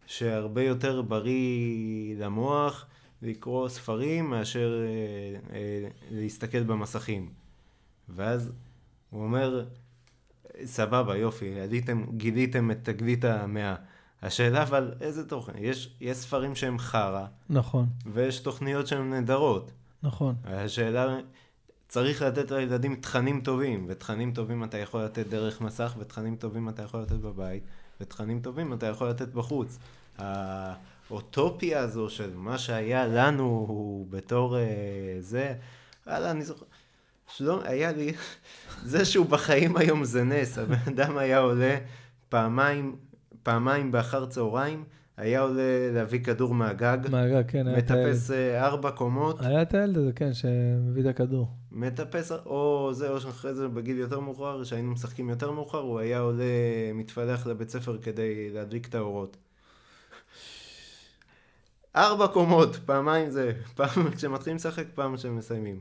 [0.07, 2.87] שהרבה יותר בריא למוח
[3.23, 7.31] לקרוא ספרים מאשר אה, אה, להסתכל במסכים.
[8.09, 8.53] ואז
[9.11, 9.65] הוא אומר,
[10.65, 13.75] סבבה, יופי, עליתם, גיליתם את תגלית המאה.
[14.23, 17.27] השאלה אבל איזה תוכן, יש, יש ספרים שהם חרא.
[17.51, 17.87] נכון.
[18.07, 19.73] ויש תוכניות שהן נהדרות.
[20.03, 20.35] נכון.
[20.45, 21.19] השאלה,
[21.89, 26.83] צריך לתת לילדים תכנים טובים, ותכנים טובים אתה יכול לתת דרך מסך, ותכנים טובים אתה
[26.83, 27.63] יכול לתת בבית,
[28.01, 29.79] ותכנים טובים אתה יכול לתת בחוץ.
[31.11, 34.63] האוטופיה הזו של מה שהיה לנו בתור אה,
[35.21, 35.55] זה,
[36.07, 36.65] וואלה, אני זוכר,
[37.37, 38.13] שלום, היה לי,
[38.93, 41.79] זה שהוא בחיים היום זה נס, הבן אדם היה עולה
[42.29, 42.97] פעמיים,
[43.43, 44.85] פעמיים באחר צהריים,
[45.17, 46.99] היה עולה להביא כדור מהגג.
[47.11, 47.77] מהגג, כן.
[47.77, 49.41] מטפס אה, ארבע קומות.
[49.41, 51.49] היה את הילד הזה, כן, שמביא את הכדור.
[51.73, 56.19] מטפס, או זה, או שאחרי זה בגיל יותר מאוחר, שהיינו משחקים יותר מאוחר, הוא היה
[56.19, 56.45] עולה,
[56.95, 59.37] מתפלח לבית ספר כדי להדליק את האורות.
[61.97, 65.81] ארבע קומות, פעמיים זה, פעם כשמתחילים לשחק, פעם כשמסיימים.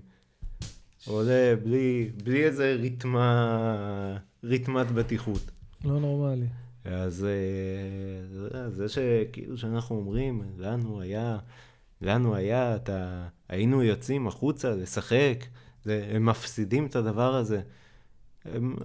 [1.05, 5.51] עולה בלי, בלי איזה ריתמה, ריתמת בטיחות.
[5.85, 6.47] לא נורמלי.
[6.85, 7.27] אז
[8.53, 11.37] אה, זה שכאילו שאנחנו אומרים, לנו היה,
[12.01, 15.45] לנו היה, אתה, היינו יוצאים החוצה לשחק,
[15.83, 17.61] זה, הם מפסידים את הדבר הזה.
[18.45, 18.75] הם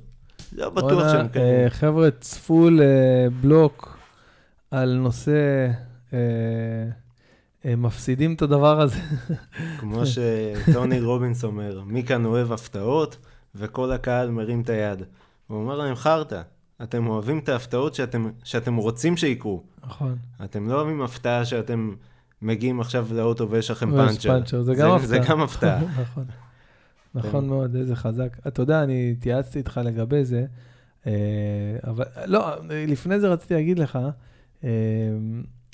[0.52, 1.64] לא בטוח שהם כאלה.
[1.64, 3.98] אה, חבר'ה, צפו לבלוק
[4.70, 5.70] על נושא,
[6.12, 6.18] אה,
[7.64, 9.00] הם מפסידים את הדבר הזה.
[9.78, 13.16] כמו שטוני רובינס אומר, מי כאן אוהב הפתעות,
[13.54, 15.02] וכל הקהל מרים את היד.
[15.46, 16.42] הוא אומר להם, חרטא.
[16.82, 19.62] אתם אוהבים את ההפתעות שאתם, שאתם רוצים שיקרו.
[19.86, 20.16] נכון.
[20.44, 21.94] אתם לא אוהבים הפתעה שאתם
[22.42, 24.28] מגיעים עכשיו לאוטו ויש לכם פאנצ'ר.
[24.28, 25.06] פאנצ'ר, זה גם הפתעה.
[25.06, 25.80] זה גם הפתעה.
[26.02, 26.24] נכון.
[27.14, 28.36] נכון מאוד, איזה חזק.
[28.46, 30.44] אתה יודע, אני התייעצתי איתך לגבי זה,
[31.06, 31.12] אה,
[31.86, 32.56] אבל לא,
[32.88, 33.98] לפני זה רציתי להגיד לך,
[34.64, 34.70] אה,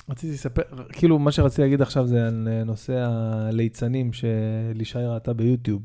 [0.09, 5.81] רציתי לספר, כאילו, מה שרציתי להגיד עכשיו זה על נושא הליצנים שלישי ראתה ביוטיוב.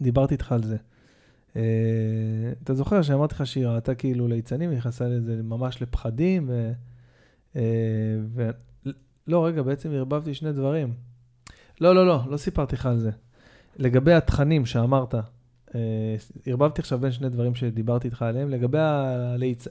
[0.00, 0.76] דיברתי איתך על זה.
[1.52, 1.56] Uh,
[2.62, 6.72] אתה זוכר שאמרתי לך שהיא ראתה כאילו ליצנים, היא נכנסה לזה ממש לפחדים, ו...
[7.54, 7.58] Uh,
[8.34, 8.50] ו...
[9.26, 10.92] לא, רגע, בעצם ערבבתי שני דברים.
[11.80, 13.10] לא, לא, לא, לא סיפרתי לך על זה.
[13.76, 15.72] לגבי התכנים שאמרת, uh,
[16.46, 18.48] ערבבתי עכשיו בין שני דברים שדיברתי איתך עליהם.
[18.48, 19.68] לגבי הליצ...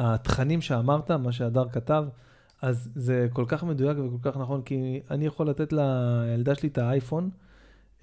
[0.00, 2.04] התכנים שאמרת, מה שהדר כתב,
[2.62, 6.78] אז זה כל כך מדויק וכל כך נכון, כי אני יכול לתת לילדה שלי את
[6.78, 7.30] האייפון,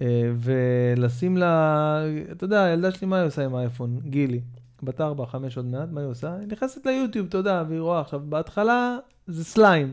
[0.02, 4.00] אה, ולשים לה, אתה יודע, הילדה שלי, מה היא עושה עם האייפון?
[4.04, 4.40] גילי,
[4.82, 6.34] בת ארבע, חמש עוד מעט, מה היא עושה?
[6.40, 8.96] היא נכנסת ליוטיוב, אתה יודע, והיא רואה עכשיו, בהתחלה
[9.26, 9.92] זה סליים.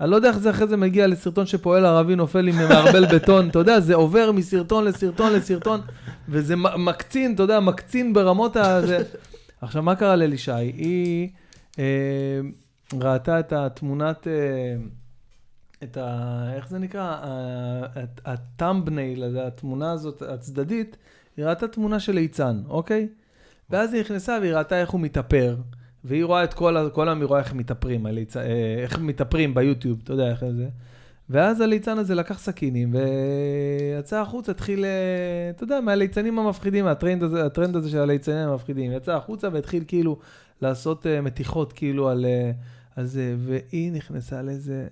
[0.00, 3.48] אני לא יודע איך זה אחרי זה מגיע לסרטון שפועל ערבי נופל עם מערבל בטון,
[3.48, 5.80] אתה יודע, זה עובר מסרטון לסרטון לסרטון,
[6.28, 8.80] וזה מקצין, אתה יודע, מקצין ברמות ה...
[9.64, 10.52] עכשיו, מה קרה לאלישי?
[10.52, 11.28] היא
[11.78, 12.40] אה,
[13.00, 14.28] ראתה את התמונת...
[14.28, 14.76] אה,
[15.82, 16.50] את ה...
[16.54, 17.16] איך זה נקרא?
[18.24, 20.96] הטאמבנייל, התמונה הזאת הצדדית,
[21.36, 23.08] היא ראתה תמונה של ליצן, אוקיי?
[23.70, 25.56] ואז היא נכנסה והיא ראתה איך הוא מתאפר,
[26.04, 28.06] והיא רואה את כל, כל העם, היא רואה איך מתאפרים.
[28.06, 28.12] אה,
[28.82, 30.68] איך מתאפרים ביוטיוב, אתה יודע איך זה.
[31.30, 37.46] ואז הליצן הזה לקח סכינים ויצא החוצה, התחיל, אה, אתה יודע, מהליצנים המפחידים, הטרנד הזה,
[37.46, 40.18] הטרנד הזה של הליצנים המפחידים, יצא החוצה והתחיל כאילו
[40.60, 42.26] לעשות אה, מתיחות כאילו על,
[42.96, 44.86] על זה, והיא נכנסה לאיזה...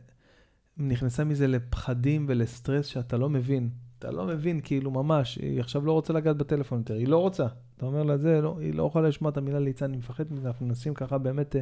[0.76, 3.68] נכנסה מזה לפחדים ולסטרס שאתה לא מבין.
[3.98, 7.46] אתה לא מבין, כאילו, ממש, היא עכשיו לא רוצה לגעת בטלפון יותר, היא לא רוצה.
[7.76, 10.48] אתה אומר לה, זה, לא, היא לא יכולה לשמוע את המילה ליצן, אני מפחד מזה,
[10.48, 11.56] אנחנו מנסים ככה באמת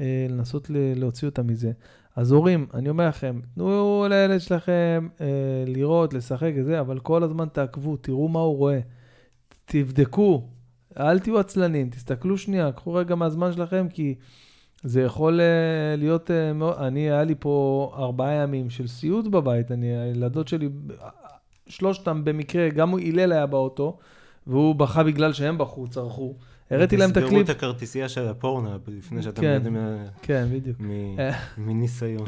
[0.00, 1.72] אה, אה, לנסות ל- להוציא אותה מזה.
[2.16, 5.26] אז הורים, אני אומר לכם, תנו לילד שלכם אה,
[5.66, 8.80] לראות, לשחק וזה, אבל כל הזמן תעקבו, תראו מה הוא רואה.
[9.64, 10.48] תבדקו,
[10.98, 14.14] אל תהיו עצלנים, תסתכלו שנייה, קחו רגע מהזמן שלכם, כי...
[14.84, 19.72] זה יכול uh, להיות, uh, מאוד, אני, היה לי פה ארבעה ימים של סיוט בבית,
[19.72, 20.68] אני, הילדות שלי,
[21.66, 23.98] שלושתם במקרה, גם הלל היה באוטו,
[24.46, 26.34] והוא בכה בגלל שהם בחוץ, צרחו.
[26.70, 27.28] הראיתי להם את הקליפ.
[27.28, 29.76] תסגרו את הכרטיסייה של הפורנה לפני שאתם כן, יודעים...
[30.22, 30.76] כן, בדיוק.
[31.58, 32.26] מניסיון.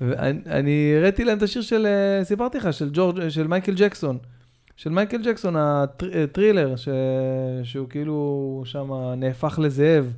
[0.46, 4.18] אני הראיתי להם את השיר של, אה, סיפרתי לך, של ג'ורג', של מייקל ג'קסון.
[4.76, 6.74] של מייקל ג'קסון, הטרילר,
[7.62, 10.12] שהוא כאילו שם נהפך לזאב.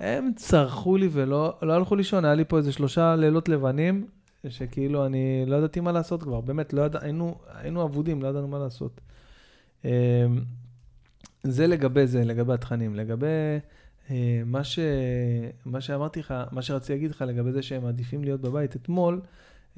[0.00, 4.06] הם צרחו לי ולא לא הלכו לישון, היה לי פה איזה שלושה לילות לבנים,
[4.48, 8.48] שכאילו אני לא ידעתי מה לעשות כבר, באמת, לא ידע, היינו, היינו אבודים, לא ידענו
[8.48, 9.00] מה לעשות.
[11.42, 12.94] זה לגבי זה, לגבי התכנים.
[12.94, 13.26] לגבי
[14.10, 14.78] אה, מה, ש,
[15.64, 19.20] מה שאמרתי לך, מה שרציתי להגיד לך לגבי זה שהם מעדיפים להיות בבית, אתמול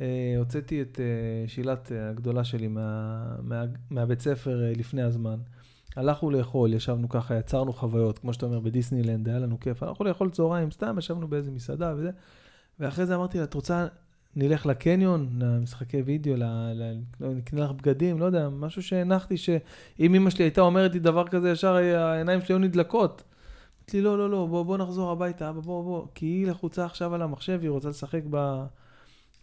[0.01, 5.39] אה, הוצאתי את אה, שילת הגדולה שלי מה, מה, מהבית ספר לפני הזמן.
[5.97, 9.83] הלכנו לאכול, ישבנו ככה, יצרנו חוויות, כמו שאתה אומר, בדיסנילנד, היה לנו כיף.
[9.83, 12.11] הלכנו לאכול צהריים, סתם ישבנו באיזה מסעדה וזה.
[12.81, 13.87] ואחרי זה אמרתי לה, את רוצה,
[14.37, 16.43] נלך לקניון, למשחקי וידאו, ל...
[16.75, 16.99] ל...
[17.21, 21.29] לא, נקנה לך בגדים, לא יודע, משהו שהנחתי, שאם אמא שלי הייתה אומרת לי דבר
[21.29, 23.23] כזה, ישר העיניים שלי היו נדלקות.
[23.83, 26.07] אמרתי לי, לא, לא, לא, בוא, בוא נחזור הביתה, אבא, בוא, בוא.
[26.15, 28.65] כי היא לחוצה עכשיו על המחשב, היא רוצה לשחק ב...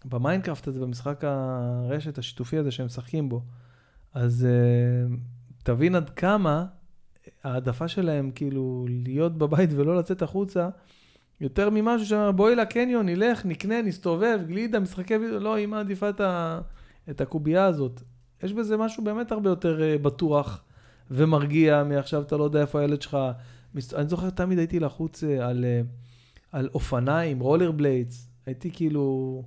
[0.05, 3.41] במיינקראפט הזה, במשחק הרשת השיתופי הזה שהם משחקים בו,
[4.13, 5.13] אז uh,
[5.63, 6.65] תבין עד כמה
[7.43, 10.69] העדפה שלהם, כאילו, להיות בבית ולא לצאת החוצה,
[11.41, 16.21] יותר ממשהו שאומר, בואי לקניון, נלך, נקנה, נסתובב, גלידה, משחקי וידאו, לא, היא מעדיפה את,
[16.21, 16.59] ה,
[17.09, 18.01] את הקובייה הזאת.
[18.43, 20.63] יש בזה משהו באמת הרבה יותר uh, בטוח
[21.11, 23.17] ומרגיע מעכשיו, אתה לא יודע איפה הילד שלך.
[23.95, 25.87] אני זוכר, תמיד הייתי לחוץ uh, על, uh,
[26.51, 28.29] על אופניים, רולר בליידס.
[28.45, 29.43] הייתי כאילו,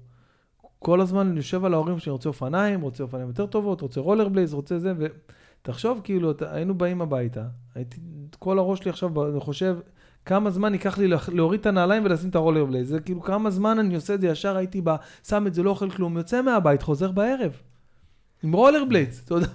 [0.79, 4.29] כל הזמן אני יושב על ההורים שלי, רוצה אופניים, רוצה אופניים יותר טובות, רוצה רולר
[4.29, 7.45] בליידס, רוצה זה, ותחשוב, כאילו, היינו באים הביתה,
[7.75, 8.01] הייתי,
[8.39, 9.11] כל הראש שלי עכשיו,
[9.41, 9.77] חושב,
[10.25, 12.89] כמה זמן ייקח לי להוריד את הנעליים ולשים את הרולר בלייז.
[12.89, 14.97] זה כאילו כמה זמן אני עושה את זה, ישר הייתי בא,
[15.29, 17.53] שם את זה, לא אוכל כלום, יוצא מהבית, חוזר בערב.
[18.43, 19.47] עם רולר בלייז, אתה יודע,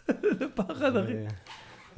[0.38, 1.12] זה פחד, אחי.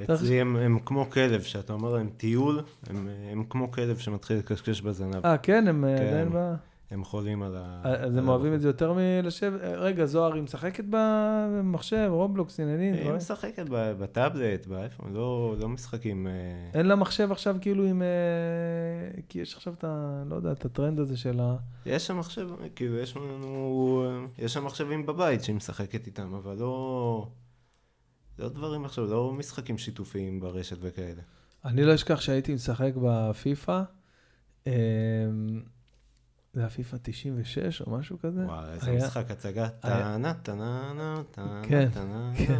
[0.04, 4.80] אצלי הם, הם כמו כלב, שאתה אומר להם טיול, הם, הם כמו כלב שמתחיל לקשקש
[4.80, 5.26] בזנב.
[5.26, 6.06] אה, כן, הם כן.
[6.06, 6.54] עדיין ב...
[6.90, 7.80] הם חולים על ה...
[7.84, 9.60] אז הם אוהבים את זה יותר מלשבת...
[9.62, 12.94] רגע, זוהר, היא משחקת במחשב, רובלוקס, עניינים?
[12.94, 16.26] היא משחקת בטאבלט, באייפון, לא, לא משחקים...
[16.26, 16.32] אה,
[16.74, 18.02] אין לה מחשב עכשיו כאילו עם...
[18.02, 20.22] אה, כי יש עכשיו את ה...
[20.26, 21.56] לא יודע, את הטרנד הזה של ה...
[21.86, 24.04] יש שם מחשב, כאילו, יש לנו...
[24.38, 27.28] יש שם מחשבים בבית שהיא משחקת איתם, אבל לא...
[28.38, 31.22] לא דברים עכשיו, לא משחקים שיתופיים ברשת וכאלה.
[31.64, 33.82] אני לא אשכח שהייתי משחק בפיפא.
[36.58, 38.40] זה היה פיפא 96 או משהו כזה.
[38.40, 38.98] וואי, איזה היה...
[38.98, 41.88] משחק הצגה, טאנה, טאנה, טאנה, כן,
[42.36, 42.58] כן.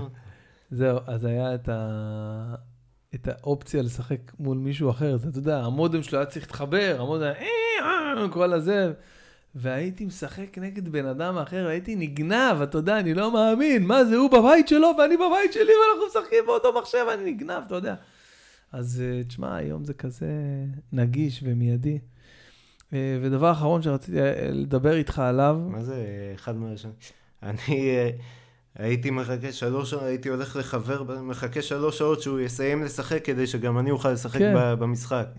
[0.70, 2.55] זהו, אז היה את, ה...
[3.15, 5.16] את האופציה לשחק מול מישהו אחר.
[5.31, 7.35] אתה יודע, המודם שלו היה צריך להתחבר, המודם היה
[7.83, 8.93] אה, אה, כל הזה.
[9.55, 14.16] והייתי משחק נגד בן אדם אחר, והייתי נגנב, אתה יודע, אני לא מאמין, מה זה,
[14.16, 17.95] הוא בבית שלו ואני בבית שלי ואנחנו משחקים באותו מחשב, אני נגנב, אתה יודע.
[18.73, 20.31] אז אה, תשמע, היום זה כזה
[20.93, 21.99] נגיש ומיידי.
[22.93, 25.60] אה, ודבר אחרון שרציתי אה, לדבר איתך עליו.
[25.69, 25.94] מה זה
[26.35, 26.97] אחד מהראשונים?
[27.43, 27.94] אני
[28.78, 33.78] הייתי מחכה שלוש שעות, הייתי הולך לחבר, מחכה שלוש שעות שהוא יסיים לשחק כדי שגם
[33.78, 34.55] אני אוכל לשחק כן.
[34.78, 35.27] במשחק.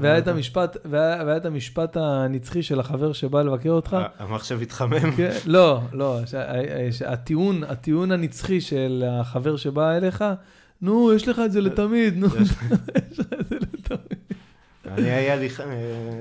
[0.00, 3.96] והיה את המשפט, והיה את המשפט הנצחי של החבר שבא לבקר אותך.
[4.18, 5.12] המחשב התחמם.
[5.16, 6.18] כן, לא, לא,
[7.06, 10.24] הטיעון, הטיעון הנצחי של החבר שבא אליך,
[10.82, 13.69] נו, יש לך את זה לתמיד, נו, יש לך את זה לתמיד.
[14.98, 15.48] אני היה לי,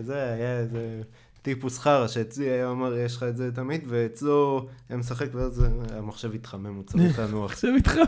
[0.02, 1.02] זה היה איזה
[1.42, 6.34] טיפוס חרא, שאצלי היה אומר, יש לך את זה תמיד, ואצלו היה משחק, ואז המחשב
[6.36, 7.52] התחמם, הוא צריך לנוח.
[7.52, 8.04] המחשב התחמם.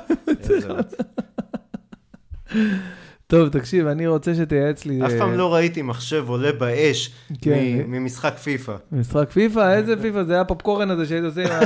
[3.27, 5.05] טוב, תקשיב, אני רוצה שתייעץ לי...
[5.05, 7.63] אף פעם לא ראיתי מחשב עולה באש כן.
[7.87, 8.75] ממשחק פיפא.
[8.91, 9.73] משחק פיפא?
[9.73, 10.23] איזה פיפא?
[10.23, 11.59] זה היה הפופקורן הזה שהיית עושה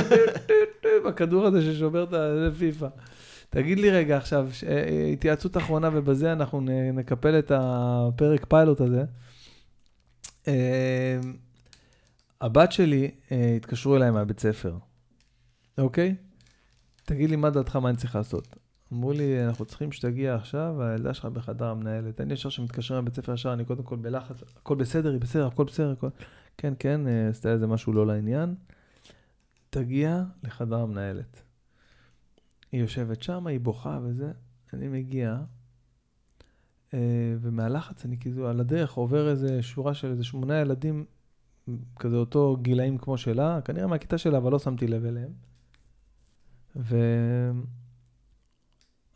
[1.00, 2.34] עם הכדור הזה ששובר את ה...
[2.34, 2.86] זה פיפא.
[3.56, 6.60] תגיד לי רגע עכשיו, אה, התייעצות אחרונה, ובזה אנחנו
[6.94, 9.04] נקפל את הפרק פיילוט הזה.
[10.48, 11.18] אה,
[12.40, 14.76] הבת שלי, אה, התקשרו אליי מהבית ספר,
[15.78, 16.16] אוקיי?
[17.04, 18.56] תגיד לי מה דעתך, מה אני צריך לעשות.
[18.92, 22.20] אמרו לי, אנחנו צריכים שתגיע עכשיו, הילדה שלך בחדר המנהלת.
[22.20, 25.64] אני ישר שמתקשרים לבית ספר ישר, אני קודם כל בלחץ, הכל בסדר, היא בסדר, הכל
[25.64, 26.08] בסדר, הכל...
[26.58, 27.00] כן, כן,
[27.30, 28.54] עשתה איזה משהו לא לעניין.
[29.70, 31.45] תגיע לחדר המנהלת.
[32.72, 34.32] היא יושבת שם, היא בוכה וזה,
[34.72, 35.44] אני מגיע,
[36.94, 41.04] אה, ומהלחץ אני כאילו על הדרך עובר איזה שורה של איזה שמונה ילדים,
[41.96, 45.32] כזה אותו גילאים כמו שלה, כנראה מהכיתה שלה, אבל לא שמתי לב אליהם.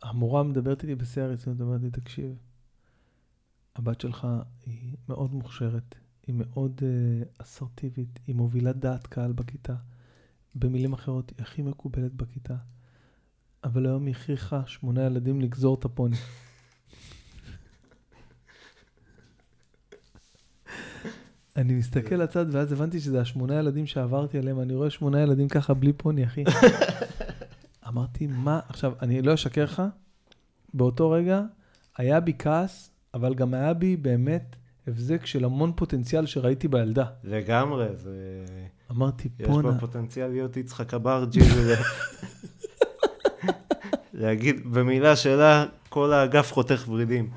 [0.03, 2.35] והמורה מדברת איתי בשיא הרצינות, אומרת לי, תקשיב,
[3.75, 4.27] הבת שלך
[4.65, 5.95] היא מאוד מוכשרת,
[6.27, 6.83] היא מאוד uh,
[7.43, 9.75] אסרטיבית, היא מובילת דעת קהל בכיתה.
[10.55, 12.55] במילים אחרות, היא הכי מקובלת בכיתה.
[13.63, 16.17] אבל היום היא הכריחה שמונה ילדים לגזור את הפוני.
[21.55, 25.73] אני מסתכל לצד, ואז הבנתי שזה השמונה ילדים שעברתי עליהם, אני רואה שמונה ילדים ככה
[25.73, 26.43] בלי פוני, אחי.
[27.87, 28.59] אמרתי, מה?
[28.69, 29.81] עכשיו, אני לא אשקר לך,
[30.73, 31.41] באותו רגע
[31.97, 34.55] היה בי כעס, אבל גם היה בי באמת
[34.87, 37.05] הבזק של המון פוטנציאל שראיתי בילדה.
[37.23, 38.45] לגמרי, זה...
[38.91, 39.69] אמרתי, פונה.
[39.69, 41.39] יש בה פוטנציאל להיות יצחק אברג'י.
[44.21, 47.29] להגיד במילה שלה, כל האגף חותך ורידים.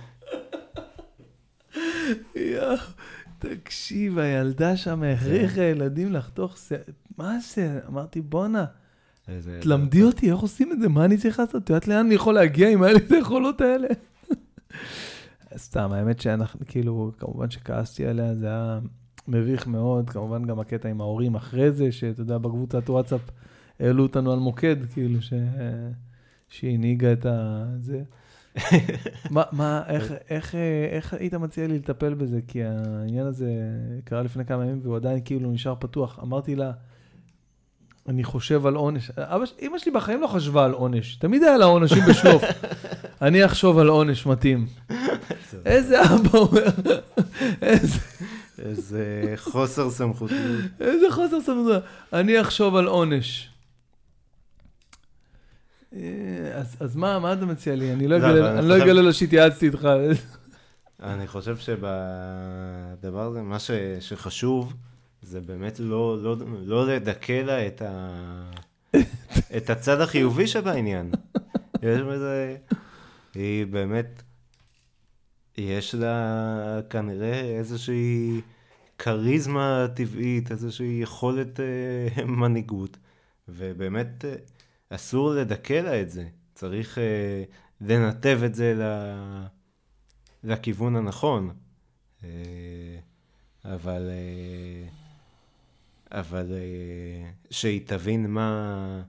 [2.37, 2.77] יואו,
[3.39, 6.57] תקשיב, הילדה שם הכריחה ילדים לחתוך
[7.19, 7.81] מה זה?
[7.89, 8.65] אמרתי, בואנה,
[9.61, 11.65] תלמדי אותי איך עושים את זה, מה אני צריך לעשות?
[11.65, 13.89] את יודעת לאן אני יכול להגיע עם היכולות האלה?
[15.57, 18.79] סתם, האמת שאנחנו, כאילו, כמובן שכעסתי עליה, זה היה
[19.29, 23.21] מביך מאוד, כמובן גם הקטע עם ההורים אחרי זה, שאתה יודע, בקבוצת וואטסאפ
[23.81, 25.33] העלו אותנו על מוקד, כאילו, ש...
[26.49, 27.65] שהיא הנהיגה את ה...
[27.81, 28.03] זה.
[29.31, 30.55] מה, מה, איך, איך,
[30.91, 32.41] איך היית מציע לי לטפל בזה?
[32.49, 33.51] כי העניין הזה
[34.05, 36.19] קרה לפני כמה ימים והוא עדיין כאילו נשאר פתוח.
[36.23, 36.73] אמרתי לה,
[38.09, 39.11] אני חושב על עונש.
[39.11, 41.17] אבא, אמא שלי בחיים לא חשבה על עונש.
[41.17, 42.43] תמיד היה לה עונשים בשלוף.
[43.23, 44.67] אני אחשוב על עונש מתאים.
[45.67, 46.67] איזה אבא אומר.
[47.63, 47.99] איזה...
[48.59, 50.61] איזה חוסר סמכותיות.
[50.81, 51.83] איזה חוסר סמכותיות.
[52.13, 53.49] אני אחשוב על עונש.
[55.97, 57.93] אה, אז, מה, מה אתה מציע לי?
[57.93, 59.89] אני לא, לא אגלה לא אגלה לו שהתייעצתי איתך.
[61.03, 63.57] אני חושב שבדבר הזה, מה
[64.01, 64.75] שחשוב,
[65.23, 68.11] זה באמת לא, לא, לא לדכא לה את, ה,
[69.57, 71.11] את הצד החיובי שבעניין.
[71.83, 72.57] יש בזה,
[73.35, 74.23] היא באמת,
[75.57, 78.41] יש לה כנראה איזושהי
[78.99, 82.97] כריזמה טבעית, איזושהי יכולת אה, מנהיגות,
[83.49, 84.35] ובאמת אה,
[84.91, 86.29] אסור לדכא לה את זה.
[86.55, 87.45] צריך אה,
[87.81, 88.83] לנתב את זה ל...
[90.45, 91.51] לכיוון הנכון.
[92.25, 92.99] אה,
[93.65, 94.11] אבל...
[94.11, 94.89] אה,
[96.15, 99.03] אבל אה, שהיא תבין מה,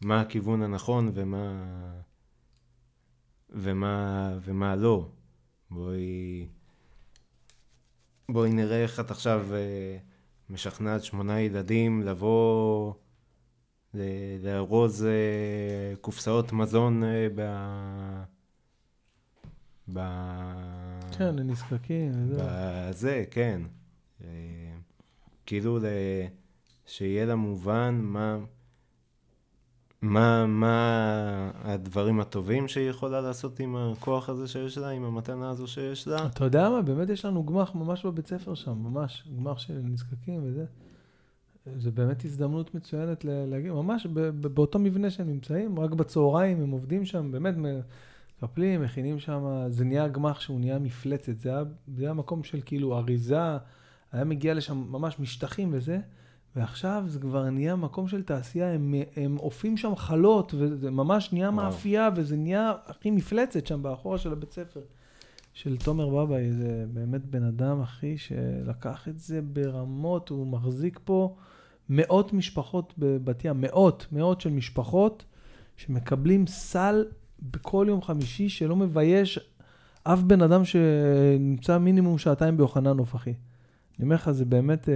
[0.00, 1.64] מה הכיוון הנכון ומה,
[3.50, 5.08] ומה, ומה לא.
[5.70, 6.46] בואי,
[8.28, 9.98] בואי נראה איך את עכשיו אה,
[10.50, 12.94] משכנעת שמונה ילדים לבוא
[14.42, 17.02] לארוז אה, קופסאות מזון
[17.34, 17.42] ב...
[19.92, 20.00] ב...
[21.18, 22.12] כן, לנזקקים.
[22.36, 23.60] בזה, כן.
[25.46, 25.84] כאילו ל...
[26.86, 28.38] שיהיה לה מובן מה,
[30.02, 35.66] מה, מה הדברים הטובים שהיא יכולה לעשות עם הכוח הזה שיש לה, עם המתנה הזו
[35.66, 36.26] שיש לה.
[36.26, 36.82] אתה יודע מה?
[36.82, 40.64] באמת יש לנו גמח ממש בבית ספר שם, ממש, גמח של נזקקים וזה.
[41.76, 44.06] זה באמת הזדמנות מצוינת להגיד, ממש
[44.54, 47.54] באותו מבנה שהם נמצאים, רק בצהריים הם עובדים שם, באמת
[48.42, 51.62] מקפלים, מכינים שם, זה נהיה גמח שהוא נהיה מפלצת, זה היה,
[51.96, 53.56] זה היה מקום של כאילו אריזה,
[54.12, 55.98] היה מגיע לשם ממש משטחים וזה.
[56.56, 61.50] ועכשיו זה כבר נהיה מקום של תעשייה, הם, הם עופים שם חלות, וזה ממש נהיה
[61.50, 61.56] וואו.
[61.56, 64.80] מאפייה, וזה נהיה הכי מפלצת שם באחורה של הבית ספר.
[65.52, 71.36] של תומר בבאי, זה באמת בן אדם, אחי, שלקח את זה ברמות, הוא מחזיק פה
[71.88, 75.24] מאות משפחות בבת ים, מאות, מאות של משפחות
[75.76, 77.04] שמקבלים סל
[77.42, 79.38] בכל יום חמישי שלא מבייש
[80.04, 83.30] אף בן אדם שנמצא מינימום שעתיים ביוחננוף, אחי.
[83.98, 84.88] אני אומר לך, זה באמת...
[84.88, 84.94] אה,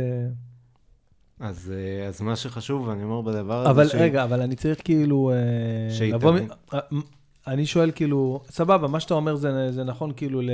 [1.41, 3.71] אז, אה, אז מה שחשוב, אני אומר בדבר הזה...
[3.71, 3.95] אבל ש...
[3.95, 5.33] רגע, אבל אני צריך כאילו...
[5.33, 6.39] אה, לבוא...
[7.47, 10.51] אני שואל כאילו, סבבה, מה שאתה אומר זה, זה נכון כאילו, ל...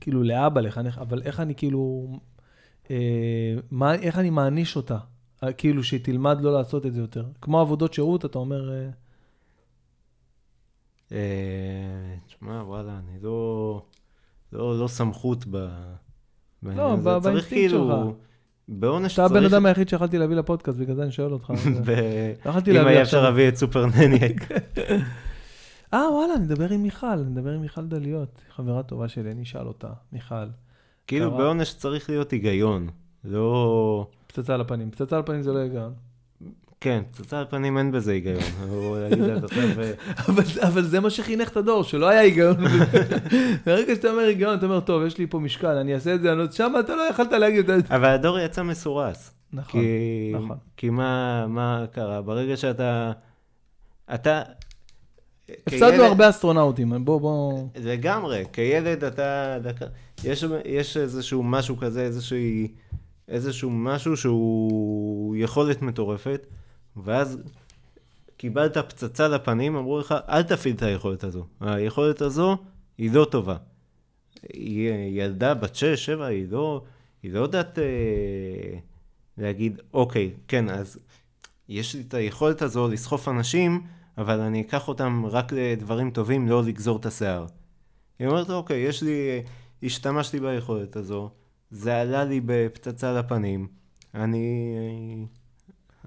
[0.00, 2.12] כאילו לאבא, לחנך, אבל איך אני כאילו...
[2.90, 4.98] אה, מה, איך אני מעניש אותה?
[5.56, 7.24] כאילו שהיא תלמד לא לעשות את זה יותר.
[7.40, 8.70] כמו עבודות שירות, אתה אומר...
[11.12, 11.18] אה...
[12.26, 13.82] תשמע, וואלה, אני לא,
[14.52, 15.68] לא, לא סמכות ב...
[16.62, 18.16] לא, באינסטינקט כאילו, שלך.
[18.68, 19.26] בעונש צריך...
[19.26, 21.52] אתה הבן אדם היחיד שיכולתי להביא לפודקאסט, בגלל זה אני שואל אותך.
[22.68, 24.18] אם היה אפשר להביא את סופרנני.
[25.94, 29.88] אה, וואלה, נדבר עם מיכל, נדבר עם מיכל דליות, חברה טובה שלי, אני אשאל אותה,
[30.12, 30.46] מיכל.
[31.06, 32.88] כאילו בעונש צריך להיות היגיון,
[33.24, 34.06] לא...
[34.26, 35.92] פצצה על הפנים, פצצה על הפנים זה לא היגיון.
[36.80, 38.42] כן, פצצה על פנים אין בזה היגיון.
[40.68, 42.56] אבל זה מה שחינך את הדור, שלא היה היגיון.
[43.66, 46.34] ברגע שאתה אומר היגיון, אתה אומר, טוב, יש לי פה משקל, אני אעשה את זה,
[46.52, 47.94] שם אתה לא יכלת להגיד את זה.
[47.94, 49.34] אבל הדור יצא מסורס.
[49.52, 49.80] נכון,
[50.32, 50.56] נכון.
[50.76, 52.22] כי מה קרה?
[52.22, 53.12] ברגע שאתה...
[54.14, 54.42] אתה...
[55.66, 57.64] הפסדנו הרבה אסטרונאוטים, בוא, בוא...
[57.76, 59.58] לגמרי, כילד אתה...
[60.64, 62.68] יש איזשהו משהו כזה, איזושהי...
[63.28, 66.46] איזשהו משהו שהוא יכולת מטורפת,
[66.96, 67.38] ואז
[68.36, 71.44] קיבלת פצצה לפנים, אמרו לך, אל תפעיל את היכולת הזו.
[71.60, 72.56] היכולת הזו
[72.98, 73.56] היא לא טובה.
[74.52, 76.82] היא ילדה בת 6, 7, היא לא,
[77.22, 78.78] היא לא יודעת אה,
[79.38, 80.98] להגיד, אוקיי, כן, אז
[81.68, 83.82] יש לי את היכולת הזו לסחוף אנשים,
[84.18, 87.46] אבל אני אקח אותם רק לדברים טובים, לא לגזור את השיער.
[88.18, 89.42] היא אומרת, אוקיי, יש לי,
[89.82, 91.30] השתמשתי ביכולת הזו,
[91.70, 93.66] זה עלה לי בפצצה לפנים,
[94.14, 94.74] אני,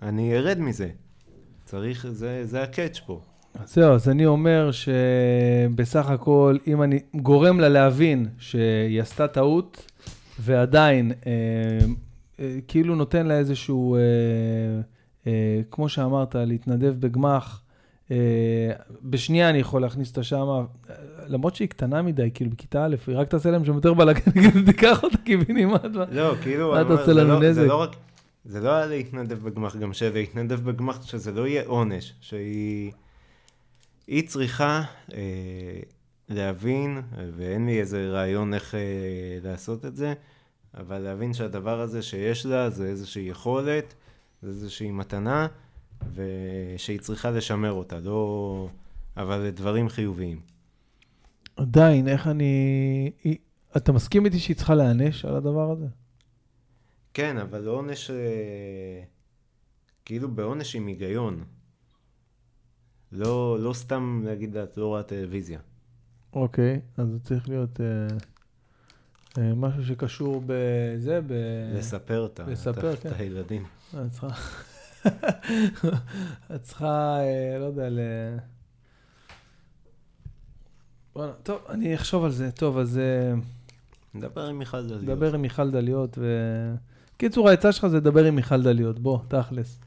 [0.02, 0.90] אני ארד מזה.
[1.66, 3.22] צריך, זה, זה הקאץ' פה.
[3.66, 9.92] זהו, אז אני אומר שבסך הכל, אם אני גורם לה להבין שהיא עשתה טעות,
[10.40, 11.32] ועדיין, אה,
[12.40, 14.02] אה, כאילו נותן לה איזשהו, אה,
[15.28, 17.62] אה, כמו שאמרת, להתנדב בגמ"ח,
[19.04, 20.62] בשנייה אני יכול להכניס אותה שמה,
[21.28, 24.66] למרות שהיא קטנה מדי, כאילו בכיתה א', היא רק תעשה להם שם יותר בלאגן, כאילו
[24.66, 25.86] תיקח אותה קיבינימט.
[26.12, 27.62] לא, כאילו, מה אתה עושה לנו נזק?
[27.68, 27.88] לא
[28.46, 32.92] זה לא היה להתנדב בגמ"ח, גם שלהתנדב בגמ"ח, שזה לא יהיה עונש, שהיא...
[34.08, 34.84] היא צריכה
[35.14, 35.80] אה,
[36.30, 37.02] להבין,
[37.38, 38.80] ואין לי איזה רעיון איך אה,
[39.44, 40.14] לעשות את זה,
[40.78, 43.94] אבל להבין שהדבר הזה שיש לה זה איזושהי יכולת,
[44.42, 45.48] זה איזושהי מתנה,
[46.14, 48.70] ושהיא צריכה לשמר אותה, לא...
[49.18, 50.42] אבל לדברים חיוביים.
[51.56, 53.12] עדיין, איך אני...
[53.78, 55.88] אתה מסכים איתי שהיא צריכה להיענש על הדבר הזה?
[57.14, 58.10] כן, אבל עונש...
[58.10, 59.04] אה,
[60.06, 61.44] כאילו בעונש עם היגיון.
[63.12, 65.60] לא, לא סתם להגיד לה, את לא רואה טלוויזיה.
[66.34, 67.86] אוקיי, אז זה צריך להיות אה,
[69.38, 71.34] אה, משהו שקשור בזה, ב...
[71.78, 73.10] לספר את, לספר, את, כן.
[73.10, 73.64] את הילדים.
[76.56, 78.00] את צריכה, אה, לא יודע, ל...
[81.16, 82.52] בוא'נה, טוב, אני אחשוב על זה.
[82.52, 82.98] טוב, אז...
[82.98, 83.34] אה,
[84.14, 85.06] נדבר עם מיכל דליות.
[85.06, 86.26] דבר עם מיכל דליות ו...
[87.18, 89.00] קיצור, העצה שלך זה לדבר עם מיכל דליות.
[89.00, 89.80] בוא, תכלס.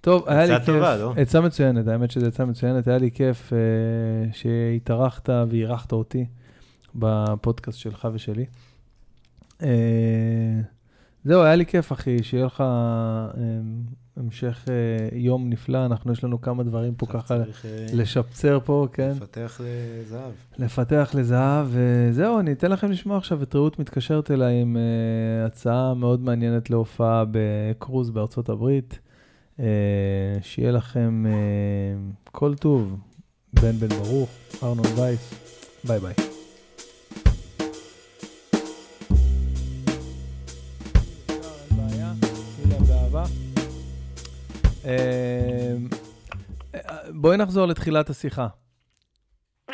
[0.00, 0.74] טוב, היה לי עצה כיף.
[0.74, 1.14] טובה, לא?
[1.16, 2.88] עצה מצוינת, האמת שזו עצה מצוינת.
[2.88, 3.58] היה לי כיף אה,
[4.32, 6.26] שהתארחת ואירחת אותי
[6.94, 8.46] בפודקאסט שלך ושלי.
[9.62, 10.60] אה,
[11.24, 13.28] זהו, היה לי כיף, אחי, שיהיה לך אה,
[14.16, 15.86] המשך אה, יום נפלא.
[15.86, 17.42] אנחנו, יש לנו כמה דברים פה ככה אה,
[17.92, 19.12] לשפצר פה, כן?
[19.16, 20.32] לפתח לזהב.
[20.58, 25.94] לפתח לזהב, וזהו, אני אתן לכם לשמוע עכשיו את רעות מתקשרת אליי עם uh, הצעה
[25.94, 28.98] מאוד מעניינת להופעה בקרוז בארצות הברית.
[30.42, 31.24] שיהיה לכם
[32.24, 32.96] כל טוב,
[33.52, 34.30] בן בן ברוך,
[34.62, 35.34] ארנון וייס,
[35.84, 36.29] ביי ביי.
[47.14, 48.46] בואי נחזור לתחילת השיחה.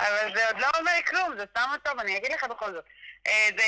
[0.00, 2.84] אבל זה עוד לא אומר כלום, זה סתם טוב, אני אגיד לך בכל זאת.
[3.26, 3.64] אה, זה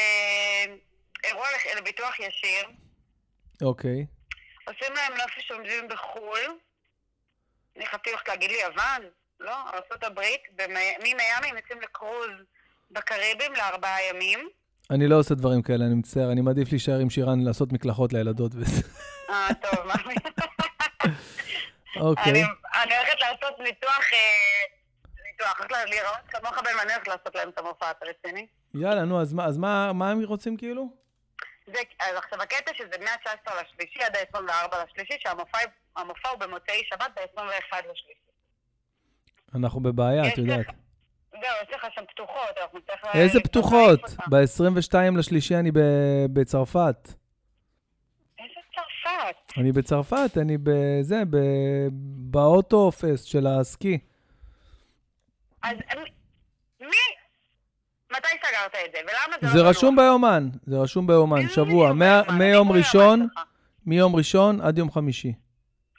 [1.24, 1.46] אירוע
[1.76, 2.68] לביטוח ישיר,
[3.62, 4.06] אוקיי.
[4.64, 6.58] עושים להם נופש שעומדים בחו"ל.
[7.76, 9.02] אני חשבתי לך להגיד לי יוון,
[9.40, 9.52] לא?
[9.52, 10.20] ארה"ב,
[10.98, 12.30] ממיאמי הם יוצאים לקרוז
[12.90, 14.50] בקריבים לארבעה ימים.
[14.90, 18.52] אני לא עושה דברים כאלה, אני מצטער, אני מעדיף להישאר עם שירן לעשות מקלחות לילדות
[18.54, 18.82] וזה.
[19.30, 19.94] אה, טוב, מה...
[21.96, 22.32] אוקיי.
[22.82, 24.18] אני הולכת לעשות ניתוח, אה,
[25.26, 28.46] ניתוח, להיראות כמוך בן ואני הולכת לעשות להם את המופע, אתה רציני?
[28.74, 30.88] יאללה, נו, אז מה, אז מה, מה הם רוצים כאילו?
[31.66, 35.58] זה, אז עכשיו הקטע שזה מה-19 לשלישי עד ה-24 לשלישי, שהמופע
[35.96, 38.20] המופע הוא במוצאי שבת ב-21 לשלישי.
[39.54, 40.66] אנחנו בבעיה, את יודעת.
[41.32, 43.14] זהו, יש לך שם פתוחות, אנחנו נצטרך...
[43.14, 44.00] איזה פתוחות?
[44.00, 44.28] להעיף אותך.
[44.28, 45.70] ב-22 לשלישי אני
[46.32, 47.08] בצרפת.
[48.38, 49.58] איזה צרפת?
[49.58, 51.88] אני בצרפת, אני בזה, ב-
[52.30, 53.98] באוטו פסט של הסקי.
[55.62, 55.76] אז
[56.80, 56.86] מי-.
[58.10, 58.98] מתי סגרת את זה?
[59.02, 59.52] ולמה זה לא...
[59.64, 59.68] זה?
[59.70, 61.92] רשום ביומן, זה רשום ביומן, שבוע?
[62.38, 63.28] מיום ראשון.
[63.86, 65.32] מיום ראשון עד יום חמישי.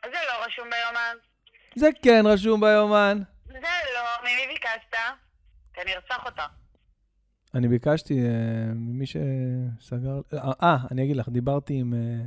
[0.06, 1.16] זה לא רשום ביומן.
[1.76, 3.20] זה כן רשום ביומן.
[3.48, 3.60] זה
[3.95, 4.95] לא, ממי ביקשת?
[5.73, 6.45] כי אני ארצח אותה.
[7.56, 10.22] אני ביקשתי אה, ממי שסגר...
[10.34, 12.26] אה, אה, אני אגיד לך, דיברתי עם, אה,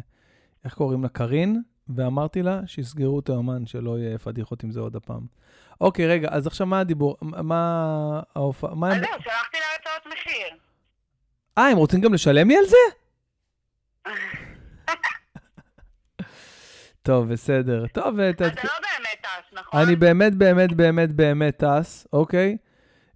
[0.64, 1.08] איך קוראים לה?
[1.08, 5.26] קארין, ואמרתי לה שיסגרו את האומן, שלא יהיה פדיחות עם זה עוד הפעם.
[5.80, 7.16] אוקיי, רגע, אז עכשיו מה הדיבור?
[7.20, 8.74] מה ההופעה?
[8.74, 9.00] מה אז.
[9.00, 10.58] זהו, שלחתי לה הצעות מחיר.
[11.58, 12.76] אה, הם רוצים גם לשלם לי על זה?
[17.02, 17.86] טוב, בסדר.
[17.86, 19.80] טוב, אתה לא באמת טס, נכון?
[19.80, 22.56] אני באמת, באמת, באמת, באמת טס, אוקיי?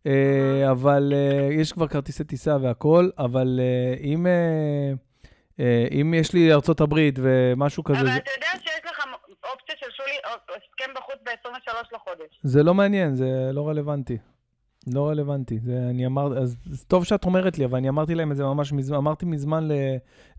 [0.07, 4.27] אה, אבל אה, יש כבר כרטיסי טיסה והכול, אבל אה, אם,
[6.01, 9.05] אם יש לי ארצות הברית ומשהו כזה, אבל אתה יודע שיש לך
[9.53, 10.11] אופציה של שולי,
[10.57, 12.41] הסכם בחוץ ב-23 לחודש.
[12.43, 14.19] זה לא מעניין, זה לא רלוונטי.
[14.95, 15.59] לא רלוונטי.
[15.59, 18.45] זה, אני אמר, אז אז טוב שאת אומרת לי, אבל אני אמרתי להם את זה
[18.45, 19.73] ממש מזמן, אמרתי מזמן, ל,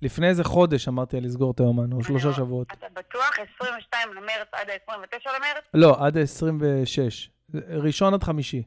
[0.02, 2.68] לפני איזה חודש אמרתי על לסגור את היומן, או שלושה אני- שבועות.
[2.72, 3.32] אתה בטוח?
[3.62, 5.64] 22 למרץ עד ה-29 למרץ?
[5.74, 7.30] לא, עד ה-26.
[7.70, 8.64] ראשון עד חמישי.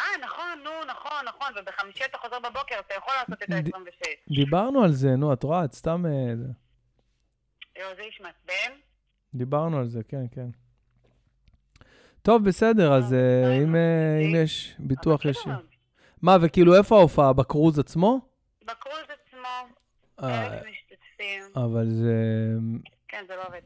[0.00, 4.34] אה, נכון, נו, נכון, נכון, ובחמישי אתה חוזר בבוקר, אתה יכול לעשות את ד- ה-26.
[4.34, 6.06] דיברנו על זה, נו, את רואה, את סתם...
[6.06, 6.48] אה, זה.
[8.02, 8.72] איש מעצבן.
[9.34, 10.46] דיברנו על זה, כן, כן.
[12.22, 15.38] טוב, בסדר, אז אה, אם אה, אם יש ביטוח יש...
[16.22, 17.32] מה, וכאילו, איפה ההופעה?
[17.32, 18.20] בקרוז עצמו?
[18.64, 19.48] בקרוז עצמו.
[21.56, 22.14] אבל זה...
[23.08, 23.60] כן, זה לא עובד.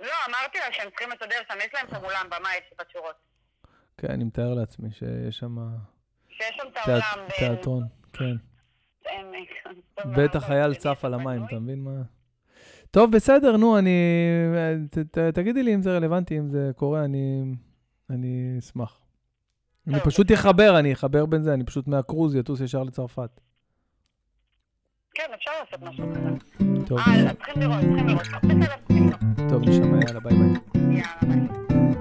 [0.00, 3.14] לא, אמרתי לה שהם צריכים לסדר שם, יש להם שם אולם, במה יש בשורות.
[3.96, 5.56] כן, אני מתאר לעצמי שיש שם
[6.28, 6.88] שיש שם את.
[6.88, 8.36] ב- תיאטרון, כן.
[10.16, 11.14] בטח חייל זה צף על.
[11.14, 12.02] המים, אתה מבין מה?
[12.90, 13.96] טוב, בסדר, נו, אני...
[15.34, 17.44] תגידי לי אם זה רלוונטי, אם זה קורה, אני
[18.10, 19.00] אני אשמח.
[19.88, 20.32] אני פשוט.
[20.32, 23.40] אחבר, אני אחבר בין זה, אני פשוט מהקרוז אטוס ישר לצרפת.
[25.14, 26.30] כן, אפשר לעשות משהו כזה.
[26.86, 27.80] טוב, אה, צריכים לראות,
[28.22, 29.50] צריכים לראות.
[29.50, 30.48] טוב, נשמע, יאללה, ביי ביי.
[30.74, 31.91] יאללה, ביי.